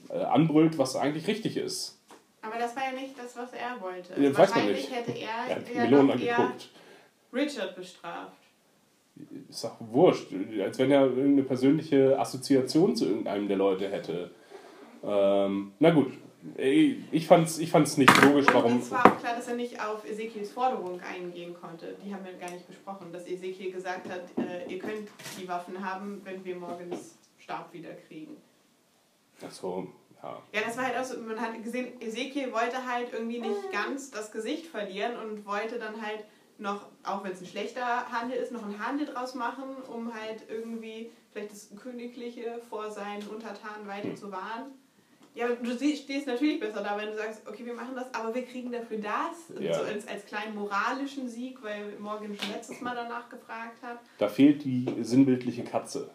äh, 0.09 0.17
anbrüllt, 0.17 0.77
was 0.77 0.95
eigentlich 0.95 1.27
richtig 1.27 1.57
ist. 1.57 1.99
Aber 2.41 2.57
das 2.57 2.75
war 2.75 2.83
ja 2.83 2.99
nicht 2.99 3.17
das, 3.17 3.37
was 3.37 3.53
er 3.53 3.79
wollte. 3.81 4.19
Ja, 4.21 4.37
Wahrscheinlich 4.37 4.89
nicht. 4.89 4.95
hätte 4.95 5.11
Er 5.11 5.57
er, 5.75 5.85
ja 5.85 6.03
noch 6.03 6.19
eher. 6.19 6.51
Richard 7.33 7.75
bestraft. 7.75 8.37
Ist 9.49 9.63
doch 9.63 9.75
wurscht. 9.79 10.33
Als 10.61 10.79
wenn 10.79 10.91
er 10.91 11.03
irgendeine 11.03 11.43
persönliche 11.43 12.19
Assoziation 12.19 12.95
zu 12.95 13.05
irgendeinem 13.05 13.47
der 13.47 13.57
Leute 13.57 13.89
hätte. 13.89 14.31
Ähm, 15.03 15.73
na 15.79 15.91
gut. 15.91 16.13
Ich 16.57 17.27
fand's, 17.27 17.59
ich 17.59 17.69
fand's 17.69 17.97
nicht 17.97 18.09
logisch, 18.23 18.47
Und 18.47 18.53
warum. 18.53 18.77
es 18.79 18.89
war 18.89 19.05
auch 19.05 19.19
klar, 19.19 19.35
dass 19.35 19.47
er 19.47 19.55
nicht 19.55 19.79
auf 19.79 20.03
Ezekiels 20.09 20.51
Forderung 20.51 20.99
eingehen 21.01 21.55
konnte. 21.59 21.95
Die 22.03 22.13
haben 22.13 22.25
wir 22.25 22.33
gar 22.33 22.49
nicht 22.49 22.67
besprochen. 22.67 23.11
Dass 23.13 23.27
Ezekiel 23.27 23.71
gesagt 23.71 24.09
hat, 24.09 24.21
äh, 24.37 24.65
ihr 24.71 24.79
könnt 24.79 25.07
die 25.39 25.47
Waffen 25.47 25.83
haben, 25.87 26.21
wenn 26.23 26.43
wir 26.43 26.55
morgens 26.55 27.15
Stab 27.37 27.71
wieder 27.73 27.93
kriegen. 28.07 28.37
Ach 29.45 29.51
so, 29.51 29.87
ja. 30.21 30.41
Ja, 30.53 30.61
das 30.65 30.77
war 30.77 30.85
halt 30.85 30.97
auch 30.97 31.03
so, 31.03 31.19
man 31.19 31.39
hat 31.39 31.63
gesehen, 31.63 31.99
Ezekiel 32.01 32.51
wollte 32.51 32.85
halt 32.91 33.13
irgendwie 33.13 33.39
nicht 33.39 33.71
ganz 33.71 34.11
das 34.11 34.31
Gesicht 34.31 34.65
verlieren 34.67 35.17
und 35.17 35.45
wollte 35.45 35.77
dann 35.79 36.01
halt 36.01 36.25
noch, 36.57 36.87
auch 37.03 37.23
wenn 37.23 37.31
es 37.31 37.41
ein 37.41 37.47
schlechter 37.47 38.11
Handel 38.11 38.37
ist, 38.37 38.51
noch 38.51 38.63
einen 38.63 38.85
Handel 38.85 39.07
draus 39.07 39.33
machen, 39.35 39.65
um 39.91 40.13
halt 40.13 40.43
irgendwie 40.47 41.11
vielleicht 41.31 41.51
das 41.51 41.69
Königliche 41.81 42.61
vor 42.69 42.91
seinen 42.91 43.27
Untertanen 43.27 43.87
weiter 43.87 44.15
zu 44.15 44.31
wahren. 44.31 44.71
Ja, 45.33 45.47
du 45.47 45.71
stehst 45.71 46.27
natürlich 46.27 46.59
besser 46.59 46.83
da, 46.83 46.97
wenn 46.97 47.07
du 47.07 47.15
sagst, 47.15 47.47
okay, 47.47 47.65
wir 47.65 47.73
machen 47.73 47.95
das, 47.95 48.13
aber 48.13 48.35
wir 48.35 48.43
kriegen 48.45 48.69
dafür 48.71 48.97
das. 48.97 49.57
Ja. 49.59 49.73
So 49.73 49.81
als, 49.85 50.05
als 50.07 50.25
kleinen 50.25 50.55
moralischen 50.55 51.29
Sieg, 51.29 51.63
weil 51.63 51.93
Morgan 51.99 52.35
schon 52.37 52.51
letztes 52.51 52.81
Mal 52.81 52.93
danach 52.95 53.29
gefragt 53.29 53.81
hat. 53.81 53.99
Da 54.17 54.27
fehlt 54.27 54.63
die 54.65 54.85
sinnbildliche 55.01 55.63
Katze, 55.63 56.09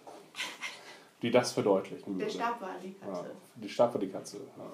die 1.22 1.30
das 1.30 1.52
verdeutlichen 1.52 2.18
Der. 2.18 2.28
Stab 2.28 2.60
war 2.60 2.74
die 2.82 2.94
Ja, 3.00 3.06
Katze. 3.14 3.30
die 3.54 3.68
Stab 3.70 3.94
war 3.94 4.00
die 4.02 4.08
Katze. 4.10 4.36
Ja. 4.58 4.64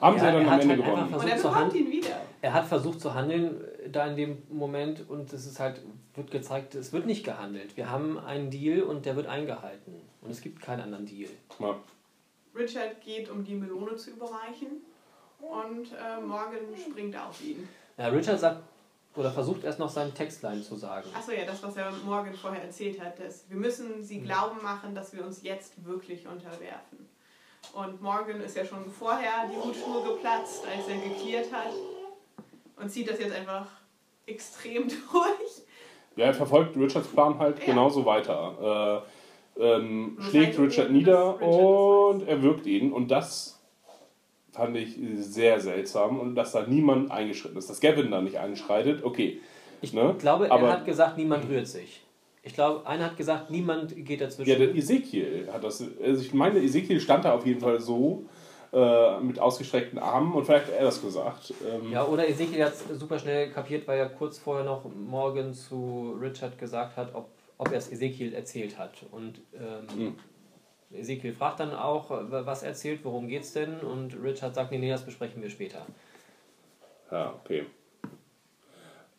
Haben 0.00 0.14
Ja, 0.16 0.20
sie 0.20 0.26
ja 0.26 0.32
dann 0.32 0.42
er 0.42 0.48
am 0.48 0.54
hat 0.54 0.62
Ende 0.62 0.74
halt 0.74 0.96
einfach 0.96 1.06
gewonnen. 1.06 1.14
Und 1.14 1.28
er 1.28 1.28
Versucht 1.28 1.40
zu 1.40 1.48
bekommt 1.48 1.64
handeln. 1.72 1.86
ihn 1.86 1.92
wieder. 1.92 2.20
er 2.42 2.52
hat 2.52 2.66
versucht 2.66 3.00
zu 3.00 3.14
handeln 3.14 3.60
äh, 3.84 3.90
da 3.90 4.06
in 4.08 4.16
dem 4.16 4.42
Moment 4.50 5.08
und 5.08 5.32
es 5.32 5.46
ist 5.46 5.60
halt, 5.60 5.80
wird 6.16 6.32
gezeigt, 6.32 6.74
es 6.74 6.92
wird 6.92 7.06
nicht 7.06 7.24
gehandelt. 7.24 7.76
Wir 7.76 7.90
haben 7.90 8.18
einen 8.18 8.50
Deal 8.50 8.82
und 8.82 9.06
der 9.06 9.14
wird 9.14 9.28
eingehalten. 9.28 9.94
Und 10.20 10.30
es 10.32 10.40
gibt 10.40 10.60
keinen 10.60 10.80
anderen 10.80 11.06
Deal. 11.06 11.30
Ja. 11.60 11.76
Richard 12.56 13.00
geht, 13.00 13.28
um 13.30 13.44
die 13.44 13.54
Melone 13.54 13.96
zu 13.96 14.10
überreichen 14.10 14.82
und 15.40 15.92
äh, 15.92 16.20
Morgan 16.20 16.60
springt 16.78 17.16
auf 17.16 17.42
ihn. 17.42 17.68
Ja, 17.96 18.08
Richard 18.08 18.38
sagt 18.40 18.62
oder 19.16 19.30
versucht 19.30 19.62
erst 19.62 19.78
noch 19.78 19.88
seinen 19.88 20.12
Textline 20.12 20.62
zu 20.62 20.74
sagen. 20.74 21.08
Achso, 21.16 21.30
ja, 21.32 21.44
das, 21.44 21.62
was 21.62 21.76
er 21.76 21.92
Morgan 22.04 22.34
vorher 22.34 22.62
erzählt 22.64 23.00
hat. 23.00 23.18
Dass 23.20 23.48
wir 23.48 23.56
müssen 23.56 24.02
sie 24.02 24.20
glauben 24.20 24.60
machen, 24.62 24.94
dass 24.94 25.12
wir 25.14 25.24
uns 25.24 25.42
jetzt 25.42 25.84
wirklich 25.84 26.26
unterwerfen. 26.26 27.08
Und 27.74 28.02
Morgan 28.02 28.40
ist 28.40 28.56
ja 28.56 28.64
schon 28.64 28.90
vorher 28.90 29.48
die 29.48 29.56
Hutschnur 29.56 30.02
geplatzt, 30.04 30.64
als 30.66 30.88
er 30.88 30.96
geklärt 30.96 31.52
hat. 31.52 31.72
Und 32.76 32.90
zieht 32.90 33.08
das 33.08 33.20
jetzt 33.20 33.32
einfach 33.34 33.66
extrem 34.26 34.88
durch. 34.88 35.62
Ja, 36.16 36.26
er 36.26 36.34
verfolgt 36.34 36.76
Richards 36.76 37.08
Plan 37.08 37.38
halt 37.38 37.58
Ja. 37.60 37.66
genauso 37.66 38.04
weiter. 38.04 39.04
Äh, 39.06 39.08
ähm, 39.58 40.16
schlägt 40.20 40.58
halt 40.58 40.68
Richard 40.70 40.90
nieder 40.90 41.36
Richard 41.40 41.54
und 41.54 42.28
er 42.28 42.42
wirkt 42.42 42.66
ihn. 42.66 42.92
Und 42.92 43.10
das 43.10 43.60
fand 44.52 44.76
ich 44.76 44.96
sehr 45.16 45.60
seltsam. 45.60 46.18
Und 46.20 46.34
dass 46.34 46.52
da 46.52 46.66
niemand 46.66 47.10
eingeschritten 47.10 47.56
ist. 47.58 47.68
Dass 47.70 47.80
Gavin 47.80 48.10
da 48.10 48.20
nicht 48.20 48.38
einschreitet, 48.38 49.04
okay. 49.04 49.40
Ich 49.80 49.92
Ne? 49.92 50.14
glaube, 50.18 50.46
er 50.46 50.52
Aber- 50.52 50.72
hat 50.72 50.86
gesagt, 50.86 51.16
niemand 51.18 51.48
rührt 51.48 51.66
sich. 51.68 52.00
Ich 52.42 52.52
glaube, 52.54 52.86
einer 52.86 53.06
hat 53.06 53.16
gesagt, 53.16 53.50
niemand 53.50 53.94
geht 54.04 54.20
dazwischen. 54.20 54.50
Ja, 54.50 54.56
der 54.58 54.74
Ezekiel 54.74 55.48
hat 55.52 55.64
das. 55.64 55.82
Also 56.02 56.20
ich 56.20 56.34
meine, 56.34 56.58
Ezekiel 56.60 57.00
stand 57.00 57.24
da 57.24 57.34
auf 57.34 57.46
jeden 57.46 57.60
Fall 57.60 57.80
so 57.80 58.24
äh, 58.72 59.20
mit 59.20 59.38
ausgestreckten 59.38 59.98
Armen 59.98 60.32
und 60.34 60.44
vielleicht 60.44 60.66
hat 60.66 60.74
er 60.74 60.84
das 60.84 61.00
gesagt. 61.00 61.54
Ähm, 61.64 61.90
Ja, 61.92 62.04
oder 62.04 62.28
Ezekiel 62.28 62.64
hat 62.64 62.72
es 62.72 62.84
super 62.98 63.18
schnell 63.18 63.48
kapiert, 63.50 63.86
weil 63.88 63.98
er 63.98 64.08
kurz 64.08 64.36
vorher 64.38 64.64
noch 64.64 64.82
Morgan 64.94 65.54
zu 65.54 66.16
Richard 66.20 66.58
gesagt 66.58 66.96
hat, 66.96 67.14
ob, 67.14 67.28
ob 67.64 67.72
er 67.72 67.78
es 67.78 67.90
Ezekiel 67.90 68.34
erzählt 68.34 68.78
hat. 68.78 69.04
Und 69.10 69.40
ähm, 69.54 70.16
Ezekiel 70.92 71.32
fragt 71.32 71.60
dann 71.60 71.72
auch, 71.72 72.10
was 72.10 72.62
erzählt, 72.62 73.00
worum 73.02 73.28
geht's 73.28 73.52
denn? 73.52 73.80
Und 73.80 74.16
Richard 74.22 74.54
sagt, 74.54 74.70
nee, 74.70 74.78
nee, 74.78 74.90
das 74.90 75.04
besprechen 75.04 75.42
wir 75.42 75.50
später. 75.50 75.86
Ja, 77.10 77.34
okay. 77.42 77.64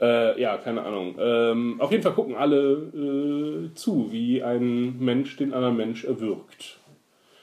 Äh, 0.01 0.41
ja, 0.41 0.57
keine 0.57 0.83
Ahnung. 0.83 1.15
Ähm, 1.19 1.79
auf 1.79 1.91
jeden 1.91 2.03
Fall 2.03 2.13
gucken 2.13 2.35
alle 2.35 3.69
äh, 3.69 3.73
zu, 3.73 4.11
wie 4.11 4.43
ein 4.43 4.99
Mensch 4.99 5.37
den 5.37 5.53
anderen 5.53 5.77
Mensch 5.77 6.03
erwürgt. 6.03 6.79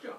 Ja. 0.04 0.10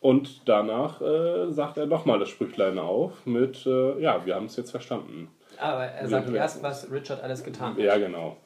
Und 0.00 0.48
danach 0.48 1.02
äh, 1.02 1.52
sagt 1.52 1.76
er 1.76 1.86
nochmal 1.86 2.18
das 2.18 2.30
Sprüchlein 2.30 2.78
auf 2.78 3.26
mit, 3.26 3.66
äh, 3.66 4.00
ja, 4.00 4.24
wir 4.24 4.34
haben 4.34 4.46
es 4.46 4.56
jetzt 4.56 4.70
verstanden. 4.70 5.28
Aber 5.58 5.84
er 5.84 6.02
Wir 6.02 6.08
sagt 6.08 6.30
erst, 6.30 6.62
was 6.62 6.90
Richard 6.90 7.22
alles 7.22 7.44
getan 7.44 7.74
hat. 7.74 7.78
Ja, 7.78 7.98
genau. 7.98 8.38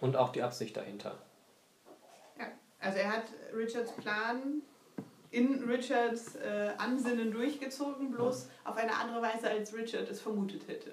Und 0.00 0.16
auch 0.16 0.30
die 0.30 0.42
Absicht 0.42 0.76
dahinter. 0.76 1.16
Ja. 2.38 2.46
Also 2.80 2.98
er 2.98 3.12
hat 3.12 3.24
Richards 3.54 3.92
Plan 3.92 4.62
in 5.30 5.64
Richards 5.68 6.36
äh, 6.36 6.70
Ansinnen 6.78 7.30
durchgezogen, 7.32 8.10
bloß 8.10 8.48
auf 8.64 8.76
eine 8.76 8.94
andere 8.94 9.22
Weise, 9.22 9.50
als 9.50 9.74
Richard 9.74 10.08
es 10.10 10.20
vermutet 10.20 10.68
hätte. 10.68 10.92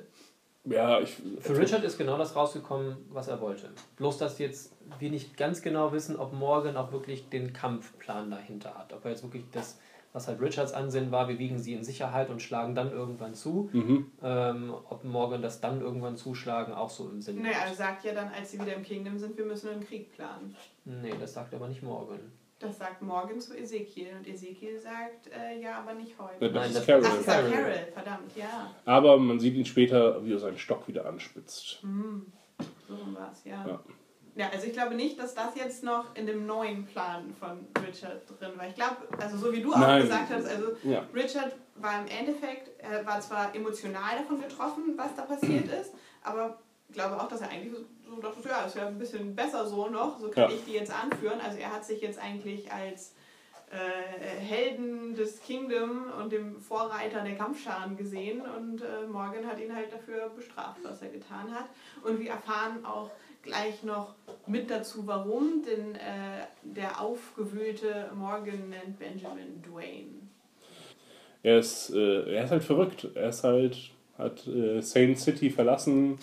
Ja, 0.65 1.01
ich. 1.01 1.21
Für 1.39 1.57
Richard 1.57 1.83
ist 1.83 1.97
genau 1.97 2.17
das 2.17 2.35
rausgekommen, 2.35 2.97
was 3.09 3.27
er 3.27 3.41
wollte. 3.41 3.69
Bloß, 3.97 4.17
dass 4.17 4.39
jetzt 4.39 4.73
wir 4.99 5.11
nicht 5.11 5.35
ganz 5.35 5.61
genau 5.61 5.91
wissen, 5.91 6.15
ob 6.17 6.31
Morgan 6.33 6.77
auch 6.77 6.91
wirklich 6.93 7.27
den 7.29 7.51
Kampfplan 7.51 8.31
dahinter 8.31 8.75
hat. 8.75 8.93
Ob 8.93 9.03
er 9.03 9.11
jetzt 9.11 9.23
wirklich 9.23 9.43
das, 9.51 9.77
was 10.13 10.27
halt 10.27 10.39
Richards 10.39 10.71
Ansinnen 10.73 11.11
war, 11.11 11.27
wir 11.27 11.39
wiegen 11.39 11.57
sie 11.59 11.73
in 11.73 11.83
Sicherheit 11.83 12.29
und 12.29 12.41
schlagen 12.41 12.75
dann 12.75 12.91
irgendwann 12.91 13.33
zu. 13.33 13.69
Mhm. 13.73 14.11
Ähm, 14.21 14.73
ob 14.89 15.03
Morgan 15.03 15.41
das 15.41 15.59
dann 15.59 15.81
irgendwann 15.81 16.15
zuschlagen 16.15 16.71
auch 16.73 16.89
so 16.91 17.09
im 17.09 17.19
Sinne 17.21 17.41
Naja, 17.41 17.57
er 17.67 17.73
sagt 17.73 18.05
ja 18.05 18.13
dann, 18.13 18.29
als 18.29 18.51
sie 18.51 18.61
wieder 18.61 18.75
im 18.75 18.83
Kingdom 18.83 19.17
sind, 19.17 19.35
wir 19.37 19.45
müssen 19.45 19.69
einen 19.71 19.83
Krieg 19.83 20.11
planen. 20.13 20.55
Nee, 20.85 21.13
das 21.19 21.33
sagt 21.33 21.53
aber 21.55 21.67
nicht 21.67 21.81
Morgan. 21.81 22.19
Das 22.59 22.77
sagt 22.77 23.01
Morgan 23.01 23.41
zu 23.41 23.57
Ezekiel 23.57 24.09
und 24.17 24.25
Ezekiel 24.27 24.79
sagt, 24.79 25.27
äh, 25.35 25.59
ja, 25.59 25.79
aber 25.79 25.95
nicht 25.95 26.11
Ja, 26.17 26.25
heute. 26.29 26.45
das 26.45 26.53
Nein, 26.53 26.69
ist 26.69 26.77
das- 26.77 26.85
Carol. 26.85 27.03
Ach, 27.05 27.15
das 27.15 27.25
sagt 27.25 27.37
Carol. 27.51 27.51
Carol, 27.51 27.87
verdammt, 27.93 28.35
ja. 28.37 28.71
Aber 28.85 29.17
man 29.17 29.39
sieht 29.39 29.55
ihn 29.55 29.65
später, 29.65 30.23
wie 30.23 30.31
er 30.33 30.39
seinen 30.39 30.57
Stock 30.57 30.87
wieder 30.87 31.05
anspitzt. 31.05 31.81
Hm, 31.81 32.25
so 32.87 32.93
war 33.15 33.31
es, 33.33 33.43
ja. 33.43 33.67
Ja. 33.67 33.79
Ja. 34.35 34.49
also 34.51 34.65
ich 34.67 34.73
glaube 34.73 34.95
nicht, 34.95 35.19
dass 35.19 35.33
das 35.35 35.55
jetzt 35.55 35.83
noch 35.83 36.15
in 36.15 36.25
dem 36.25 36.45
neuen 36.45 36.85
Plan 36.85 37.33
von 37.39 37.67
Richard 37.85 38.21
drin 38.39 38.51
war. 38.57 38.67
Ich 38.67 38.75
glaube, 38.75 38.97
also 39.19 39.37
so 39.37 39.53
wie 39.53 39.61
du 39.61 39.73
auch 39.73 39.77
Nein. 39.79 40.01
gesagt 40.03 40.29
hast, 40.31 40.45
also 40.47 40.71
Ja. 40.83 41.03
Richard 41.13 41.55
war 41.75 41.99
im 42.01 42.07
Endeffekt, 42.07 42.69
er 42.79 43.05
war 43.05 43.19
zwar 43.21 43.53
emotional 43.55 44.17
davon 44.17 44.41
getroffen, 44.41 44.93
was 44.95 45.15
da 45.15 45.23
passiert 45.23 45.67
ist, 45.81 45.93
aber 46.23 46.57
ich 46.89 46.95
glaube 46.95 47.19
auch, 47.19 47.27
dass 47.27 47.41
er 47.41 47.49
eigentlich 47.49 47.73
so 48.07 48.15
dachte, 48.21 48.47
ja, 48.47 48.63
das 48.63 48.75
wäre 48.75 48.87
ein 48.87 48.99
bisschen 48.99 49.35
besser 49.35 49.65
so 49.65 49.87
noch, 49.87 50.19
so 50.19 50.29
kann 50.29 50.49
Ja. 50.49 50.55
ich 50.55 50.63
die 50.65 50.73
jetzt 50.73 50.91
anführen. 50.93 51.39
Also 51.43 51.57
er 51.57 51.73
hat 51.73 51.83
sich 51.83 51.99
jetzt 52.01 52.19
eigentlich 52.19 52.71
als 52.71 53.15
äh, 53.71 54.39
Helden 54.39 55.15
des 55.15 55.41
Kingdom 55.41 56.05
und 56.21 56.31
dem 56.31 56.59
Vorreiter 56.59 57.21
der 57.23 57.35
Kampfscharen 57.35 57.97
gesehen 57.97 58.41
und 58.41 58.81
äh, 58.83 59.07
Morgan 59.11 59.47
hat 59.47 59.59
ihn 59.59 59.75
halt 59.75 59.91
dafür 59.91 60.29
bestraft, 60.29 60.81
was 60.83 61.01
er 61.01 61.09
getan 61.09 61.51
hat. 61.51 61.65
Und 62.03 62.19
wir 62.19 62.29
erfahren 62.29 62.85
auch 62.85 63.09
gleich 63.43 63.83
noch 63.83 64.15
mit 64.47 64.69
dazu, 64.71 65.05
warum, 65.05 65.63
denn 65.63 65.95
äh, 65.95 66.47
der 66.63 66.99
aufgewühlte 66.99 68.09
Morgan 68.15 68.69
nennt 68.69 68.97
Benjamin 68.97 69.61
Dwayne. 69.61 70.23
Er 71.43 71.59
ist, 71.59 71.91
äh, 71.91 72.33
er 72.33 72.45
ist 72.45 72.51
halt 72.51 72.63
verrückt. 72.63 73.09
Er 73.15 73.29
ist 73.29 73.43
halt, 73.43 73.91
hat 74.17 74.47
äh, 74.47 74.81
Saint 74.81 75.19
City 75.19 75.49
verlassen. 75.49 76.17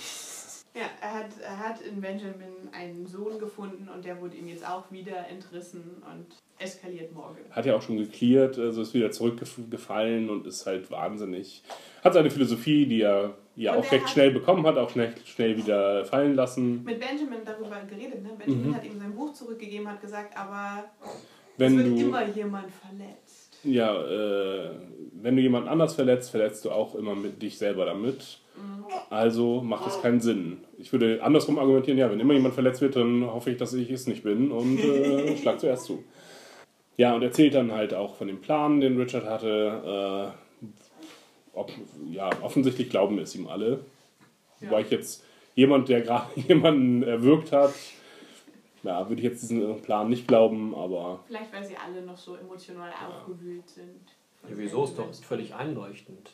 Ja, 0.74 0.82
er 1.00 1.14
hat, 1.14 1.30
er 1.42 1.58
hat 1.58 1.80
in 1.80 2.00
Benjamin 2.00 2.68
einen 2.72 3.04
Sohn 3.06 3.38
gefunden 3.40 3.88
und 3.92 4.04
der 4.04 4.20
wurde 4.20 4.36
ihm 4.36 4.46
jetzt 4.46 4.64
auch 4.64 4.90
wieder 4.92 5.26
entrissen 5.28 6.00
und 6.08 6.26
eskaliert 6.58 7.12
Morgan. 7.12 7.42
Hat 7.50 7.66
ja 7.66 7.74
auch 7.74 7.82
schon 7.82 7.96
geklärt, 7.96 8.56
also 8.58 8.82
ist 8.82 8.94
wieder 8.94 9.10
zurückgefallen 9.10 10.30
und 10.30 10.46
ist 10.46 10.66
halt 10.66 10.88
wahnsinnig. 10.90 11.62
Hat 12.04 12.14
seine 12.14 12.30
Philosophie, 12.30 12.86
die 12.86 13.02
er 13.02 13.34
ja 13.56 13.72
Und 13.74 13.78
auch 13.84 13.90
recht 13.92 14.08
schnell 14.10 14.30
bekommen 14.30 14.64
hat, 14.64 14.76
auch 14.78 14.90
schnell, 14.90 15.12
schnell 15.24 15.56
wieder 15.56 16.04
fallen 16.04 16.34
lassen. 16.36 16.84
Mit 16.84 17.00
Benjamin 17.00 17.40
darüber 17.44 17.80
geredet. 17.88 18.22
Ne? 18.22 18.30
Benjamin 18.38 18.68
Mhm. 18.68 18.74
hat 18.76 18.84
ihm 18.84 18.98
sein 18.98 19.14
Buch 19.14 19.32
zurückgegeben, 19.32 19.88
hat 19.88 20.00
gesagt, 20.00 20.36
aber 20.36 20.84
Wenn 21.56 21.78
es 21.78 21.84
wird 21.84 21.98
du, 21.98 22.06
immer 22.06 22.26
jemand 22.28 22.68
verletzt. 22.70 23.58
ja, 23.64 24.00
äh, 24.06 24.70
wenn 25.22 25.36
du 25.36 25.42
jemand 25.42 25.68
anders 25.68 25.94
verletzt, 25.94 26.30
verletzt 26.30 26.64
du 26.64 26.70
auch 26.70 26.94
immer 26.94 27.14
mit 27.14 27.42
dich 27.42 27.58
selber 27.58 27.84
damit. 27.84 28.38
Also 29.08 29.62
macht 29.62 29.86
es 29.86 30.02
keinen 30.02 30.20
Sinn. 30.20 30.58
Ich 30.78 30.92
würde 30.92 31.22
andersrum 31.22 31.58
argumentieren, 31.58 31.98
ja, 31.98 32.10
wenn 32.10 32.20
immer 32.20 32.34
jemand 32.34 32.54
verletzt 32.54 32.80
wird, 32.80 32.96
dann 32.96 33.24
hoffe 33.24 33.50
ich, 33.50 33.56
dass 33.56 33.72
ich 33.72 33.90
es 33.90 34.06
nicht 34.06 34.22
bin 34.22 34.50
und 34.50 34.78
äh, 34.78 35.36
schlag 35.42 35.60
zuerst 35.60 35.84
zu. 35.84 36.04
Ja, 36.96 37.14
und 37.14 37.22
erzählt 37.22 37.54
dann 37.54 37.72
halt 37.72 37.94
auch 37.94 38.16
von 38.16 38.26
dem 38.28 38.40
Plan, 38.40 38.80
den 38.80 39.00
Richard 39.00 39.24
hatte. 39.24 40.34
Äh, 40.34 40.68
ob, 41.52 41.72
ja, 42.10 42.30
offensichtlich 42.42 42.90
glauben 42.90 43.18
es 43.18 43.34
ihm 43.34 43.48
alle. 43.48 43.80
Wobei 44.60 44.82
ich 44.82 44.90
jetzt 44.90 45.24
jemand, 45.54 45.88
der 45.88 46.02
gerade 46.02 46.28
jemanden 46.48 47.02
erwürgt 47.02 47.52
hat, 47.52 47.74
ja, 48.82 49.08
würde 49.08 49.20
ich 49.20 49.28
jetzt 49.28 49.42
diesen 49.42 49.80
Plan 49.82 50.08
nicht 50.08 50.28
glauben, 50.28 50.74
aber 50.74 51.20
Vielleicht, 51.26 51.52
weil 51.52 51.64
sie 51.64 51.76
alle 51.76 52.02
noch 52.02 52.16
so 52.16 52.36
emotional 52.36 52.90
aufgewühlt 53.08 53.68
sind. 53.68 54.00
Ja, 54.49 54.55
wieso 54.57 54.84
ist 54.84 54.99
doch 54.99 55.12
völlig 55.14 55.55
einleuchtend. 55.55 56.30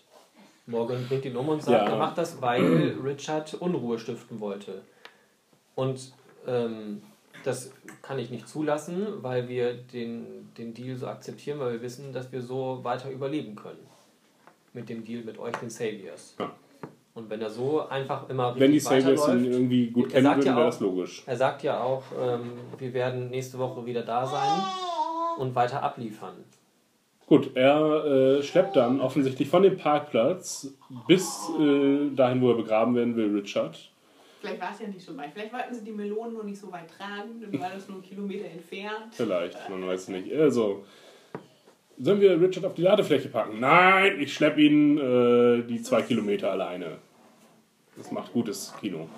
Morgan 0.66 1.06
bringt 1.06 1.24
ihn 1.24 1.36
um 1.36 1.48
und 1.48 1.62
sagt, 1.62 1.86
Ja. 1.86 1.92
er 1.92 1.98
macht 1.98 2.18
das, 2.18 2.40
weil 2.40 2.96
Richard 3.04 3.54
Unruhe 3.54 3.98
stiften 3.98 4.40
wollte. 4.40 4.82
Und 5.74 6.12
ähm, 6.46 7.02
das 7.44 7.70
kann 8.02 8.18
ich 8.18 8.30
nicht 8.30 8.48
zulassen, 8.48 9.22
weil 9.22 9.48
wir 9.48 9.74
den, 9.74 10.50
den 10.58 10.74
Deal 10.74 10.96
so 10.96 11.06
akzeptieren, 11.06 11.60
weil 11.60 11.74
wir 11.74 11.82
wissen, 11.82 12.12
dass 12.12 12.32
wir 12.32 12.42
so 12.42 12.80
weiter 12.82 13.10
überleben 13.10 13.54
können. 13.54 13.86
Mit 14.72 14.88
dem 14.88 15.04
Deal 15.04 15.22
mit 15.24 15.38
euch, 15.38 15.54
den 15.56 15.70
Saviors. 15.70 16.34
Ja. 16.38 16.50
Und 17.14 17.30
wenn 17.30 17.40
er 17.40 17.48
so 17.48 17.86
einfach 17.88 18.28
immer 18.28 18.58
wenn 18.58 18.72
die 18.72 18.80
Saviors 18.80 19.26
ihn 19.28 19.44
irgendwie 19.50 19.86
gut 19.90 20.10
kennen 20.10 20.26
würden, 20.26 20.42
ja 20.46 20.56
wäre 20.56 20.66
das 20.66 20.80
logisch. 20.80 21.22
er 21.24 21.36
sagt 21.36 21.62
ja 21.62 21.80
auch, 21.80 22.02
ähm, 22.20 22.52
wir 22.76 22.92
werden 22.92 23.30
nächste 23.30 23.58
Woche 23.58 23.86
wieder 23.86 24.02
da 24.02 24.26
sein 24.26 24.62
und 25.38 25.54
weiter 25.54 25.82
abliefern. 25.82 26.34
Gut, 27.26 27.56
er 27.56 28.04
äh, 28.04 28.42
schleppt 28.42 28.76
dann 28.76 29.00
offensichtlich 29.00 29.48
von 29.48 29.62
dem 29.62 29.76
Parkplatz 29.76 30.72
bis 31.08 31.50
äh, 31.58 32.14
dahin, 32.14 32.40
wo 32.40 32.50
er 32.50 32.56
begraben 32.56 32.94
werden 32.94 33.16
will, 33.16 33.36
Richard. 33.36 33.90
Vielleicht 34.40 34.60
war 34.60 34.70
es 34.72 34.80
ja 34.80 34.86
nicht 34.86 35.02
so 35.02 35.16
weit. 35.16 35.30
Vielleicht 35.32 35.52
wollten 35.52 35.74
sie 35.74 35.82
die 35.82 35.90
Melonen 35.90 36.34
nur 36.34 36.44
nicht 36.44 36.60
so 36.60 36.70
weit 36.70 36.88
tragen, 36.88 37.40
dann 37.40 37.60
war 37.60 37.70
das 37.74 37.88
nur 37.88 37.96
einen 37.96 38.04
Kilometer 38.04 38.44
entfernt. 38.44 39.12
Vielleicht, 39.12 39.68
man 39.68 39.84
weiß 39.84 40.02
es 40.02 40.08
nicht. 40.08 40.32
Also, 40.32 40.84
sollen 41.98 42.20
wir 42.20 42.40
Richard 42.40 42.64
auf 42.64 42.74
die 42.74 42.82
Ladefläche 42.82 43.28
packen? 43.28 43.58
Nein, 43.58 44.20
ich 44.20 44.32
schlepp 44.32 44.56
ihn 44.56 44.96
äh, 44.96 45.62
die 45.62 45.82
zwei 45.82 46.02
Kilometer 46.02 46.52
alleine. 46.52 46.98
Das 47.96 48.12
macht 48.12 48.32
gutes 48.32 48.72
Kino. 48.80 49.08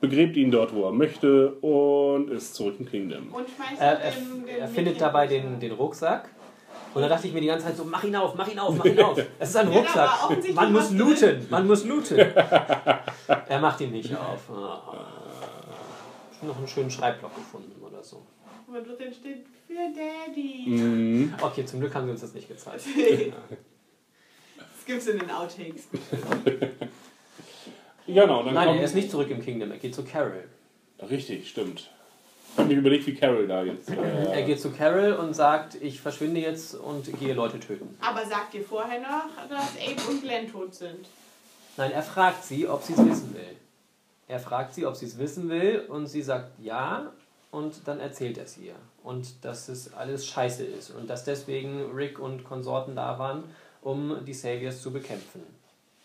Begräbt 0.00 0.36
ihn 0.36 0.50
dort, 0.50 0.74
wo 0.74 0.86
er 0.86 0.92
möchte 0.92 1.52
und 1.60 2.30
ist 2.30 2.54
zurück 2.54 2.76
im 2.80 2.86
Kingdom. 2.86 3.28
Und 3.32 3.46
schmeißt 3.48 3.80
Er, 3.80 4.00
er, 4.00 4.12
er 4.58 4.68
findet 4.68 5.00
dabei 5.00 5.28
den, 5.28 5.60
den 5.60 5.72
Rucksack. 5.72 6.30
Und 6.94 7.02
da 7.02 7.08
dachte 7.08 7.26
ich 7.26 7.32
mir 7.34 7.40
die 7.40 7.48
ganze 7.48 7.66
Zeit 7.66 7.76
so, 7.76 7.84
mach 7.84 8.04
ihn 8.04 8.14
auf, 8.14 8.34
mach 8.36 8.46
ihn 8.48 8.58
auf, 8.58 8.76
mach 8.76 8.84
ihn 8.84 9.00
auf. 9.00 9.18
Es 9.38 9.50
ist 9.50 9.56
ein 9.56 9.72
Ja, 9.72 9.78
Rucksack. 9.78 10.24
offensichtlich 10.24 10.54
Man 10.54 10.72
muss 10.72 10.90
looten, 10.92 11.46
man 11.50 11.66
muss 11.66 11.84
looten. 11.84 12.18
er 13.48 13.60
macht 13.60 13.80
ihn 13.80 13.90
nicht 13.90 14.14
auf. 14.16 14.50
Ah. 14.50 15.12
Schon 16.38 16.48
noch 16.48 16.56
einen 16.58 16.68
schönen 16.68 16.90
Schreibblock 16.90 17.34
gefunden 17.34 17.82
oder 17.84 18.02
so. 18.02 18.22
Wo 18.66 18.74
drin 18.74 19.12
steht, 19.12 19.44
für 19.66 19.74
Daddy. 19.74 20.64
Mhm. 20.66 21.34
Okay, 21.40 21.64
zum 21.66 21.80
Glück 21.80 21.94
haben 21.94 22.06
sie 22.06 22.12
uns 22.12 22.20
das 22.20 22.34
nicht 22.34 22.48
gezeigt. 22.48 22.84
Das 24.56 24.86
gibt's 24.86 25.06
in 25.06 25.18
den 25.18 25.30
Outtakes. 25.30 25.84
Genau, 28.06 28.42
dann 28.42 28.52
Nein, 28.52 28.66
kommt, 28.66 28.78
er 28.80 28.84
ist 28.84 28.94
nicht 28.94 29.10
zurück 29.10 29.30
im 29.30 29.42
Kingdom, 29.42 29.70
er 29.70 29.78
geht 29.78 29.94
zu 29.94 30.04
Carol. 30.04 30.44
Richtig, 31.08 31.48
stimmt. 31.48 31.90
Ich 32.54 32.58
habe 32.60 32.68
mir 32.68 32.78
überlegt, 32.78 33.06
wie 33.08 33.14
Carol 33.14 33.48
da 33.48 33.64
jetzt. 33.64 33.88
Er 33.90 34.32
Äh, 34.36 34.44
geht 34.44 34.60
zu 34.60 34.70
Carol 34.70 35.12
und 35.14 35.34
sagt, 35.34 35.74
ich 35.74 36.00
verschwinde 36.00 36.40
jetzt 36.40 36.74
und 36.76 37.18
gehe 37.18 37.34
Leute 37.34 37.58
töten. 37.58 37.96
Aber 38.00 38.24
sagt 38.24 38.54
ihr 38.54 38.62
vorher 38.62 39.00
noch, 39.00 39.26
dass 39.48 39.72
Abe 39.76 40.10
und 40.10 40.22
Glenn 40.22 40.50
tot 40.50 40.72
sind? 40.74 41.06
Nein, 41.76 41.90
er 41.90 42.02
fragt 42.02 42.44
sie, 42.44 42.68
ob 42.68 42.82
sie 42.82 42.92
es 42.92 43.04
wissen 43.04 43.34
will. 43.34 43.56
Er 44.28 44.38
fragt 44.38 44.72
sie, 44.74 44.86
ob 44.86 44.94
sie 44.94 45.06
es 45.06 45.18
wissen 45.18 45.48
will 45.48 45.84
und 45.88 46.06
sie 46.06 46.22
sagt 46.22 46.52
ja 46.62 47.12
und 47.50 47.74
dann 47.86 47.98
erzählt 47.98 48.38
er 48.38 48.44
es 48.44 48.56
ihr. 48.56 48.74
Und 49.02 49.44
dass 49.44 49.68
es 49.68 49.92
alles 49.92 50.24
scheiße 50.26 50.64
ist 50.64 50.90
und 50.90 51.10
dass 51.10 51.24
deswegen 51.24 51.90
Rick 51.92 52.20
und 52.20 52.44
Konsorten 52.44 52.94
da 52.94 53.18
waren, 53.18 53.42
um 53.82 54.24
die 54.24 54.32
Saviors 54.32 54.80
zu 54.80 54.92
bekämpfen. 54.92 55.42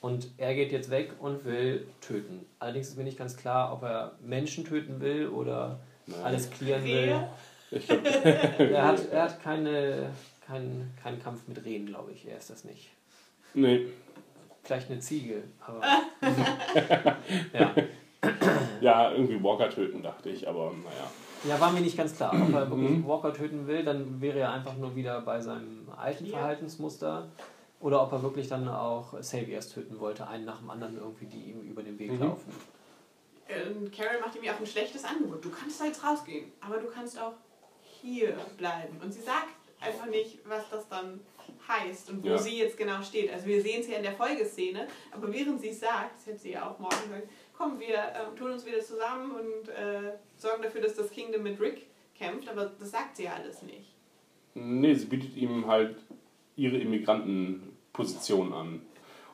Und 0.02 0.30
er 0.38 0.56
geht 0.56 0.72
jetzt 0.72 0.90
weg 0.90 1.12
und 1.20 1.46
will 1.46 1.86
töten. 2.02 2.46
Allerdings 2.58 2.88
ist 2.90 2.98
mir 2.98 3.04
nicht 3.04 3.18
ganz 3.20 3.38
klar, 3.38 3.72
ob 3.72 3.84
er 3.84 4.14
Menschen 4.26 4.66
töten 4.66 5.00
will 5.00 5.28
oder 5.28 5.80
alles 6.24 6.50
clearen 6.50 6.84
will. 6.84 7.08
Glaub, 7.08 8.06
Er 8.60 8.88
hat, 8.88 9.06
er 9.12 9.24
hat 9.24 9.42
keine, 9.44 10.10
keinen 10.46 10.92
keinen 11.02 11.22
Kampf 11.22 11.48
mit 11.48 11.64
Rehen, 11.66 11.86
glaube 11.88 12.12
ich. 12.12 12.28
Er 12.28 12.38
ist 12.38 12.50
das 12.50 12.64
nicht. 12.64 12.90
nee. 13.54 13.88
Vielleicht 14.64 14.92
eine 14.92 15.00
Ziege, 15.00 15.44
aber. 15.66 15.82
ja. 17.54 17.74
Ja, 18.82 19.12
irgendwie 19.12 19.42
Walker 19.42 19.70
töten, 19.70 20.04
dachte 20.04 20.30
ich, 20.30 20.48
aber 20.48 20.72
naja. 20.84 21.10
ja, 21.56 21.60
war 21.62 21.72
mir 21.72 21.80
nicht 21.82 21.98
ganz 21.98 22.16
klar. 22.16 22.34
Ob 22.34 22.54
er 22.54 22.70
wirklich 22.70 23.06
Walker 23.08 23.34
töten 23.34 23.66
will, 23.68 23.84
dann 23.84 24.20
wäre 24.22 24.40
er 24.40 24.52
einfach 24.54 24.76
nur 24.78 24.96
wieder 24.96 25.22
bei 25.22 25.40
seinem 25.40 25.88
alten 25.98 26.26
Ja. 26.26 26.38
Verhaltensmuster. 26.38 27.30
Oder 27.80 28.04
ob 28.04 28.12
er 28.12 28.22
wirklich 28.22 28.48
dann 28.50 28.68
auch 28.68 29.14
Saviors 29.22 29.70
töten 29.70 30.00
wollte, 30.00 30.28
einen 30.28 30.44
nach 30.46 30.60
dem 30.60 30.70
anderen 30.70 30.98
irgendwie, 30.98 31.26
die 31.28 31.52
ihm 31.52 31.62
über 31.62 31.82
den 31.82 31.98
Weg 31.98 32.12
Mhm. 32.12 32.20
laufen. 32.20 32.52
Und 33.50 33.92
Carol 33.92 34.20
macht 34.22 34.36
ihm 34.36 34.44
ja 34.44 34.54
auch 34.54 34.60
ein 34.60 34.66
schlechtes 34.68 35.04
Angebot. 35.04 35.44
Du 35.44 35.50
kannst 35.50 35.82
da 35.82 35.86
jetzt 35.86 36.04
rausgehen, 36.04 36.52
aber 36.62 36.78
du 36.78 36.88
kannst 36.88 37.20
auch 37.20 37.34
hier 38.02 38.34
bleiben. 38.58 38.98
Und 39.02 39.12
sie 39.14 39.22
sagt 39.22 39.56
einfach 39.82 40.06
nicht, 40.06 40.40
was 40.46 40.70
das 40.70 40.88
dann 40.88 41.20
heißt 41.68 42.10
und 42.12 42.24
wo 42.24 42.28
Ja. 42.30 42.38
sie 42.38 42.58
jetzt 42.60 42.78
genau 42.78 43.02
steht. 43.02 43.32
Also 43.32 43.48
wir 43.48 43.62
sehen 43.62 43.82
es 43.82 43.88
ja 43.88 43.98
in 43.98 44.04
der 44.04 44.14
Folgeszene, 44.14 44.88
aber 45.12 45.32
während 45.34 45.60
sie 45.62 45.70
es 45.70 45.80
sagt, 45.80 46.16
das 46.18 46.28
hätte 46.28 46.40
sie 46.40 46.52
ja 46.52 46.70
auch 46.70 46.78
morgen 46.80 46.96
gesagt, 47.04 47.28
komm, 47.58 47.80
wir 47.80 47.96
ähm, 47.98 48.36
tun 48.36 48.52
uns 48.52 48.66
wieder 48.66 48.80
zusammen 48.82 49.32
und 49.32 49.70
äh, 49.70 50.14
sorgen 50.38 50.62
dafür, 50.64 50.82
dass 50.82 50.96
das 50.96 51.10
Kingdom 51.12 51.44
mit 51.44 51.60
Rick 51.60 51.88
kämpft, 52.16 52.48
aber 52.50 52.72
das 52.80 52.92
sagt 52.92 53.18
sie 53.18 53.24
ja 53.24 53.34
alles 53.34 53.62
nicht. 53.64 53.96
Nee, 54.54 54.94
sie 54.94 55.06
bietet 55.06 55.36
ihm 55.36 55.66
halt 55.68 55.98
ihre 56.56 56.78
Immigrantenposition 56.78 58.54
an. 58.54 58.82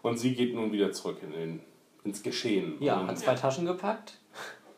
Und 0.01 0.17
sie 0.19 0.35
geht 0.35 0.53
nun 0.53 0.71
wieder 0.71 0.91
zurück 0.91 1.17
in 1.23 1.31
den, 1.31 1.59
ins 2.05 2.23
Geschehen. 2.23 2.81
Ja, 2.81 2.99
Und 3.01 3.07
hat 3.07 3.19
zwei 3.19 3.35
Taschen 3.35 3.65
gepackt. 3.65 4.19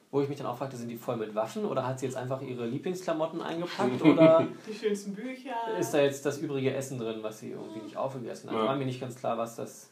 Wo 0.10 0.22
ich 0.22 0.30
mich 0.30 0.38
dann 0.38 0.48
auch 0.48 0.58
fragte, 0.58 0.78
sind 0.78 0.88
die 0.88 0.96
voll 0.96 1.18
mit 1.18 1.36
Waffen 1.36 1.66
oder 1.66 1.86
hat 1.86 2.00
sie 2.00 2.06
jetzt 2.06 2.16
einfach 2.16 2.42
ihre 2.42 2.66
Lieblingsklamotten 2.66 3.42
eingepackt 3.42 4.02
oder 4.02 4.48
Die 4.68 4.74
schönsten 4.74 5.14
Bücher. 5.14 5.78
ist 5.78 5.94
da 5.94 6.00
jetzt 6.02 6.26
das 6.26 6.38
übrige 6.38 6.74
Essen 6.74 6.98
drin, 6.98 7.22
was 7.22 7.40
sie 7.40 7.52
irgendwie 7.52 7.82
nicht 7.82 7.98
aufgegessen 7.98 8.50
hat? 8.50 8.56
Ja. 8.58 8.66
War 8.66 8.76
mir 8.78 8.86
nicht 8.86 9.02
ganz 9.02 9.18
klar, 9.18 9.38
was 9.38 9.58
das, 9.58 9.90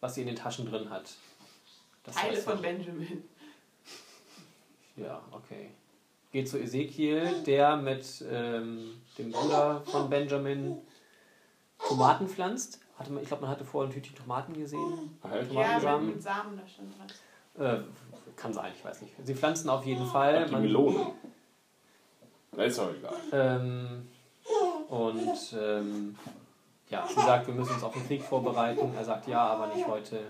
was 0.00 0.16
sie 0.16 0.22
in 0.22 0.26
den 0.26 0.36
Taschen 0.36 0.66
drin 0.68 0.90
hat. 0.90 1.12
Das 2.02 2.16
Teile 2.16 2.36
von 2.36 2.60
Benjamin. 2.60 3.22
Ja, 4.96 5.22
okay. 5.30 5.70
Geht 6.32 6.48
zu 6.48 6.58
Ezekiel, 6.60 7.30
der 7.46 7.76
mit 7.76 8.24
ähm, 8.28 9.00
dem 9.16 9.30
Bruder 9.30 9.82
von 9.86 10.10
Benjamin 10.10 10.78
Tomaten 11.86 12.28
pflanzt. 12.28 12.80
Hatte 12.98 13.12
man, 13.12 13.22
ich 13.22 13.28
glaube, 13.28 13.42
man 13.42 13.50
hatte 13.50 13.64
vorher 13.64 13.88
ein 13.90 13.92
Tütchen 13.94 14.16
Tomaten 14.16 14.52
gesehen. 14.54 15.18
Halt. 15.22 15.42
Ja, 15.52 15.78
Tomatensamen. 15.78 16.06
mit, 16.06 16.14
mit 16.16 16.22
Samen 16.24 16.56
da 16.58 16.66
stand 16.66 16.92
was. 16.98 17.64
Äh, 17.64 17.80
kann 18.36 18.52
sein, 18.52 18.72
ich 18.76 18.84
weiß 18.84 19.02
nicht. 19.02 19.14
Sie 19.24 19.34
pflanzen 19.34 19.68
auf 19.70 19.84
jeden 19.86 20.06
Fall. 20.06 20.40
Ach, 20.42 20.46
die 20.46 20.52
Man- 20.52 20.62
Melone. 20.62 21.06
Na, 22.56 22.64
ist 22.64 22.78
auch 22.78 22.90
egal. 22.90 23.14
Ähm, 23.32 24.08
und 24.88 25.54
ähm, 25.60 26.16
ja, 26.88 27.06
sie 27.06 27.14
sagt, 27.20 27.46
wir 27.46 27.54
müssen 27.54 27.74
uns 27.74 27.82
auf 27.82 27.92
den 27.92 28.06
Krieg 28.06 28.22
vorbereiten. 28.22 28.92
Er 28.96 29.04
sagt 29.04 29.28
ja, 29.28 29.40
aber 29.46 29.68
nicht 29.74 29.86
heute. 29.86 30.20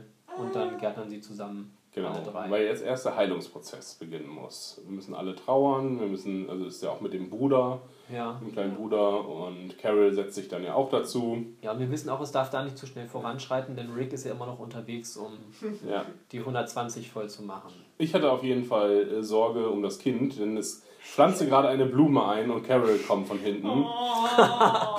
Und 0.41 0.55
dann 0.55 0.79
gärtnern 0.79 1.09
sie 1.09 1.21
zusammen 1.21 1.73
Genau, 1.95 2.11
alle 2.11 2.23
drei. 2.23 2.51
weil 2.51 2.65
jetzt 2.67 2.83
erst 2.85 3.07
der 3.07 3.17
Heilungsprozess 3.17 3.95
beginnen 3.95 4.29
muss. 4.29 4.81
Wir 4.85 4.93
müssen 4.95 5.15
alle 5.15 5.35
trauern, 5.35 5.99
wir 5.99 6.07
müssen, 6.07 6.49
also 6.49 6.67
ist 6.67 6.83
ja 6.83 6.91
auch 6.91 7.01
mit 7.01 7.13
dem 7.15 7.29
Bruder, 7.31 7.81
ja. 8.13 8.39
dem 8.41 8.53
kleinen 8.53 8.75
Bruder 8.77 9.27
und 9.27 9.77
Carol 9.79 10.13
setzt 10.13 10.35
sich 10.37 10.49
dann 10.49 10.63
ja 10.63 10.75
auch 10.75 10.91
dazu. 10.91 11.45
ja, 11.63 11.73
und 11.73 11.81
wir 11.81 11.91
wissen 11.91 12.09
auch, 12.11 12.21
es 12.21 12.31
darf 12.31 12.51
da 12.51 12.63
nicht 12.63 12.79
zu 12.79 12.87
schnell 12.87 13.09
voranschreiten, 13.09 13.75
denn 13.75 13.91
Rick 13.95 14.13
ist 14.13 14.25
ja 14.25 14.33
immer 14.33 14.47
noch 14.47 14.61
unterwegs, 14.61 15.17
um 15.17 15.33
Ja. 15.91 16.05
die 16.31 16.39
120 16.41 17.11
voll 17.11 17.29
zu 17.29 17.43
machen. 17.43 17.73
Ich 17.97 18.15
hatte 18.15 18.31
auf 18.31 18.45
jeden 18.45 18.65
Fall 18.65 19.09
äh, 19.19 19.23
Sorge 19.23 19.69
um 19.69 19.83
das 19.83 19.99
Kind, 19.99 20.39
denn 20.39 20.57
es 20.57 20.85
pflanzte 21.01 21.47
gerade 21.47 21.69
eine 21.69 21.87
Blume 21.87 22.25
ein 22.29 22.51
und 22.51 22.65
Carol 22.65 22.99
kommt 22.99 23.27
von 23.27 23.39
hinten. 23.39 23.67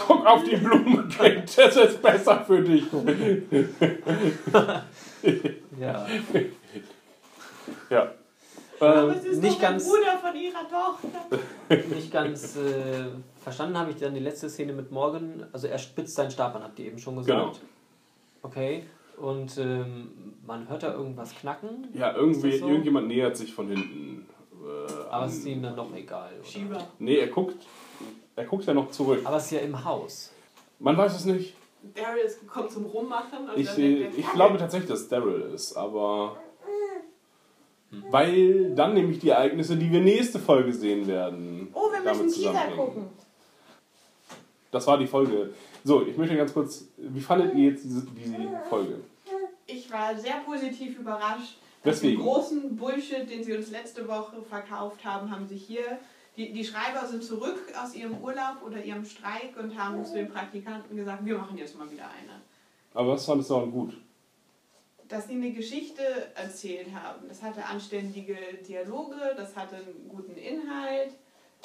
Guck 0.08 0.26
auf 0.26 0.44
die 0.44 0.58
Blume, 0.58 1.08
Kind, 1.08 1.56
das 1.58 1.76
ist 1.78 2.02
besser 2.02 2.44
für 2.46 2.62
dich. 2.62 2.84
Ja. 5.80 6.08
Ja. 7.90 8.12
Aber 8.80 9.10
Ähm, 9.12 9.18
es 9.18 9.26
ist 9.26 9.42
nicht 9.42 9.60
ganz, 9.60 9.86
Bruder 9.86 10.18
von 10.22 10.36
ihrer 10.36 10.62
Tochter. 10.70 11.86
nicht 11.96 12.12
ganz 12.12 12.56
äh, 12.56 13.08
verstanden 13.44 13.78
habe 13.78 13.92
ich 13.92 13.98
dann 13.98 14.14
die 14.14 14.22
letzte 14.22 14.50
Szene 14.50 14.72
mit 14.74 14.92
Morgan. 14.92 15.46
Also 15.52 15.68
er 15.68 15.78
spitzt 15.78 16.16
seinen 16.16 16.32
Stab 16.32 16.56
an, 16.56 16.64
habt 16.64 16.80
ihr 16.80 16.86
eben 16.86 16.98
schon 16.98 17.18
gesagt. 17.18 17.38
Genau. 17.38 17.54
Okay. 18.42 18.84
Und 19.18 19.58
ähm, 19.58 20.12
man 20.48 20.70
hört 20.70 20.84
da 20.84 20.94
irgendwas 20.94 21.36
knacken, 21.36 21.90
Ja, 21.94 22.16
irgendwie, 22.16 22.58
so? 22.58 22.68
irgendjemand 22.70 23.08
nähert 23.10 23.36
sich 23.36 23.54
von 23.54 23.68
hinten. 23.68 24.26
Äh, 24.64 25.10
aber 25.10 25.26
es 25.26 25.34
ist 25.40 25.46
ihm 25.46 25.62
dann 25.62 25.76
doch 25.76 25.94
egal. 25.94 26.32
Oder? 26.40 26.48
Shiva. 26.48 26.88
Nee, 27.00 27.18
er 27.18 27.28
guckt, 27.28 27.58
er 28.38 28.46
guckt 28.46 28.64
ja 28.66 28.74
noch 28.74 28.90
zurück. 28.92 29.20
Aber 29.26 29.36
es 29.38 29.46
ist 29.46 29.52
ja 29.52 29.60
im 29.60 29.84
Haus. 29.84 30.32
Man 30.80 30.96
weiß 30.96 31.16
es 31.18 31.26
nicht. 31.26 31.54
Daryl 31.96 32.24
ist 32.24 32.42
gekommen 32.42 32.70
zum 32.70 32.86
Rummachen 32.86 33.50
und 33.50 33.58
Ich, 33.58 33.68
dann 33.68 33.76
denkt 33.78 34.18
ich 34.18 34.32
glaube 34.32 34.58
tatsächlich, 34.58 34.90
dass 34.90 35.08
Daryl 35.08 35.54
ist, 35.54 35.76
aber. 35.76 36.38
Weil 38.12 38.76
dann 38.76 38.94
nämlich 38.94 39.20
die 39.20 39.30
Ereignisse, 39.30 39.76
die 39.76 39.92
wir 39.92 40.02
nächste 40.02 40.38
Folge 40.38 40.72
sehen 40.72 41.08
werden. 41.08 41.70
Oh, 41.74 41.92
wir 41.92 42.02
müssen 42.02 42.32
Teaser 42.32 42.68
gucken. 42.76 43.08
Das 44.72 44.86
war 44.86 44.98
die 45.00 45.08
Folge. 45.08 45.54
So, 45.84 46.06
ich 46.06 46.16
möchte 46.16 46.36
ganz 46.36 46.54
kurz. 46.54 46.86
Wie 46.98 47.22
fandet 47.22 47.56
ihr 47.56 47.72
jetzt 47.72 47.84
diese, 47.84 48.06
diese 48.06 48.36
Folge? 48.70 49.00
Ich 49.66 49.92
war 49.92 50.16
sehr 50.16 50.42
positiv 50.46 51.00
überrascht. 51.00 51.58
Weswegen? 51.84 52.20
Den 52.20 52.26
großen 52.26 52.76
Bullshit, 52.76 53.30
den 53.30 53.44
sie 53.44 53.56
uns 53.56 53.72
letzte 53.72 54.08
Woche 54.08 54.42
verkauft 54.48 55.04
haben, 55.04 55.32
haben 55.32 55.48
sie 55.48 55.58
hier. 55.58 56.00
Die, 56.40 56.54
die 56.54 56.64
Schreiber 56.64 57.06
sind 57.06 57.22
zurück 57.22 57.60
aus 57.84 57.94
ihrem 57.94 58.18
Urlaub 58.24 58.64
oder 58.66 58.82
ihrem 58.82 59.04
Streik 59.04 59.58
und 59.60 59.78
haben 59.78 60.06
zu 60.06 60.14
den 60.14 60.32
Praktikanten 60.32 60.96
gesagt, 60.96 61.26
wir 61.26 61.38
machen 61.38 61.58
jetzt 61.58 61.78
mal 61.78 61.92
wieder 61.92 62.06
eine. 62.06 62.40
Aber 62.94 63.12
was 63.12 63.26
fandest 63.26 63.50
du 63.50 63.56
daran 63.56 63.72
gut? 63.72 63.98
Dass 65.10 65.28
sie 65.28 65.34
eine 65.34 65.52
Geschichte 65.52 66.02
erzählt 66.36 66.88
haben. 66.96 67.28
Das 67.28 67.44
hatte 67.44 67.66
anständige 67.66 68.38
Dialoge, 68.66 69.18
das 69.36 69.54
hatte 69.58 69.76
einen 69.76 70.08
guten 70.08 70.38
Inhalt. 70.38 71.12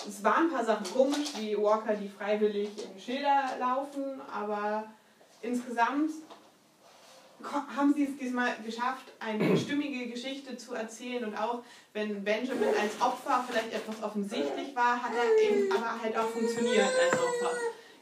Es 0.08 0.24
waren 0.24 0.48
ein 0.48 0.50
paar 0.50 0.64
Sachen 0.64 0.92
komisch, 0.92 1.38
wie 1.38 1.56
Walker, 1.56 1.94
die 1.94 2.08
freiwillig 2.08 2.70
in 2.84 3.00
Schilder 3.00 3.50
laufen, 3.60 4.20
aber 4.22 4.92
insgesamt 5.40 6.10
haben 7.52 7.94
sie 7.94 8.04
es 8.04 8.16
diesmal 8.16 8.50
geschafft, 8.64 9.12
eine 9.20 9.56
stimmige 9.56 10.10
Geschichte 10.10 10.56
zu 10.56 10.74
erzählen 10.74 11.24
und 11.24 11.36
auch 11.36 11.62
wenn 11.92 12.24
Benjamin 12.24 12.68
als 12.80 13.00
Opfer 13.00 13.44
vielleicht 13.48 13.72
etwas 13.72 14.02
offensichtlich 14.02 14.74
war, 14.74 15.02
hat 15.02 15.12
er 15.14 15.50
eben 15.50 15.72
aber 15.72 16.02
halt 16.02 16.16
auch 16.16 16.28
funktioniert 16.28 16.90
als 17.02 17.20
Opfer. 17.20 17.50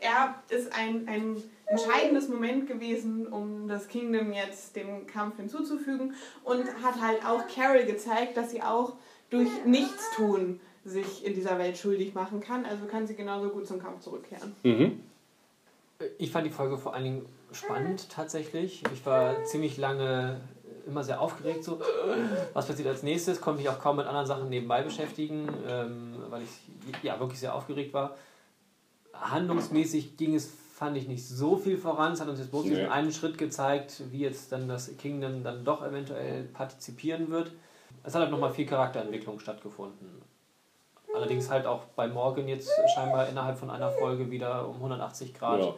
Er 0.00 0.34
ist 0.48 0.72
ein, 0.72 1.06
ein 1.06 1.42
entscheidendes 1.66 2.28
Moment 2.28 2.66
gewesen, 2.66 3.26
um 3.26 3.68
das 3.68 3.88
Kingdom 3.88 4.32
jetzt 4.32 4.74
dem 4.74 5.06
Kampf 5.06 5.36
hinzuzufügen 5.36 6.14
und 6.44 6.64
hat 6.82 7.00
halt 7.00 7.24
auch 7.24 7.46
Carol 7.46 7.84
gezeigt, 7.84 8.36
dass 8.36 8.50
sie 8.50 8.62
auch 8.62 8.94
durch 9.30 9.48
Nichtstun 9.64 10.60
sich 10.84 11.24
in 11.24 11.34
dieser 11.34 11.58
Welt 11.58 11.78
schuldig 11.78 12.14
machen 12.14 12.40
kann. 12.40 12.64
Also 12.64 12.86
kann 12.86 13.06
sie 13.06 13.14
genauso 13.14 13.50
gut 13.50 13.66
zum 13.66 13.80
Kampf 13.80 14.00
zurückkehren. 14.00 14.54
Mhm. 14.62 15.00
Ich 16.18 16.30
fand 16.30 16.46
die 16.46 16.50
Folge 16.50 16.76
vor 16.76 16.94
allen 16.94 17.04
Dingen 17.04 17.26
spannend 17.54 18.08
tatsächlich. 18.10 18.82
Ich 18.92 19.04
war 19.06 19.44
ziemlich 19.44 19.76
lange 19.76 20.40
immer 20.86 21.04
sehr 21.04 21.20
aufgeregt, 21.20 21.64
so, 21.64 21.80
was 22.52 22.66
passiert 22.66 22.88
als 22.88 23.02
nächstes, 23.02 23.40
konnte 23.40 23.60
mich 23.60 23.68
auch 23.68 23.78
kaum 23.78 23.96
mit 23.96 24.06
anderen 24.06 24.26
Sachen 24.26 24.48
nebenbei 24.48 24.82
beschäftigen, 24.82 25.48
ähm, 25.68 26.16
weil 26.28 26.42
ich 26.42 27.02
ja 27.02 27.18
wirklich 27.20 27.38
sehr 27.38 27.54
aufgeregt 27.54 27.94
war. 27.94 28.16
Handlungsmäßig 29.14 30.16
ging 30.16 30.34
es, 30.34 30.50
fand 30.74 30.96
ich, 30.96 31.06
nicht 31.06 31.26
so 31.26 31.56
viel 31.56 31.78
voran. 31.78 32.12
Es 32.12 32.20
hat 32.20 32.28
uns 32.28 32.40
jetzt 32.40 32.50
bloß 32.50 32.64
diesen 32.64 32.88
einen 32.88 33.12
Schritt 33.12 33.38
gezeigt, 33.38 34.02
wie 34.10 34.20
jetzt 34.20 34.50
dann 34.50 34.68
das 34.68 34.96
Kingdom 34.96 35.44
dann 35.44 35.64
doch 35.64 35.86
eventuell 35.86 36.44
partizipieren 36.44 37.30
wird. 37.30 37.52
Es 38.02 38.14
hat 38.14 38.22
halt 38.22 38.30
nochmal 38.32 38.50
viel 38.50 38.66
Charakterentwicklung 38.66 39.38
stattgefunden. 39.38 40.22
Allerdings 41.14 41.50
halt 41.50 41.66
auch 41.66 41.84
bei 41.94 42.08
Morgan 42.08 42.48
jetzt 42.48 42.70
scheinbar 42.94 43.28
innerhalb 43.28 43.58
von 43.58 43.70
einer 43.70 43.90
Folge 43.90 44.30
wieder 44.30 44.66
um 44.66 44.76
180 44.76 45.34
Grad 45.34 45.60
Ja. 45.60 45.74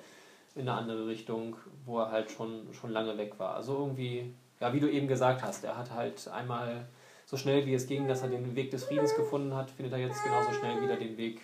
In 0.54 0.68
eine 0.68 0.72
andere 0.72 1.06
Richtung, 1.06 1.56
wo 1.84 1.98
er 1.98 2.10
halt 2.10 2.30
schon, 2.30 2.68
schon 2.72 2.90
lange 2.90 3.16
weg 3.18 3.34
war. 3.38 3.54
Also 3.56 3.74
irgendwie, 3.74 4.32
ja, 4.60 4.72
wie 4.72 4.80
du 4.80 4.90
eben 4.90 5.08
gesagt 5.08 5.42
hast, 5.42 5.64
er 5.64 5.76
hat 5.76 5.90
halt 5.90 6.28
einmal 6.28 6.86
so 7.26 7.36
schnell 7.36 7.66
wie 7.66 7.74
es 7.74 7.86
ging, 7.86 8.06
dass 8.06 8.22
er 8.22 8.28
den 8.28 8.54
Weg 8.54 8.70
des 8.70 8.84
Friedens 8.84 9.14
gefunden 9.16 9.54
hat, 9.54 9.70
findet 9.70 9.94
er 9.94 9.98
jetzt 9.98 10.22
genauso 10.22 10.52
schnell 10.52 10.80
wieder 10.80 10.96
den 10.96 11.16
Weg 11.16 11.40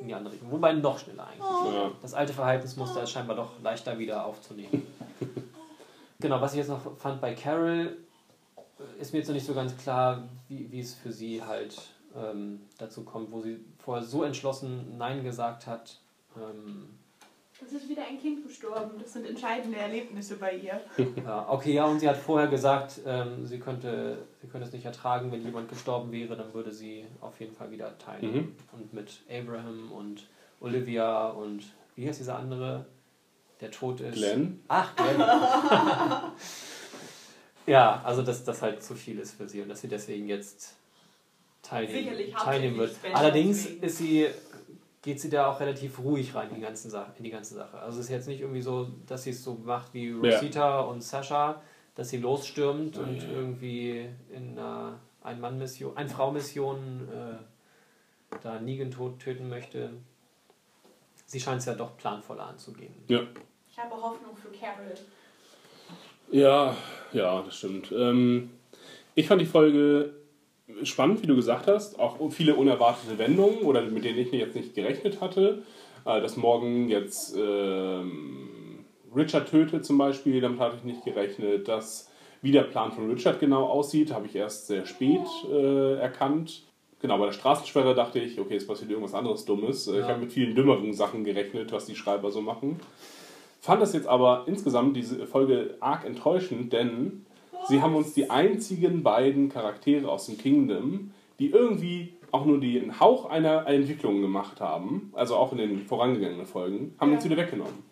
in 0.00 0.08
die 0.08 0.14
andere 0.14 0.32
Richtung. 0.32 0.50
Wobei 0.50 0.72
noch 0.72 0.98
schneller 0.98 1.26
eigentlich. 1.26 1.74
Ja. 1.74 1.90
Das 2.02 2.14
alte 2.14 2.32
Verhaltensmuster 2.32 3.02
ist 3.02 3.10
scheinbar 3.10 3.36
doch 3.36 3.60
leichter 3.62 3.98
wieder 3.98 4.24
aufzunehmen. 4.24 4.86
genau, 6.20 6.40
was 6.40 6.52
ich 6.52 6.58
jetzt 6.58 6.68
noch 6.68 6.96
fand 6.96 7.20
bei 7.20 7.34
Carol, 7.34 7.98
äh, 8.56 9.00
ist 9.00 9.12
mir 9.12 9.18
jetzt 9.18 9.28
noch 9.28 9.34
nicht 9.34 9.46
so 9.46 9.54
ganz 9.54 9.76
klar, 9.76 10.22
wie, 10.48 10.72
wie 10.72 10.80
es 10.80 10.94
für 10.94 11.12
sie 11.12 11.42
halt 11.42 11.76
ähm, 12.16 12.62
dazu 12.78 13.04
kommt, 13.04 13.30
wo 13.30 13.42
sie 13.42 13.60
vorher 13.78 14.02
so 14.02 14.24
entschlossen 14.24 14.96
Nein 14.96 15.22
gesagt 15.22 15.66
hat. 15.66 15.98
Ähm, 16.36 16.88
Es 17.64 17.72
ist 17.72 17.88
wieder 17.88 18.02
ein 18.06 18.18
Kind 18.18 18.46
gestorben. 18.46 18.98
Das 18.98 19.12
sind 19.12 19.26
entscheidende 19.26 19.78
Erlebnisse 19.78 20.36
bei 20.36 20.56
ihr. 20.56 20.80
ja, 21.24 21.46
okay, 21.48 21.74
ja, 21.74 21.84
und 21.84 22.00
sie 22.00 22.08
hat 22.08 22.16
vorher 22.16 22.48
gesagt, 22.48 23.00
ähm, 23.06 23.46
sie, 23.46 23.58
könnte, 23.58 24.18
sie 24.40 24.48
könnte 24.48 24.66
es 24.66 24.72
nicht 24.72 24.84
ertragen, 24.84 25.30
wenn 25.30 25.42
jemand 25.42 25.68
gestorben 25.68 26.10
wäre, 26.10 26.36
dann 26.36 26.54
würde 26.54 26.72
sie 26.72 27.04
auf 27.20 27.38
jeden 27.40 27.54
Fall 27.54 27.70
wieder 27.70 27.96
teilnehmen. 27.98 28.56
Mhm. 28.72 28.80
Und 28.80 28.94
mit 28.94 29.20
Abraham 29.30 29.92
und 29.92 30.26
Olivia 30.60 31.28
und 31.28 31.64
wie 31.96 32.08
heißt 32.08 32.20
dieser 32.20 32.38
andere, 32.38 32.86
der 33.60 33.70
tot 33.70 34.00
ist? 34.00 34.14
Glenn? 34.14 34.62
Ach, 34.68 34.94
Glenn. 34.96 35.20
ja, 37.66 38.00
also 38.04 38.22
dass 38.22 38.44
das 38.44 38.62
halt 38.62 38.82
zu 38.82 38.94
viel 38.94 39.18
ist 39.18 39.34
für 39.34 39.48
sie 39.48 39.60
und 39.60 39.68
dass 39.68 39.82
sie 39.82 39.88
deswegen 39.88 40.28
jetzt 40.28 40.76
teilnehmen, 41.62 41.98
Sicherlich 41.98 42.34
teilnehmen 42.34 42.78
wird. 42.78 42.96
Allerdings 43.12 43.64
deswegen. 43.64 43.82
ist 43.82 43.98
sie, 43.98 44.26
geht 45.02 45.20
sie 45.20 45.30
da 45.30 45.46
auch 45.50 45.60
relativ 45.60 45.98
ruhig 45.98 46.34
rein 46.34 46.50
in 46.50 46.56
die, 46.56 46.60
ganzen 46.60 46.90
Sache, 46.90 47.12
in 47.16 47.24
die 47.24 47.30
ganze 47.30 47.54
Sache. 47.54 47.78
Also 47.78 47.98
es 48.00 48.06
ist 48.06 48.10
jetzt 48.10 48.28
nicht 48.28 48.40
irgendwie 48.40 48.60
so, 48.60 48.88
dass 49.06 49.22
sie 49.22 49.30
es 49.30 49.42
so 49.42 49.54
macht 49.54 49.94
wie 49.94 50.10
Rosita 50.12 50.80
und 50.80 51.02
Sascha, 51.02 51.62
dass 51.94 52.10
sie 52.10 52.18
losstürmt 52.18 52.96
Ja, 52.96 53.02
und 53.02 53.16
ja, 53.16 53.28
ja. 53.28 53.34
irgendwie 53.34 54.08
in 54.30 54.58
einer 54.58 55.00
Ein-Mann-Mission, 55.22 55.96
Ein-Frau-Mission 55.96 57.08
äh, 57.12 58.36
da 58.42 58.60
Negan 58.60 58.90
tot 58.90 59.18
töten 59.20 59.48
möchte. 59.48 59.90
Sie 61.26 61.40
scheint 61.40 61.60
es 61.60 61.66
ja 61.66 61.74
doch 61.74 61.96
planvoller 61.96 62.46
anzugehen. 62.46 62.94
Ja. 63.08 63.20
Ich 63.70 63.78
habe 63.78 63.94
Hoffnung 63.94 64.36
für 64.36 64.48
Carol. 64.50 64.94
Ja, 66.30 66.76
ja, 67.12 67.42
das 67.42 67.56
stimmt. 67.56 67.90
Ähm, 67.92 68.50
ich 69.14 69.26
fand 69.26 69.40
die 69.40 69.46
Folge 69.46 70.12
spannend, 70.84 71.22
wie 71.22 71.26
du 71.26 71.36
gesagt 71.36 71.66
hast. 71.66 71.98
Auch 71.98 72.16
viele 72.30 72.54
unerwartete 72.54 73.18
Wendungen 73.18 73.58
oder 73.62 73.82
mit 73.82 74.04
denen 74.04 74.18
ich 74.18 74.32
jetzt 74.32 74.56
nicht 74.56 74.74
gerechnet 74.74 75.20
hatte. 75.20 75.62
Äh, 76.04 76.20
dass 76.20 76.36
morgen 76.36 76.88
jetzt 76.88 77.36
ähm, 77.36 78.84
Richard 79.14 79.48
tötet 79.50 79.84
zum 79.84 79.98
Beispiel, 79.98 80.40
damit 80.40 80.60
hatte 80.60 80.76
ich 80.78 80.84
nicht 80.84 81.04
gerechnet. 81.04 81.68
Dass 81.68 82.10
wie 82.42 82.52
der 82.52 82.62
Plan 82.62 82.92
von 82.92 83.10
Richard 83.10 83.38
genau 83.40 83.64
aussieht, 83.66 84.12
habe 84.12 84.26
ich 84.26 84.34
erst 84.34 84.66
sehr 84.68 84.86
spät 84.86 85.20
äh, 85.52 85.94
erkannt. 85.96 86.62
Genau, 87.02 87.18
bei 87.18 87.26
der 87.26 87.32
Straßensperre 87.32 87.94
dachte 87.94 88.18
ich, 88.18 88.38
okay, 88.38 88.56
es 88.56 88.66
passiert 88.66 88.90
irgendwas 88.90 89.14
anderes 89.14 89.44
Dummes. 89.44 89.88
Äh, 89.88 89.92
Ich 89.92 89.96
Ja. 90.00 90.08
habe 90.08 90.20
mit 90.20 90.32
vielen 90.32 90.54
dümmeren 90.54 90.92
Sachen 90.92 91.24
gerechnet, 91.24 91.72
was 91.72 91.86
die 91.86 91.96
Schreiber 91.96 92.30
so 92.30 92.40
machen. 92.40 92.80
Fand 93.60 93.82
das 93.82 93.92
jetzt 93.92 94.06
aber 94.06 94.44
insgesamt 94.46 94.96
diese 94.96 95.26
Folge 95.26 95.76
arg 95.80 96.06
enttäuschend, 96.06 96.72
denn 96.72 97.26
sie 97.68 97.80
haben 97.82 97.94
uns 97.94 98.12
die 98.14 98.30
einzigen 98.30 99.02
beiden 99.02 99.48
Charaktere 99.48 100.08
aus 100.10 100.26
dem 100.26 100.38
Kingdom, 100.38 101.12
die 101.38 101.50
irgendwie 101.50 102.14
auch 102.32 102.44
nur 102.44 102.60
den 102.60 103.00
Hauch 103.00 103.26
einer 103.28 103.66
Entwicklung 103.66 104.20
gemacht 104.20 104.60
haben, 104.60 105.10
also 105.14 105.34
auch 105.36 105.52
in 105.52 105.58
den 105.58 105.82
vorangegangenen 105.86 106.46
Folgen, 106.46 106.94
haben 107.00 107.10
Ja. 107.10 107.16
uns 107.16 107.24
wieder 107.24 107.36
weggenommen. 107.36 107.90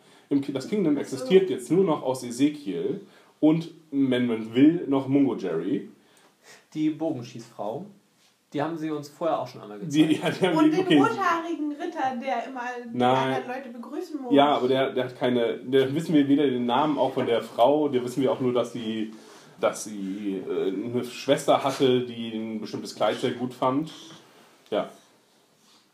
Das 0.52 0.68
Kingdom 0.68 0.96
existiert 0.98 1.48
jetzt 1.50 1.70
nur 1.72 1.84
noch 1.84 2.02
aus 2.02 2.22
Ezekiel 2.22 3.00
und, 3.40 3.70
wenn 3.90 4.26
man 4.26 4.54
will, 4.54 4.84
noch 4.88 5.08
Mungo 5.08 5.34
Jerry. 5.36 5.88
Die 6.74 6.90
Bogenschießfrau, 6.90 7.86
die 8.52 8.62
haben 8.62 8.76
sie 8.76 8.90
uns 8.90 9.08
vorher 9.08 9.40
auch 9.40 9.46
schon 9.48 9.62
einmal 9.62 9.78
gezeigt. 9.78 9.94
Die, 10.10 10.14
ja, 10.16 10.30
die 10.30 10.56
Und 10.56 10.64
die, 10.66 10.70
den 10.70 10.80
okay, 10.80 10.98
rothaarigen 10.98 11.72
Ritter, 11.72 12.16
der 12.22 12.46
immer 12.46 12.60
die 12.92 12.96
Nein. 12.98 13.34
anderen 13.34 13.48
Leute 13.56 13.68
begrüßen 13.70 14.20
muss. 14.22 14.34
Ja, 14.34 14.56
aber 14.56 14.68
der, 14.68 14.92
der 14.92 15.04
hat 15.04 15.18
keine. 15.18 15.58
Der 15.58 15.94
wissen 15.94 16.14
wir 16.14 16.28
weder 16.28 16.46
den 16.46 16.66
Namen 16.66 16.98
auch 16.98 17.12
von 17.14 17.26
der 17.26 17.42
Frau, 17.42 17.88
der 17.88 18.04
wissen 18.04 18.22
wir 18.22 18.30
auch 18.32 18.40
nur, 18.40 18.52
dass 18.52 18.72
sie, 18.72 19.12
dass 19.60 19.84
sie 19.84 20.42
äh, 20.48 20.68
eine 20.68 21.04
Schwester 21.04 21.62
hatte, 21.64 22.02
die 22.02 22.30
ein 22.30 22.60
bestimmtes 22.60 22.94
Kleid 22.94 23.16
sehr 23.20 23.32
gut 23.32 23.54
fand. 23.54 23.90
Ja. 24.70 24.90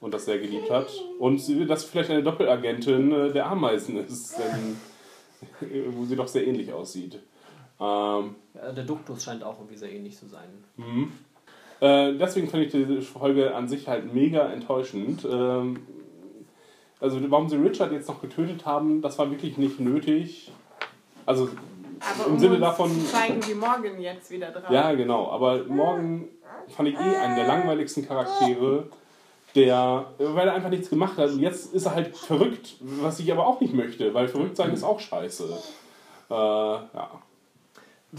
Und 0.01 0.13
das 0.13 0.27
sehr 0.27 0.39
geliebt 0.39 0.71
hat. 0.71 0.89
Und 1.19 1.39
sie, 1.39 1.67
dass 1.67 1.85
vielleicht 1.85 2.11
eine 2.11 2.23
Doppelagentin 2.23 3.13
äh, 3.13 3.33
der 3.33 3.47
Ameisen 3.47 3.97
ist, 3.97 4.37
denn, 4.39 4.77
wo 5.97 6.05
sie 6.05 6.17
doch 6.17 6.29
sehr 6.29 6.47
ähnlich 6.47 6.73
aussieht. 6.73 7.21
Ähm, 7.81 8.35
Ja, 8.55 8.73
der 8.73 8.85
Duktus 8.85 9.25
scheint 9.25 9.43
auch 9.43 9.59
irgendwie 9.59 9.77
sehr 9.77 9.93
ähnlich 9.93 10.17
zu 10.17 10.27
sein. 10.27 10.49
Mhm. 10.77 11.13
Äh, 11.81 12.15
deswegen 12.17 12.49
fand 12.49 12.65
ich 12.65 12.73
diese 12.73 13.03
Folge 13.03 13.55
an 13.55 13.69
sich 13.69 13.89
halt 13.89 14.13
mega 14.13 14.47
enttäuschend. 14.53 15.27
Ähm, 15.31 15.81
also 17.01 17.19
warum 17.31 17.49
sie 17.49 17.57
Richard 17.57 17.93
jetzt 17.93 18.09
noch 18.09 18.21
getötet 18.21 18.65
haben, 18.65 19.03
das 19.03 19.19
war 19.19 19.31
wirklich 19.31 19.59
nicht 19.59 19.81
nötig. 19.81 20.53
Also 21.27 21.49
aber 22.01 22.27
im 22.27 22.33
um 22.35 22.39
Sinne 22.39 22.53
uns 22.55 22.61
davon, 22.61 23.07
zeigen, 23.07 23.47
wie 23.47 23.55
Morgan 23.55 24.01
jetzt 24.01 24.31
wieder 24.31 24.51
dran. 24.51 24.73
ja 24.73 24.93
genau, 24.93 25.31
aber 25.31 25.65
Morgan 25.65 26.29
fand 26.75 26.89
ich 26.89 26.95
eh 26.95 27.17
einen 27.17 27.37
der 27.37 27.47
langweiligsten 27.47 28.07
Charaktere, 28.07 28.89
der, 29.55 30.07
weil 30.19 30.49
er 30.49 30.55
einfach 30.55 30.71
nichts 30.71 30.91
gemacht 30.91 31.17
hat. 31.19 31.31
Und 31.31 31.41
jetzt 31.41 31.73
ist 31.75 31.87
er 31.87 31.95
halt 31.95 32.17
verrückt, 32.17 32.77
was 32.81 33.19
ich 33.21 33.31
aber 33.31 33.47
auch 33.47 33.61
nicht 33.61 33.75
möchte, 33.75 34.13
weil 34.15 34.29
verrückt 34.29 34.57
sein 34.57 34.73
ist 34.73 34.83
auch 34.83 34.99
scheiße. 35.01 35.45
Äh, 36.31 36.35
ja. 36.35 37.11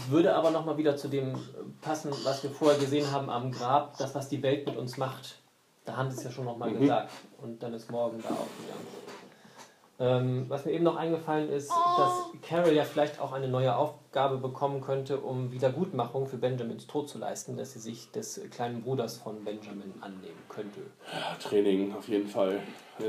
Würde 0.08 0.34
aber 0.34 0.50
nochmal 0.50 0.76
wieder 0.76 0.96
zu 0.96 1.08
dem 1.08 1.34
passen, 1.80 2.10
was 2.24 2.42
wir 2.42 2.50
vorher 2.50 2.78
gesehen 2.78 3.10
haben 3.10 3.30
am 3.30 3.50
Grab, 3.50 3.96
das, 3.98 4.14
was 4.14 4.28
die 4.28 4.42
Welt 4.42 4.66
mit 4.66 4.76
uns 4.76 4.96
macht. 4.98 5.38
Da 5.86 5.96
haben 5.96 6.10
sie 6.10 6.18
es 6.18 6.24
ja 6.24 6.30
schon 6.30 6.44
nochmal 6.44 6.70
Mhm. 6.70 6.80
gesagt. 6.80 7.10
Und 7.40 7.62
dann 7.62 7.72
ist 7.74 7.90
morgen 7.90 8.18
da 8.22 8.28
aufgegangen. 8.28 8.86
Ähm, 9.98 10.44
was 10.48 10.66
mir 10.66 10.72
eben 10.72 10.84
noch 10.84 10.96
eingefallen 10.96 11.48
ist, 11.48 11.70
dass 11.70 12.12
Carol 12.42 12.74
ja 12.74 12.84
vielleicht 12.84 13.18
auch 13.18 13.32
eine 13.32 13.48
neue 13.48 13.74
Aufgabe 13.74 14.36
bekommen 14.36 14.82
könnte, 14.82 15.18
um 15.20 15.50
Wiedergutmachung 15.52 16.26
für 16.26 16.36
Benjamins 16.36 16.86
Tod 16.86 17.08
zu 17.08 17.18
leisten, 17.18 17.56
dass 17.56 17.72
sie 17.72 17.78
sich 17.78 18.10
des 18.10 18.40
kleinen 18.50 18.82
Bruders 18.82 19.16
von 19.16 19.42
Benjamin 19.42 19.94
annehmen 20.02 20.36
könnte. 20.50 20.80
Ja, 21.10 21.34
Training 21.40 21.94
auf 21.94 22.08
jeden 22.08 22.28
Fall. 22.28 22.60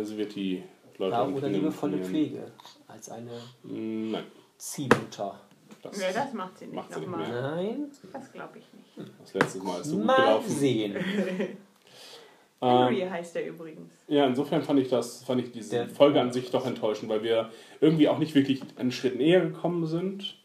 Sie 0.02 0.18
wird 0.18 0.34
die 0.36 0.64
Leute 0.98 1.12
Ja, 1.12 1.26
im 1.26 1.36
oder 1.36 1.50
liebevolle. 1.50 1.98
Pflege 2.04 2.52
als 2.88 3.10
eine 3.10 3.32
Mm, 3.64 4.12
Nein, 4.12 4.24
Ziehmutter. 4.58 5.42
das, 5.84 6.02
Ja, 6.02 6.08
das 6.14 6.32
macht 6.34 6.58
sie 6.58 6.66
nicht 6.68 6.74
Macht 6.76 6.94
sie 6.94 7.00
nicht 7.02 7.10
nochmal. 7.10 7.42
Nein, 7.42 7.92
Das 8.14 8.32
glaube 8.32 8.60
ich 8.60 8.74
nicht. 8.74 9.12
das 9.22 9.34
letzte 9.34 9.60
Mal 9.60 9.82
ist 9.82 9.88
so 9.88 9.98
gut 9.98 10.06
mal 10.06 10.16
gelaufen. 10.16 10.50
sehen. 10.50 10.96
Henry 12.62 13.02
Ähm, 13.02 13.12
heißt 13.12 13.36
er 13.36 13.48
übrigens. 13.48 13.92
ja, 14.08 14.26
insofern 14.26 14.64
fand 14.64 14.80
ich 14.80 14.90
das, 14.90 15.24
fand 15.24 15.42
ich 15.42 15.52
diese 15.52 15.76
Der- 15.76 15.90
Folge 15.90 16.20
an 16.20 16.32
sich 16.32 16.50
doch 16.52 16.66
enttäuschend, 16.66 17.10
weil 17.10 17.22
wir 17.24 17.50
irgendwie 17.82 18.08
auch 18.10 18.18
nicht 18.18 18.34
wirklich 18.36 18.62
einen 18.78 18.92
Schritt 18.92 19.18
näher 19.18 19.42
gekommen 19.42 19.86
sind. 19.86 20.36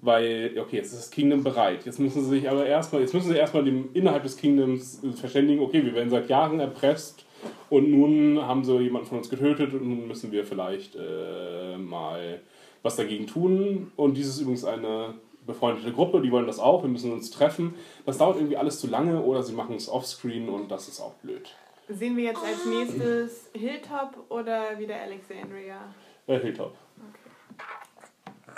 Weil, 0.00 0.56
okay, 0.60 0.76
jetzt 0.76 0.92
ist 0.92 0.98
das 1.00 1.10
Kingdom 1.10 1.42
bereit. 1.42 1.84
Jetzt 1.84 1.98
müssen 1.98 2.22
sie 2.22 2.28
sich 2.30 2.48
aber 2.48 2.64
erstmal, 2.66 3.00
jetzt 3.02 3.14
müssen 3.14 3.30
sie 3.32 3.36
erstmal 3.36 3.64
dem, 3.64 3.88
innerhalb 3.94 4.22
des 4.22 4.36
Kingdoms 4.36 5.02
äh, 5.02 5.10
verständigen, 5.10 5.60
okay, 5.60 5.84
wir 5.84 5.92
werden 5.92 6.08
seit 6.08 6.28
Jahren 6.28 6.60
erpresst 6.60 7.24
und 7.68 7.90
nun 7.90 8.40
haben 8.40 8.62
sie 8.64 8.78
jemanden 8.78 9.08
von 9.08 9.18
uns 9.18 9.28
getötet 9.28 9.72
und 9.74 9.88
nun 9.88 10.06
müssen 10.06 10.30
wir 10.30 10.44
vielleicht 10.44 10.94
äh, 10.94 11.76
mal 11.78 12.40
was 12.82 12.94
dagegen 12.94 13.26
tun. 13.26 13.90
Und 13.96 14.16
dies 14.16 14.28
ist 14.28 14.40
übrigens 14.40 14.64
eine 14.64 15.14
befreundete 15.48 15.92
Gruppe, 15.92 16.20
die 16.20 16.30
wollen 16.30 16.46
das 16.46 16.60
auch, 16.60 16.82
wir 16.82 16.88
müssen 16.90 17.12
uns 17.12 17.30
treffen. 17.32 17.74
Das 18.06 18.18
dauert 18.18 18.36
irgendwie 18.36 18.56
alles 18.56 18.78
zu 18.78 18.86
lange 18.86 19.20
oder 19.20 19.42
sie 19.42 19.52
machen 19.54 19.74
es 19.74 19.88
offscreen 19.88 20.48
und 20.48 20.70
das 20.70 20.86
ist 20.86 21.00
auch 21.00 21.14
blöd. 21.14 21.50
Sehen 21.88 22.16
wir 22.16 22.24
jetzt 22.24 22.42
als 22.44 22.64
nächstes 22.66 23.50
Hilltop 23.54 24.16
oder 24.28 24.78
wieder 24.78 24.94
Alexandria? 25.00 25.78
Äh, 26.26 26.38
Hilltop, 26.38 26.74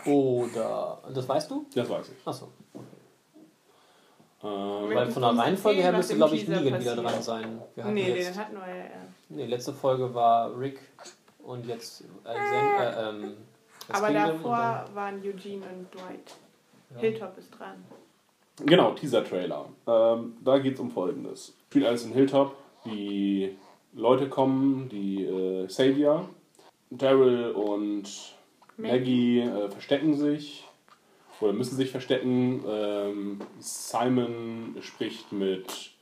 Oder, 0.04 0.98
das 1.14 1.28
weißt 1.28 1.50
du? 1.50 1.64
das 1.74 1.88
weiß 1.88 2.08
ich. 2.10 2.26
Achso. 2.26 2.48
Ähm, 4.42 4.94
Weil 4.94 5.10
von 5.10 5.22
der 5.22 5.36
Reihenfolge 5.36 5.82
her 5.82 5.92
müsste, 5.92 6.16
glaube 6.16 6.34
ich, 6.34 6.48
Negan 6.48 6.80
wieder 6.80 6.96
dran 6.96 7.22
sein. 7.22 7.60
Wir 7.74 7.84
hatten 7.84 7.94
Nee, 7.94 8.14
jetzt, 8.14 8.30
den 8.30 8.36
hatten 8.38 8.54
wir 8.54 8.66
ja 8.66 8.84
erst. 8.84 9.10
nee, 9.28 9.46
letzte 9.46 9.72
Folge 9.74 10.12
war 10.14 10.58
Rick 10.58 10.80
und 11.44 11.66
jetzt 11.66 12.04
Alexander, 12.24 12.96
äh, 12.96 13.08
ähm, 13.10 13.36
Aber 13.92 14.06
Kingdom 14.08 14.42
davor 14.42 14.84
waren 14.94 15.20
Eugene 15.22 15.66
und 15.66 15.94
Dwight. 15.94 16.34
Ja. 16.94 17.00
Hilltop 17.00 17.38
ist 17.38 17.50
dran. 17.50 17.84
Genau, 18.64 18.92
Teaser-Trailer. 18.92 19.66
Ähm, 19.86 20.36
da 20.42 20.58
geht 20.58 20.74
es 20.74 20.80
um 20.80 20.90
Folgendes. 20.90 21.54
Spielt 21.68 21.86
alles 21.86 22.04
in 22.04 22.12
Hilltop. 22.12 22.54
Die 22.84 23.56
Leute 23.92 24.28
kommen, 24.28 24.88
die 24.88 25.24
äh, 25.24 25.68
Savior. 25.68 26.28
Daryl 26.90 27.52
und 27.52 28.34
Maggie 28.76 29.40
äh, 29.40 29.70
verstecken 29.70 30.14
sich 30.14 30.64
oder 31.40 31.52
müssen 31.52 31.76
sich 31.76 31.90
verstecken. 31.90 32.64
Ähm, 32.68 33.40
Simon 33.58 34.76
spricht 34.80 35.32
mit 35.32 35.92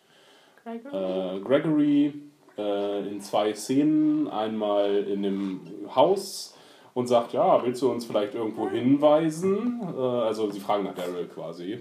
Gregory? 0.65 1.37
äh, 1.37 1.41
Gregory 1.41 2.15
äh, 2.57 3.09
in 3.09 3.21
zwei 3.21 3.55
Szenen. 3.55 4.29
Einmal 4.29 5.05
in 5.05 5.23
dem 5.23 5.61
Haus 5.95 6.57
und 6.95 7.07
sagt, 7.07 7.33
ja, 7.33 7.63
willst 7.65 7.83
du 7.83 7.91
uns 7.91 8.05
vielleicht 8.07 8.35
irgendwo 8.35 8.69
hinweisen? 8.69 9.81
Äh, 9.97 10.01
also 10.01 10.51
sie 10.51 10.61
fragen 10.61 10.85
nach 10.85 10.95
Daryl 10.95 11.27
quasi. 11.27 11.81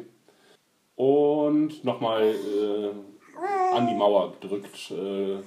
Und 0.95 1.83
nochmal 1.83 2.23
äh, 2.23 3.75
an 3.75 3.87
die 3.87 3.93
Mauer 3.93 4.33
drückt 4.39 4.91
äh, 4.91 5.37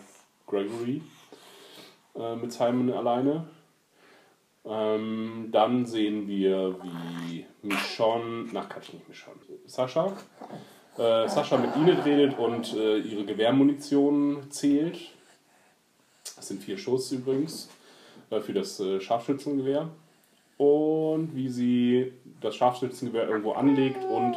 Gregory 0.46 1.02
äh, 2.16 2.36
mit 2.36 2.52
Simon 2.52 2.92
alleine. 2.92 3.46
Ähm, 4.64 5.48
dann 5.50 5.86
sehen 5.86 6.28
wir, 6.28 6.76
wie 6.82 7.46
Michonne, 7.62 8.48
nach 8.52 8.68
Quatsch, 8.68 8.92
nicht 8.92 9.08
Michonne, 9.08 9.38
Sascha, 9.66 10.12
äh, 10.98 11.28
Sascha 11.28 11.56
mit 11.56 11.74
Enid 11.76 12.04
redet 12.04 12.38
und 12.38 12.74
äh, 12.74 12.98
ihre 12.98 13.24
Gewehrmunition 13.24 14.50
zählt. 14.50 14.98
Das 16.36 16.48
sind 16.48 16.62
vier 16.62 16.76
Schuss 16.76 17.10
übrigens 17.10 17.70
für 18.38 18.52
das 18.52 18.78
äh, 18.80 19.00
Scharfschützengewehr. 19.00 19.88
Und 20.56 21.34
wie 21.34 21.48
sie 21.48 22.12
das 22.40 22.54
Scharfschützengewehr 22.54 23.28
irgendwo 23.28 23.52
anlegt 23.52 24.04
und 24.04 24.36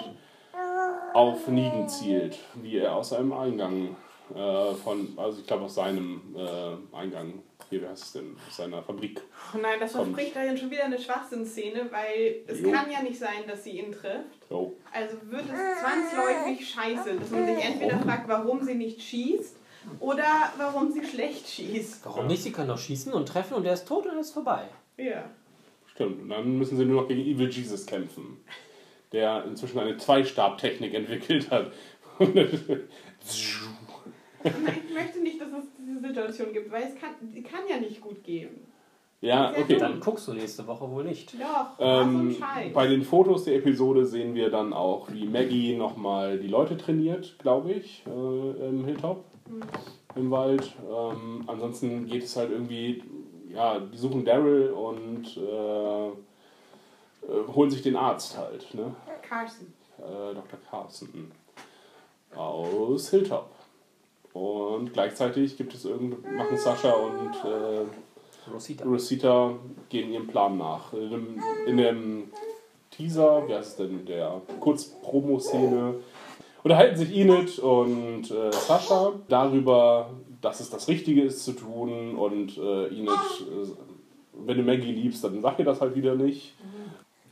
auf 1.13 1.47
Negan 1.47 1.87
zielt, 1.87 2.39
wie 2.55 2.77
er 2.77 2.95
aus 2.95 3.13
einem 3.13 3.33
Eingang 3.33 3.95
äh, 4.33 4.73
von, 4.73 5.13
also 5.17 5.39
ich 5.39 5.47
glaube 5.47 5.65
aus 5.65 5.75
seinem 5.75 6.35
äh, 6.35 6.95
Eingang, 6.95 7.43
hier, 7.69 7.81
wie 7.81 7.87
heißt 7.87 8.03
es 8.03 8.11
denn, 8.13 8.35
aus 8.47 8.55
seiner 8.55 8.81
Fabrik. 8.81 9.21
Oh 9.53 9.57
nein, 9.61 9.79
das 9.79 9.91
verspricht 9.91 10.35
da 10.35 10.43
jetzt 10.43 10.59
schon 10.59 10.71
wieder 10.71 10.85
eine 10.85 10.97
Schwachsinnsszene, 10.97 11.89
weil 11.91 12.43
es 12.47 12.61
Jo. 12.61 12.71
kann 12.71 12.89
ja 12.89 13.01
nicht 13.01 13.19
sein, 13.19 13.43
dass 13.47 13.63
sie 13.63 13.79
ihn 13.79 13.91
trifft. 13.91 14.49
Jo. 14.49 14.73
Also 14.91 15.17
wird 15.29 15.43
es 15.43 15.81
zwangsläufig 15.81 16.69
scheiße, 16.69 17.19
dass 17.19 17.29
man 17.31 17.45
sich 17.45 17.63
entweder 17.65 17.99
fragt, 17.99 18.27
warum 18.27 18.63
sie 18.63 18.75
nicht 18.75 19.01
schießt 19.01 19.57
oder 19.99 20.23
warum 20.57 20.91
sie 20.91 21.03
schlecht 21.05 21.47
schießt. 21.47 22.05
Warum 22.05 22.27
nicht? 22.27 22.43
Sie 22.43 22.51
können 22.51 22.69
doch 22.69 22.77
schießen 22.77 23.13
und 23.13 23.27
treffen 23.27 23.55
und 23.55 23.65
er 23.65 23.73
ist 23.73 23.87
tot 23.87 24.05
und 24.05 24.17
ist 24.17 24.31
vorbei. 24.31 24.63
Ja. 24.97 25.23
Stimmt, 25.87 26.21
und 26.23 26.29
dann 26.29 26.57
müssen 26.57 26.77
sie 26.77 26.85
nur 26.85 27.01
noch 27.03 27.07
gegen 27.07 27.21
Evil 27.21 27.49
Jesus 27.49 27.85
kämpfen, 27.85 28.37
der 29.11 29.45
inzwischen 29.45 29.79
eine 29.79 29.97
Zweistabtechnik 29.97 30.93
entwickelt 30.93 31.51
hat. 31.51 31.71
Ich 34.43 34.93
möchte 34.93 35.19
nicht, 35.21 35.39
dass 35.39 35.49
es 35.49 35.65
diese 35.79 35.99
Situation 35.99 36.51
gibt, 36.51 36.71
weil 36.71 36.83
es 36.83 36.95
kann, 36.99 37.11
kann 37.43 37.61
ja 37.69 37.77
nicht 37.79 38.01
gut 38.01 38.23
gehen. 38.23 38.49
ja, 39.21 39.51
okay. 39.51 39.77
Dann 39.77 39.99
guckst 40.01 40.27
du 40.27 40.33
nächste 40.33 40.67
Woche 40.67 40.89
wohl 40.89 41.05
nicht. 41.05 41.33
Doch, 41.35 41.77
Ähm, 41.79 42.29
ein 42.29 42.35
Scheiß. 42.35 42.73
bei 42.73 42.87
den 42.87 43.03
Fotos 43.03 43.45
der 43.45 43.55
Episode 43.55 44.05
sehen 44.05 44.35
wir 44.35 44.49
dann 44.49 44.73
auch, 44.73 45.09
wie 45.11 45.25
Maggie 45.27 45.77
nochmal 45.77 46.39
die 46.39 46.47
Leute 46.49 46.75
trainiert, 46.75 47.37
glaube 47.39 47.71
ich, 47.71 48.03
äh, 48.05 48.09
im 48.67 48.83
Hilltop, 48.85 49.23
im 50.15 50.31
Wald. 50.31 50.73
Ähm, 50.89 51.43
ansonsten 51.47 52.07
geht 52.07 52.23
es 52.23 52.35
halt 52.35 52.51
irgendwie, 52.51 53.03
ja, 53.49 53.79
die 53.79 53.97
suchen 53.97 54.25
Daryl 54.25 54.71
und 54.71 55.37
äh, 55.37 56.07
äh, 56.07 57.47
holen 57.53 57.71
sich 57.71 57.81
den 57.81 57.95
Arzt 57.95 58.37
halt, 58.37 58.73
ne? 58.73 58.95
Carson. 59.21 59.73
äh, 59.97 60.33
Dr. 60.33 60.59
Carson 60.69 61.31
aus 62.35 63.09
Hilltop. 63.09 63.49
Und 64.33 64.93
gleichzeitig 64.93 65.57
gibt 65.57 65.75
es 65.75 65.85
irgend 65.85 66.23
machen 66.31 66.57
Sascha 66.57 66.91
und 66.91 67.35
äh, 67.45 67.85
Rosita. 68.51 68.83
Rosita 68.83 69.53
gehen 69.89 70.11
ihrem 70.11 70.27
Plan 70.27 70.57
nach. 70.57 70.91
In 70.93 71.09
dem, 71.11 71.43
in 71.67 71.77
dem 71.77 72.31
Teaser, 72.89 73.47
wie 73.47 73.53
heißt 73.53 73.71
es 73.71 73.75
denn, 73.77 74.05
der 74.05 74.41
Kurz-Promo-Szene, 74.59 75.95
unterhalten 76.63 76.97
sich 76.97 77.15
Enid 77.15 77.59
und 77.59 78.31
äh, 78.31 78.51
Sascha 78.51 79.13
darüber, 79.27 80.09
dass 80.41 80.59
es 80.59 80.69
das 80.69 80.87
Richtige 80.87 81.23
ist 81.23 81.43
zu 81.43 81.53
tun 81.53 82.15
und 82.15 82.57
äh, 82.57 82.87
Enid, 82.87 83.09
äh, 83.09 83.67
wenn 84.45 84.57
du 84.57 84.63
Maggie 84.63 84.91
liebst, 84.91 85.23
dann 85.23 85.41
sag 85.41 85.59
ihr 85.59 85.65
das 85.65 85.79
halt 85.81 85.95
wieder 85.95 86.15
nicht. 86.15 86.53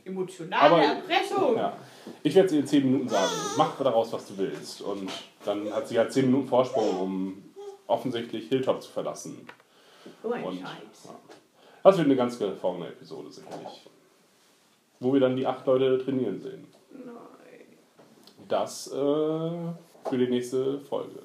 Emotionale 0.04 0.62
Aber- 0.74 0.82
Erpressung. 0.82 1.56
Ja. 1.56 1.76
Ich 2.24 2.34
werde 2.34 2.46
es 2.46 2.52
ihr 2.54 2.60
in 2.60 2.66
10 2.66 2.84
Minuten 2.84 3.08
sagen. 3.08 3.30
Mach 3.56 3.76
daraus, 3.78 4.12
was 4.12 4.26
du 4.28 4.38
willst. 4.38 4.82
Und 4.82 5.08
dann 5.44 5.72
hat 5.72 5.86
sie 5.86 5.96
halt 5.98 6.12
10 6.12 6.26
Minuten 6.26 6.48
Vorsprung, 6.48 7.00
um 7.00 7.42
offensichtlich 7.86 8.48
Hilltop 8.48 8.82
zu 8.82 8.90
verlassen. 8.90 9.46
So 10.22 10.32
ein 10.32 10.42
Und 10.42 10.54
Scheiß. 10.58 11.04
ja. 11.04 11.14
das 11.84 11.96
wird 11.98 12.06
eine 12.06 12.16
ganz 12.16 12.36
gefangene 12.38 12.88
Episode 12.88 13.30
sicherlich. 13.30 13.86
Wo 14.98 15.12
wir 15.12 15.20
dann 15.20 15.36
die 15.36 15.46
acht 15.46 15.64
Leute 15.66 15.98
trainieren 16.04 16.40
sehen. 16.40 16.66
Nein. 16.90 17.14
Das 18.52 18.86
äh, 18.88 18.92
für 18.98 20.18
die 20.18 20.28
nächste 20.28 20.78
Folge. 20.80 21.20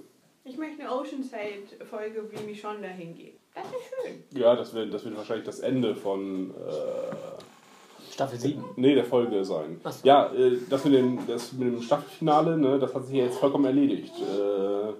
Ich 0.45 0.57
möchte 0.57 0.83
eine 0.83 0.93
Oceanside-Folge, 0.93 2.23
wie 2.31 2.43
Michonne 2.45 2.79
dahin 2.79 3.13
geht. 3.15 3.37
Das 3.53 3.65
ist 3.65 4.05
schön. 4.05 4.23
Ja, 4.31 4.55
das 4.55 4.73
wird, 4.73 4.93
das 4.93 5.03
wird 5.03 5.17
wahrscheinlich 5.17 5.45
das 5.45 5.59
Ende 5.59 5.93
von 5.93 6.51
äh, 6.51 8.13
Staffel 8.13 8.39
7. 8.39 8.63
nee, 8.77 8.95
der 8.95 9.03
Folge 9.03 9.43
sein. 9.43 9.81
So. 9.83 9.89
Ja, 10.03 10.31
äh, 10.33 10.57
das, 10.69 10.85
mit 10.85 10.93
dem, 10.93 11.27
das 11.27 11.51
mit 11.51 11.67
dem 11.67 11.81
Staffelfinale, 11.81 12.57
ne, 12.57 12.79
das 12.79 12.95
hat 12.95 13.05
sich 13.05 13.17
ja 13.17 13.25
jetzt 13.25 13.39
vollkommen 13.39 13.65
erledigt. 13.65 14.13
Äh, 14.21 14.93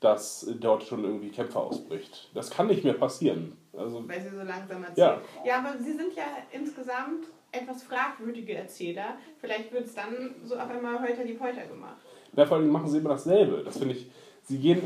dass 0.00 0.46
dort 0.60 0.82
schon 0.82 1.04
irgendwie 1.04 1.30
Kämpfer 1.30 1.60
ausbricht. 1.60 2.30
Das 2.34 2.50
kann 2.50 2.66
nicht 2.66 2.84
mehr 2.84 2.92
passieren. 2.92 3.56
Also, 3.72 4.06
Weil 4.06 4.20
sie 4.20 4.28
so 4.28 4.42
langsam 4.42 4.84
erzählen. 4.84 5.20
Ja. 5.42 5.46
ja, 5.46 5.58
aber 5.60 5.78
sie 5.78 5.94
sind 5.94 6.14
ja 6.14 6.24
insgesamt 6.52 7.28
etwas 7.52 7.82
fragwürdige 7.82 8.54
Erzähler. 8.54 9.16
Vielleicht 9.40 9.72
wird 9.72 9.86
es 9.86 9.94
dann 9.94 10.34
so 10.44 10.56
auf 10.56 10.68
einmal 10.68 11.00
Holter 11.00 11.24
die 11.24 11.34
Polter 11.34 11.66
gemacht. 11.66 11.96
Ja, 12.36 12.46
vor 12.46 12.58
allem 12.58 12.68
machen 12.68 12.88
sie 12.88 12.98
immer 12.98 13.10
dasselbe. 13.10 13.62
Das 13.64 13.78
finde 13.78 13.94
ich. 13.94 14.06
Sie 14.42 14.58
gehen 14.58 14.82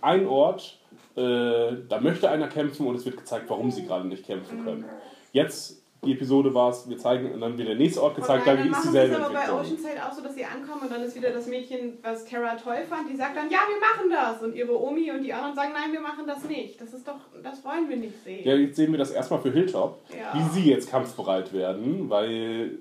einen 0.00 0.26
Ort, 0.26 0.78
äh, 1.16 1.76
da 1.88 2.00
möchte 2.00 2.30
einer 2.30 2.48
kämpfen 2.48 2.86
und 2.86 2.96
es 2.96 3.04
wird 3.04 3.16
gezeigt, 3.16 3.48
warum 3.48 3.70
sie 3.70 3.84
gerade 3.84 4.06
nicht 4.06 4.24
kämpfen 4.24 4.64
können. 4.64 4.84
Jetzt, 5.32 5.82
die 6.04 6.12
Episode 6.12 6.54
war 6.54 6.70
es, 6.70 6.88
wir 6.88 6.96
zeigen 6.96 7.32
und 7.32 7.40
dann 7.40 7.58
wird 7.58 7.68
der 7.68 7.74
nächste 7.74 8.00
Ort 8.02 8.14
gezeigt, 8.14 8.46
dann 8.46 8.58
ist 8.58 8.70
machen 8.70 8.82
sie 8.82 8.88
es 8.88 8.92
dieselbe 8.92 9.16
aber 9.16 9.34
bei 9.34 9.40
Entwicklung. 9.40 9.60
Oceanside 9.60 10.06
auch 10.06 10.12
so, 10.12 10.22
dass 10.22 10.34
sie 10.36 10.44
ankommen 10.44 10.82
und 10.82 10.92
dann 10.92 11.02
ist 11.02 11.16
wieder 11.16 11.30
das 11.30 11.46
Mädchen, 11.48 11.98
was 12.02 12.24
Tara 12.24 12.54
toll 12.54 12.84
fand, 12.88 13.10
die 13.10 13.16
sagt 13.16 13.36
dann, 13.36 13.50
ja, 13.50 13.58
wir 13.68 13.80
machen 13.80 14.10
das. 14.10 14.40
Und 14.42 14.54
ihre 14.54 14.80
Omi 14.80 15.10
und 15.10 15.22
die 15.24 15.32
anderen 15.32 15.56
sagen, 15.56 15.72
nein, 15.74 15.92
wir 15.92 16.00
machen 16.00 16.24
das 16.26 16.44
nicht. 16.44 16.80
Das 16.80 16.94
ist 16.94 17.06
doch, 17.08 17.18
das 17.42 17.64
wollen 17.64 17.88
wir 17.88 17.96
nicht 17.96 18.22
sehen. 18.24 18.46
Ja, 18.46 18.54
jetzt 18.54 18.76
sehen 18.76 18.92
wir 18.92 18.98
das 18.98 19.10
erstmal 19.10 19.40
für 19.40 19.50
Hilltop, 19.50 20.00
Ja. 20.16 20.34
wie 20.38 20.48
sie 20.60 20.70
jetzt 20.70 20.88
kampfbereit 20.90 21.52
werden, 21.52 22.08
weil 22.08 22.78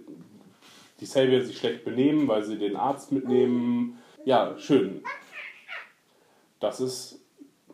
die 0.99 1.05
Savior 1.05 1.41
sich 1.41 1.57
schlecht 1.57 1.85
benehmen, 1.85 2.27
weil 2.27 2.43
sie 2.43 2.57
den 2.57 2.75
Arzt 2.75 3.11
mitnehmen. 3.11 3.97
Ja, 4.25 4.55
schön. 4.59 5.01
Das 6.59 6.79
ist. 6.79 7.19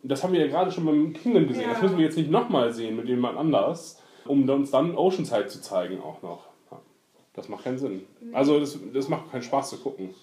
Das 0.05 0.21
haben 0.23 0.33
wir 0.33 0.41
ja 0.41 0.47
gerade 0.47 0.69
schon 0.71 0.85
beim 0.85 1.13
Kingdom 1.13 1.47
gesehen. 1.47 1.69
Das 1.69 1.77
Ja. 1.77 1.83
müssen 1.83 1.97
wir 1.97 2.05
jetzt 2.05 2.17
nicht 2.17 2.29
nochmal 2.29 2.73
sehen 2.73 2.97
mit 2.97 3.07
jemand 3.07 3.37
anders, 3.37 4.01
um 4.25 4.47
uns 4.49 4.71
dann 4.71 4.95
Oceanside 4.95 5.47
zu 5.47 5.61
zeigen 5.61 6.01
auch 6.01 6.21
noch. 6.21 6.53
Das 7.33 7.49
macht 7.49 7.63
keinen 7.63 7.79
Sinn. 7.79 8.03
Also 8.31 8.59
das, 8.59 8.77
das 8.93 9.09
macht 9.09 9.31
keinen 9.31 9.41
Spaß 9.41 9.71
zu 9.71 9.77
gucken. 9.77 10.13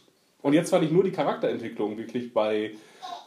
Und 0.42 0.52
jetzt 0.52 0.70
fand 0.70 0.84
ich 0.84 0.90
nur 0.90 1.02
die 1.02 1.10
Charakterentwicklung 1.10 1.98
wirklich 1.98 2.32
bei 2.32 2.72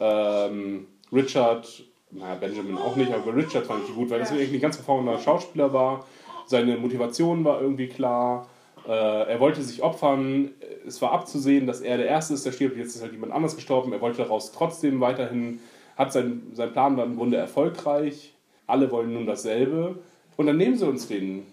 ähm, 0.00 0.86
Richard, 1.12 1.84
naja, 2.10 2.34
Benjamin 2.36 2.78
auch 2.78 2.96
nicht, 2.96 3.12
aber 3.12 3.32
bei 3.32 3.42
Richard 3.42 3.66
fand 3.66 3.84
ich 3.88 3.94
gut, 3.94 4.10
weil 4.10 4.20
das 4.20 4.32
irgendwie 4.32 4.56
ein 4.56 4.60
ganz 4.60 4.78
hervorragender 4.78 5.18
Schauspieler 5.18 5.72
war. 5.72 6.06
Seine 6.46 6.76
Motivation 6.76 7.44
war 7.44 7.60
irgendwie 7.60 7.88
klar. 7.88 8.48
Äh, 8.86 8.90
er 8.90 9.40
wollte 9.40 9.62
sich 9.62 9.82
opfern. 9.82 10.50
Es 10.86 11.00
war 11.00 11.12
abzusehen, 11.12 11.66
dass 11.66 11.80
er 11.80 11.98
der 11.98 12.06
Erste 12.06 12.34
ist, 12.34 12.44
der 12.44 12.52
stirbt. 12.52 12.76
Jetzt 12.76 12.96
ist 12.96 13.02
halt 13.02 13.12
jemand 13.12 13.32
anders 13.32 13.54
gestorben. 13.54 13.92
Er 13.92 14.00
wollte 14.00 14.18
daraus 14.18 14.52
trotzdem 14.52 15.00
weiterhin, 15.00 15.60
hat 15.96 16.12
sein, 16.12 16.50
sein 16.52 16.72
Plan 16.72 16.96
war 16.96 17.04
im 17.04 17.16
Grunde 17.16 17.36
erfolgreich. 17.36 18.34
Alle 18.66 18.90
wollen 18.90 19.12
nun 19.12 19.26
dasselbe. 19.26 19.96
Und 20.36 20.46
dann 20.46 20.56
nehmen 20.56 20.76
sie 20.76 20.86
uns 20.86 21.06
den. 21.06 21.46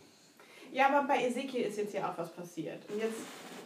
Ja, 0.72 0.88
aber 0.88 1.08
bei 1.08 1.26
Ezekiel 1.26 1.66
ist 1.66 1.78
jetzt 1.78 1.94
ja 1.94 2.10
auch 2.10 2.18
was 2.18 2.32
passiert. 2.32 2.80
Und 2.90 3.00
jetzt, 3.00 3.20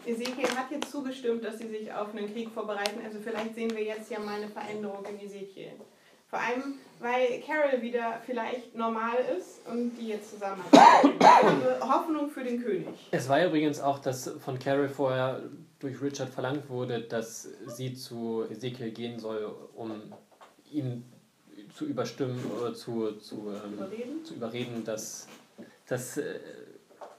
Ezekiel 0.06 0.50
hat 0.56 0.72
jetzt 0.72 0.92
zugestimmt, 0.92 1.44
dass 1.44 1.60
sie 1.60 1.68
sich 1.68 1.94
auf 1.94 2.16
einen 2.16 2.32
Krieg 2.32 2.50
vorbereiten. 2.50 3.00
Also 3.04 3.20
vielleicht 3.24 3.56
sehen 3.56 3.72
wir 3.72 3.84
jetzt 3.84 4.10
ja 4.10 4.20
mal 4.20 4.36
eine 4.36 4.50
Veränderung 4.50 5.06
in 5.06 5.26
Ezekiel. 5.26 5.72
Vor 6.28 6.40
allem, 6.40 6.80
weil 7.00 7.42
Carol 7.46 7.82
wieder 7.82 8.20
vielleicht 8.26 8.76
normal 8.76 9.18
ist 9.38 9.60
und 9.72 9.96
die 9.96 10.08
jetzt 10.10 10.32
zusammenarbeiten. 10.32 11.14
Also 11.20 11.88
Hoffnung 11.88 12.30
für 12.30 12.44
den 12.44 12.62
König. 12.62 12.88
Es 13.12 13.30
war 13.30 13.46
übrigens 13.46 13.80
auch, 13.80 14.00
dass 14.00 14.32
von 14.44 14.58
Carol 14.58 14.90
vorher 14.90 15.44
durch 15.80 16.02
Richard 16.02 16.30
verlangt 16.30 16.68
wurde, 16.70 17.02
dass 17.02 17.48
sie 17.68 17.94
zu 17.94 18.44
Ezekiel 18.50 18.92
gehen 18.92 19.20
soll, 19.20 19.56
um 19.76 20.02
ihn 20.72 21.06
zu 21.76 21.86
überstimmen 21.86 22.40
oder 22.58 22.74
zu, 22.74 23.12
zu, 23.18 23.52
ähm, 23.64 23.74
Überreden? 23.74 24.26
zu 24.26 24.34
überreden, 24.34 24.84
dass, 24.86 25.28
dass 25.88 26.18
äh, 26.18 26.40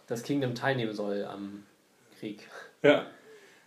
das 0.06 0.22
Kingdom 0.22 0.54
teilnehmen 0.54 0.94
soll 0.94 1.24
am 1.24 1.64
Krieg. 2.18 2.48
Ja. 2.82 3.06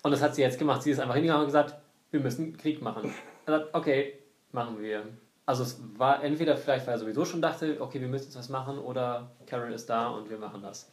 Und 0.02 0.12
das 0.12 0.22
hat 0.22 0.34
sie 0.36 0.42
jetzt 0.42 0.58
gemacht. 0.58 0.82
Sie 0.82 0.92
ist 0.92 1.00
einfach 1.00 1.14
hingegangen 1.14 1.42
und 1.42 1.48
gesagt, 1.48 1.76
wir 2.10 2.20
müssen 2.20 2.58
Krieg 2.58 2.82
machen. 2.82 3.14
Er 3.46 3.54
hat 3.54 3.62
gesagt, 3.64 3.76
okay, 3.76 4.14
machen 4.52 4.82
wir. 4.82 5.04
Also 5.46 5.64
es 5.64 5.80
war 5.98 6.24
entweder 6.24 6.58
vielleicht, 6.58 6.88
weil 6.88 6.96
er 6.96 7.00
sowieso 7.00 7.24
schon 7.24 7.42
dachte, 7.42 7.78
okay, 7.80 8.02
wir 8.02 8.08
müssen 8.08 8.26
jetzt 8.26 8.38
was 8.38 8.50
machen, 8.50 8.80
oder 8.80 9.32
Carol 9.46 9.72
ist 9.72 9.88
da 9.90 10.10
und 10.10 10.30
wir 10.30 10.38
machen 10.38 10.62
das. 10.62 10.92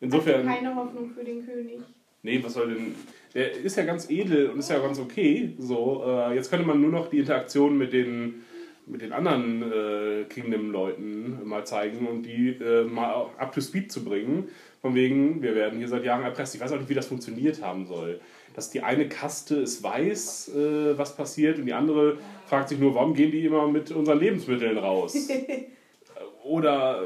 Insofern. 0.00 0.48
Also 0.48 0.48
keine 0.48 0.74
Hoffnung 0.74 1.10
für 1.10 1.24
den 1.24 1.44
König. 1.44 1.80
Nee, 2.22 2.42
was 2.42 2.54
soll 2.54 2.74
denn. 2.74 2.94
Der 3.34 3.52
ist 3.52 3.76
ja 3.76 3.84
ganz 3.84 4.10
edel 4.10 4.50
und 4.50 4.58
ist 4.58 4.70
ja 4.70 4.78
ganz 4.78 4.98
okay. 4.98 5.54
So, 5.58 6.02
äh, 6.04 6.34
jetzt 6.34 6.50
könnte 6.50 6.66
man 6.66 6.80
nur 6.80 6.90
noch 6.90 7.08
die 7.08 7.18
Interaktion 7.18 7.78
mit 7.78 7.92
den 7.92 8.45
mit 8.86 9.02
den 9.02 9.12
anderen 9.12 9.62
äh, 9.62 10.24
Kingdom-Leuten 10.24 11.46
mal 11.46 11.66
zeigen 11.66 12.06
und 12.06 12.22
die 12.22 12.50
äh, 12.50 12.84
mal 12.84 13.26
up 13.36 13.52
to 13.52 13.60
speed 13.60 13.90
zu 13.90 14.04
bringen. 14.04 14.48
Von 14.80 14.94
wegen, 14.94 15.42
wir 15.42 15.54
werden 15.54 15.78
hier 15.78 15.88
seit 15.88 16.04
Jahren 16.04 16.22
erpresst. 16.22 16.54
Ich 16.54 16.60
weiß 16.60 16.72
auch 16.72 16.78
nicht, 16.78 16.88
wie 16.88 16.94
das 16.94 17.08
funktioniert 17.08 17.60
haben 17.62 17.86
soll. 17.86 18.20
Dass 18.54 18.70
die 18.70 18.82
eine 18.82 19.08
Kaste 19.08 19.56
es 19.56 19.82
weiß, 19.82 20.54
äh, 20.54 20.98
was 20.98 21.16
passiert, 21.16 21.58
und 21.58 21.66
die 21.66 21.72
andere 21.72 22.18
fragt 22.46 22.68
sich 22.68 22.78
nur, 22.78 22.94
warum 22.94 23.14
gehen 23.14 23.32
die 23.32 23.44
immer 23.44 23.66
mit 23.66 23.90
unseren 23.90 24.20
Lebensmitteln 24.20 24.78
raus? 24.78 25.16
Oder 26.44 27.02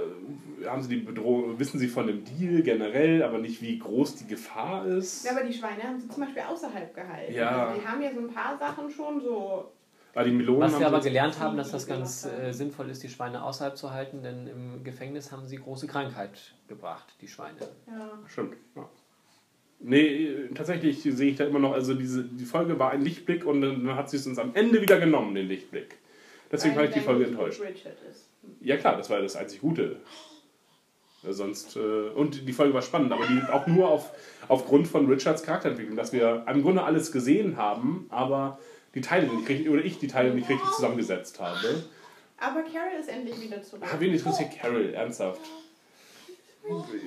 äh, 0.61 0.67
haben 0.67 0.83
sie 0.83 0.91
die 0.91 0.97
Bedrohung, 1.03 1.59
wissen 1.59 1.79
sie 1.79 1.89
von 1.89 2.07
dem 2.07 2.23
Deal 2.25 2.61
generell, 2.61 3.23
aber 3.23 3.39
nicht, 3.39 3.63
wie 3.63 3.79
groß 3.79 4.17
die 4.17 4.27
Gefahr 4.27 4.85
ist? 4.87 5.25
Ja, 5.25 5.33
aber 5.33 5.45
die 5.45 5.55
Schweine 5.55 5.83
haben 5.83 5.99
sie 5.99 6.09
zum 6.09 6.25
Beispiel 6.25 6.43
außerhalb 6.43 6.95
gehalten. 6.95 7.33
Ja. 7.33 7.69
Also 7.69 7.81
die 7.81 7.87
haben 7.87 8.03
ja 8.03 8.13
so 8.13 8.21
ein 8.21 8.29
paar 8.29 8.59
Sachen 8.59 8.91
schon 8.91 9.23
so. 9.23 9.73
Ah, 10.15 10.25
die 10.25 10.33
Melonen 10.33 10.63
Was 10.63 10.79
wir 10.79 10.87
aber 10.87 11.01
gelernt 11.01 11.39
haben, 11.39 11.57
dass 11.57 11.71
das 11.71 11.87
ganz 11.87 12.27
äh, 12.27 12.53
sinnvoll 12.53 12.91
ist, 12.91 13.03
die 13.03 13.09
Schweine 13.09 13.45
außerhalb 13.45 13.77
zu 13.77 13.93
halten, 13.93 14.23
denn 14.23 14.47
im 14.49 14.85
Gefängnis 14.85 15.31
haben 15.31 15.47
sie 15.47 15.57
große 15.57 15.87
Krankheit 15.87 16.55
gebracht, 16.67 17.07
die 17.21 17.29
Schweine. 17.29 17.59
Ja. 17.87 18.19
Stimmt. 18.27 18.57
Ja. 18.75 18.89
Nee, 19.79 20.27
äh, 20.27 20.49
tatsächlich 20.55 21.03
sehe 21.03 21.31
ich 21.31 21.37
da 21.37 21.45
immer 21.45 21.61
noch, 21.61 21.73
also 21.73 21.95
diese, 21.95 22.25
die 22.25 22.45
Folge 22.45 22.79
war 22.79 22.91
ein 22.91 23.03
Lichtblick 23.03 23.47
und 23.47 23.63
dann 23.63 23.95
hat 23.95 24.11
sie 24.11 24.17
es 24.17 24.27
uns 24.27 24.39
am 24.39 24.55
Ende 24.55 24.83
wieder 24.83 24.99
genommen, 24.99 25.35
den 25.35 25.47
Lichtblick. 25.47 25.97
Deswegen 26.51 26.75
war 26.75 26.85
ich 26.85 26.91
die 26.91 27.01
Folge 27.01 27.27
enttäuscht. 27.27 27.63
Ja 28.61 28.77
klar, 28.77 28.97
das 28.97 29.09
war 29.09 29.21
das 29.21 29.37
einzig 29.37 29.61
Gute. 29.61 29.97
Ja, 31.23 31.33
sonst, 31.33 31.77
äh, 31.77 31.81
und 31.81 32.49
die 32.49 32.53
Folge 32.53 32.75
war 32.75 32.83
spannend, 32.83 33.13
aber 33.13 33.27
die 33.27 33.41
auch 33.53 33.67
nur 33.67 33.89
auf, 33.89 34.11
aufgrund 34.49 34.89
von 34.89 35.07
Richards 35.07 35.43
Charakterentwicklung, 35.43 35.97
dass 35.97 36.13
wir 36.13 36.45
im 36.49 36.63
Grunde 36.63 36.83
alles 36.83 37.13
gesehen 37.13 37.57
haben, 37.57 38.07
aber 38.09 38.59
die 38.95 39.01
Teile 39.01 39.27
nicht 39.29 39.49
richtig, 39.49 39.69
oder 39.71 39.85
ich 39.85 39.99
die 39.99 40.09
Teile 40.09 40.35
nicht 40.35 40.49
richtig 40.49 40.69
zusammengesetzt 40.73 41.39
habe. 41.41 41.85
Aber 42.39 42.63
Carol 42.63 42.99
ist 42.99 43.09
endlich 43.09 43.41
wieder 43.43 43.63
zurück. 43.63 43.83
Ah, 43.85 43.97
wen 43.99 44.13
interessiert 44.13 44.51
Carol? 44.61 44.93
Ernsthaft. 44.95 45.41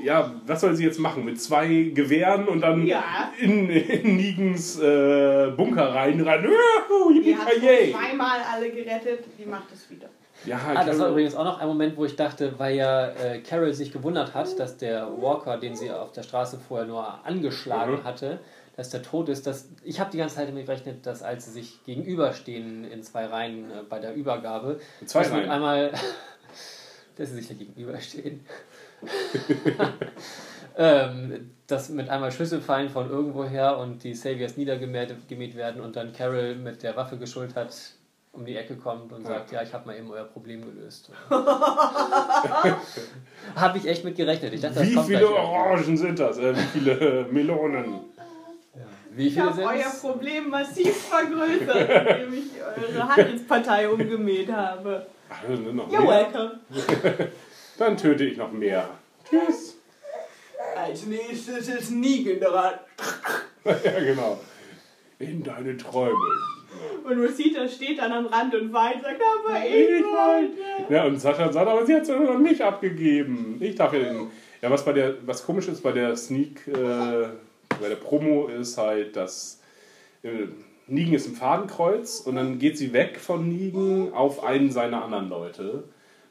Ja, 0.03 0.33
was 0.45 0.61
soll 0.61 0.75
sie 0.75 0.83
jetzt 0.83 0.99
machen? 0.99 1.23
Mit 1.23 1.39
zwei 1.41 1.91
Gewehren 1.93 2.47
und 2.47 2.61
dann 2.61 2.85
Ja. 2.85 3.31
in, 3.39 3.69
in 3.69 4.17
Negens 4.17 4.77
äh, 4.79 5.51
Bunker 5.55 5.93
rein, 5.95 6.19
rein. 6.21 6.43
Die 7.23 7.35
hat 7.35 7.47
zweimal 7.53 8.39
alle 8.51 8.71
gerettet, 8.71 9.23
die 9.37 9.45
macht 9.45 9.71
es 9.73 9.89
wieder. 9.89 10.09
Ja, 10.45 10.59
Ah, 10.75 10.83
das 10.83 10.99
war 10.99 11.09
übrigens 11.09 11.35
auch 11.35 11.45
noch 11.45 11.59
ein 11.61 11.67
Moment, 11.67 11.95
wo 11.95 12.03
ich 12.03 12.17
dachte, 12.17 12.53
weil 12.59 12.75
ja 12.75 13.07
äh, 13.11 13.39
Carol 13.39 13.73
sich 13.73 13.93
gewundert 13.93 14.33
hat, 14.33 14.59
dass 14.59 14.75
der 14.77 15.07
Walker, 15.21 15.57
den 15.57 15.75
sie 15.75 15.89
auf 15.89 16.11
der 16.11 16.23
Straße 16.23 16.59
vorher 16.67 16.85
nur 16.85 17.25
angeschlagen 17.25 17.93
Mhm. 17.93 18.03
hatte, 18.03 18.39
dass 18.75 18.89
der 18.89 19.01
tot 19.01 19.29
ist. 19.29 19.47
Dass, 19.47 19.69
ich 19.83 19.99
habe 19.99 20.11
die 20.11 20.17
ganze 20.17 20.35
Zeit 20.35 20.49
damit 20.49 20.65
gerechnet, 20.65 21.05
dass 21.05 21.23
als 21.23 21.45
sie 21.45 21.51
sich 21.51 21.83
gegenüberstehen 21.85 22.85
in 22.85 23.03
zwei 23.03 23.25
Reihen 23.25 23.71
äh, 23.71 23.83
bei 23.87 23.99
der 23.99 24.13
Übergabe, 24.13 24.79
In 25.01 25.07
zwei 25.07 25.23
dass 25.23 25.31
mit 25.31 25.41
Reihen? 25.41 25.51
einmal, 25.51 25.91
dass 27.15 27.29
sie 27.29 27.35
sich 27.35 27.47
da 27.47 27.53
gegenüberstehen, 27.53 28.45
ähm, 30.77 31.51
dass 31.67 31.89
mit 31.89 32.09
einmal 32.09 32.31
Schüsse 32.31 32.61
fallen 32.61 32.89
von 32.89 33.09
irgendwoher 33.09 33.77
und 33.77 34.03
die 34.03 34.13
Saviors 34.13 34.57
niedergemäht 34.57 35.15
gemäht 35.27 35.55
werden 35.55 35.81
und 35.81 35.95
dann 35.95 36.13
Carol 36.13 36.55
mit 36.55 36.83
der 36.83 36.95
Waffe 36.95 37.17
geschultert 37.17 37.73
um 38.33 38.45
die 38.45 38.57
Ecke 38.57 38.75
kommt 38.75 39.13
und 39.13 39.25
sagt, 39.27 39.51
ja, 39.51 39.61
ich 39.61 39.71
habe 39.73 39.85
mal 39.85 39.95
eben 39.95 40.09
euer 40.09 40.23
Problem 40.23 40.65
gelöst. 40.65 41.11
habe 41.29 42.77
ich 43.77 43.87
echt 43.87 44.03
mit 44.03 44.15
gerechnet. 44.15 44.55
Ich 44.55 44.61
dachte, 44.61 44.81
Wie 44.81 44.97
viele 44.97 45.29
Orangen 45.29 45.95
sind 45.95 46.17
das? 46.17 46.39
Äh, 46.39 46.55
wie 46.55 46.61
viele 46.61 46.93
äh, 46.93 47.31
Melonen? 47.31 48.05
Wie 49.15 49.27
Ich 49.27 49.39
habe 49.39 49.61
euer? 49.61 49.91
Problem 50.01 50.49
massiv 50.49 50.95
vergrößert, 50.95 52.09
indem 52.19 52.33
ich 52.33 52.51
eure 52.61 53.07
Handelspartei 53.07 53.89
umgemäht 53.89 54.51
habe. 54.51 55.05
Ach, 55.29 55.47
sind 55.47 55.75
noch 55.75 55.89
You're 55.91 56.01
mehr. 56.01 56.09
welcome. 56.09 56.59
Dann 57.77 57.97
töte 57.97 58.23
ich 58.23 58.37
noch 58.37 58.51
mehr. 58.51 58.89
Tschüss. 59.29 59.77
Als 60.75 61.05
nächstes 61.05 61.67
ist 61.67 61.91
Negan 61.91 62.39
dran. 62.39 62.73
ja, 63.65 63.99
genau. 63.99 64.39
In 65.19 65.43
deine 65.43 65.77
Träume. 65.77 66.17
Und 67.03 67.19
Rosita 67.19 67.67
steht 67.67 67.99
dann 67.99 68.11
am 68.11 68.25
Rand 68.27 68.55
und 68.55 68.73
weint, 68.73 69.01
sagt, 69.01 69.21
aber 69.21 69.59
ich 69.65 69.73
Ich 69.73 70.03
wollte. 70.03 70.93
Ja, 70.93 71.05
und 71.05 71.19
Sascha 71.19 71.51
sagt, 71.51 71.67
aber 71.67 71.85
sie 71.85 71.95
hat 71.95 72.03
es 72.03 72.07
ja 72.07 72.19
noch 72.19 72.39
nicht 72.39 72.61
abgegeben. 72.61 73.57
Ich 73.59 73.75
darf 73.75 73.93
ja 73.93 73.99
den. 73.99 74.27
Ja, 74.61 74.71
was, 74.71 74.83
bei 74.85 74.93
der, 74.93 75.15
was 75.25 75.45
komisch 75.45 75.67
ist 75.67 75.83
bei 75.83 75.91
der 75.91 76.15
Sneak, 76.15 76.67
äh, 76.67 77.27
bei 77.81 77.89
der 77.89 77.95
Promo 77.95 78.47
ist 78.47 78.77
halt, 78.77 79.15
dass 79.15 79.61
äh, 80.23 80.47
Negan 80.87 81.13
ist 81.13 81.27
im 81.27 81.35
Fadenkreuz 81.35 82.21
und 82.21 82.35
dann 82.35 82.59
geht 82.59 82.77
sie 82.77 82.93
weg 82.93 83.19
von 83.19 83.47
Negan 83.47 84.13
auf 84.13 84.43
einen 84.43 84.71
seiner 84.71 85.03
anderen 85.03 85.29
Leute. 85.29 85.83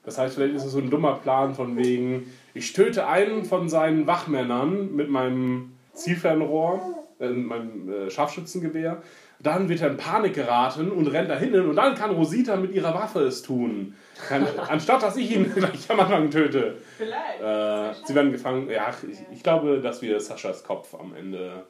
Das 0.04 0.18
heißt, 0.18 0.34
vielleicht 0.34 0.54
ist 0.54 0.64
es 0.64 0.72
so 0.72 0.78
ein 0.78 0.90
dummer 0.90 1.14
Plan 1.14 1.54
von 1.54 1.76
wegen, 1.76 2.32
ich 2.54 2.72
töte 2.72 3.06
einen 3.06 3.44
von 3.44 3.68
seinen 3.68 4.06
Wachmännern 4.06 4.94
mit 4.94 5.08
meinem 5.08 5.72
Zielfernrohr, 5.94 6.80
äh, 7.20 7.28
meinem 7.28 7.90
äh, 7.90 8.10
Scharfschützengewehr. 8.10 9.02
Dann 9.42 9.68
wird 9.68 9.80
er 9.80 9.90
in 9.90 9.96
Panik 9.96 10.34
geraten 10.34 10.90
und 10.92 11.08
rennt 11.08 11.28
dahin 11.28 11.54
und 11.54 11.74
dann 11.74 11.94
kann 11.96 12.10
Rosita 12.12 12.56
mit 12.56 12.72
ihrer 12.72 12.94
Waffe 12.94 13.20
es 13.20 13.42
tun. 13.42 13.94
Kann, 14.28 14.46
anstatt 14.68 15.02
dass 15.02 15.16
ich 15.16 15.34
ihn 15.34 15.52
gleich 15.52 15.90
am 15.90 16.00
Anfang 16.00 16.30
töte. 16.30 16.76
Vielleicht. 16.96 17.40
Äh, 17.40 18.06
sie 18.06 18.14
werden 18.14 18.30
gefangen. 18.30 18.70
Ja, 18.70 18.94
ich, 19.10 19.18
ich 19.32 19.42
glaube, 19.42 19.80
dass 19.80 20.00
wir 20.00 20.20
Saschas 20.20 20.62
Kopf 20.62 20.94
am 20.94 21.14
Ende 21.14 21.64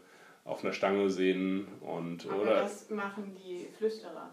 auf 0.44 0.62
einer 0.64 0.72
Stange 0.72 1.08
sehen 1.08 1.66
und 1.80 2.26
aber 2.28 2.42
oder 2.42 2.54
das 2.62 2.90
machen 2.90 3.34
die 3.42 3.68
Flüsterer. 3.78 4.30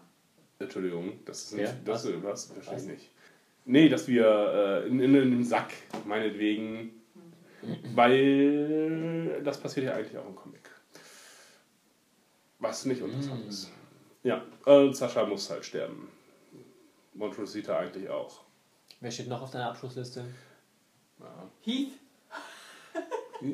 Entschuldigung, 0.58 1.12
das 1.24 1.44
ist 1.44 1.52
Ja, 1.52 1.58
nicht 1.58 1.74
das 1.86 2.06
was? 2.06 2.22
was 2.22 2.44
verstehe 2.52 2.76
ich 2.78 2.84
nicht. 2.84 3.10
Nee, 3.64 3.88
dass 3.88 4.08
wir 4.08 4.82
äh, 4.84 4.88
in, 4.88 5.00
in 5.00 5.16
einem 5.16 5.44
Sack 5.44 5.72
meinetwegen, 6.04 6.90
weil 7.94 9.40
das 9.44 9.58
passiert 9.58 9.86
ja 9.86 9.94
eigentlich 9.94 10.18
auch 10.18 10.26
im 10.26 10.34
Comic. 10.34 10.69
Was 12.60 12.84
nicht 12.84 13.00
interessant 13.00 13.46
ist. 13.48 13.70
Ja, 14.22 14.42
und 14.66 14.94
Sascha 14.94 15.24
muss 15.24 15.48
halt 15.50 15.64
sterben. 15.64 16.08
Und 17.18 17.36
Rosita 17.38 17.78
eigentlich 17.78 18.08
auch. 18.08 18.40
Wer 19.00 19.10
steht 19.10 19.28
noch 19.28 19.42
auf 19.42 19.50
deiner 19.50 19.70
Abschlussliste? 19.70 20.24
Heath? 21.62 21.92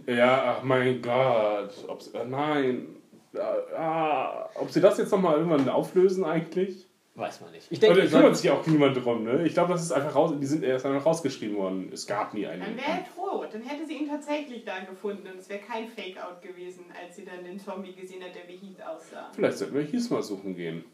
Ja, 0.06 0.56
ach 0.56 0.62
mein 0.64 1.00
Gott. 1.00 1.72
Ob's, 1.88 2.08
äh, 2.08 2.24
nein. 2.24 2.96
Ah, 3.34 3.76
ah, 3.76 4.50
ob 4.56 4.70
sie 4.70 4.80
das 4.80 4.98
jetzt 4.98 5.12
nochmal 5.12 5.36
irgendwann 5.36 5.68
auflösen 5.68 6.24
eigentlich? 6.24 6.86
Weiß 7.16 7.40
man 7.40 7.50
nicht. 7.50 7.66
Ich 7.70 7.82
Aber 7.82 7.94
denke, 7.94 8.10
da 8.10 8.18
kümmert 8.18 8.36
sich 8.36 8.50
auch 8.50 8.66
niemand 8.66 8.96
drum, 9.02 9.24
ne? 9.24 9.46
Ich 9.46 9.54
glaube, 9.54 9.72
das 9.72 9.82
ist 9.82 9.90
einfach 9.92 10.14
raus, 10.14 10.34
die 10.38 10.46
sind 10.46 10.62
erst 10.62 10.84
einfach 10.84 11.06
rausgeschrieben 11.06 11.56
worden. 11.56 11.90
Es 11.92 12.06
gab 12.06 12.34
nie 12.34 12.42
Dann 12.42 12.60
einen. 12.60 12.76
wäre 12.76 12.86
er 12.88 13.04
tot. 13.14 13.48
Dann 13.54 13.62
hätte 13.62 13.86
sie 13.86 13.94
ihn 13.94 14.08
tatsächlich 14.08 14.64
da 14.66 14.80
gefunden 14.80 15.26
und 15.26 15.38
es 15.38 15.48
wäre 15.48 15.60
kein 15.60 15.88
Fake-Out 15.88 16.42
gewesen, 16.42 16.84
als 17.02 17.16
sie 17.16 17.24
dann 17.24 17.42
den 17.42 17.58
Zombie 17.58 17.94
gesehen 17.94 18.22
hat, 18.22 18.34
der 18.34 18.46
wie 18.46 18.58
Heath 18.58 18.82
aussah. 18.86 19.30
Vielleicht 19.34 19.56
sollten 19.56 19.74
wir 19.74 19.82
hier 19.82 20.00
mal 20.10 20.22
suchen 20.22 20.54
gehen. 20.54 20.84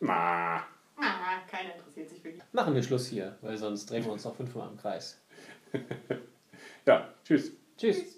Na. 0.00 0.64
Ah, 0.98 1.40
keiner 1.50 1.74
interessiert 1.76 2.08
sich 2.08 2.20
für 2.22 2.30
Heath. 2.30 2.42
machen 2.52 2.74
wir 2.74 2.82
Schluss 2.82 3.06
hier, 3.08 3.36
weil 3.42 3.58
sonst 3.58 3.84
drehen 3.90 4.02
wir 4.04 4.12
uns 4.12 4.24
noch 4.24 4.34
fünfmal 4.34 4.70
im 4.70 4.78
Kreis. 4.78 5.20
Ja, 6.86 7.12
tschüss. 7.24 7.50
Tschüss. 7.76 8.15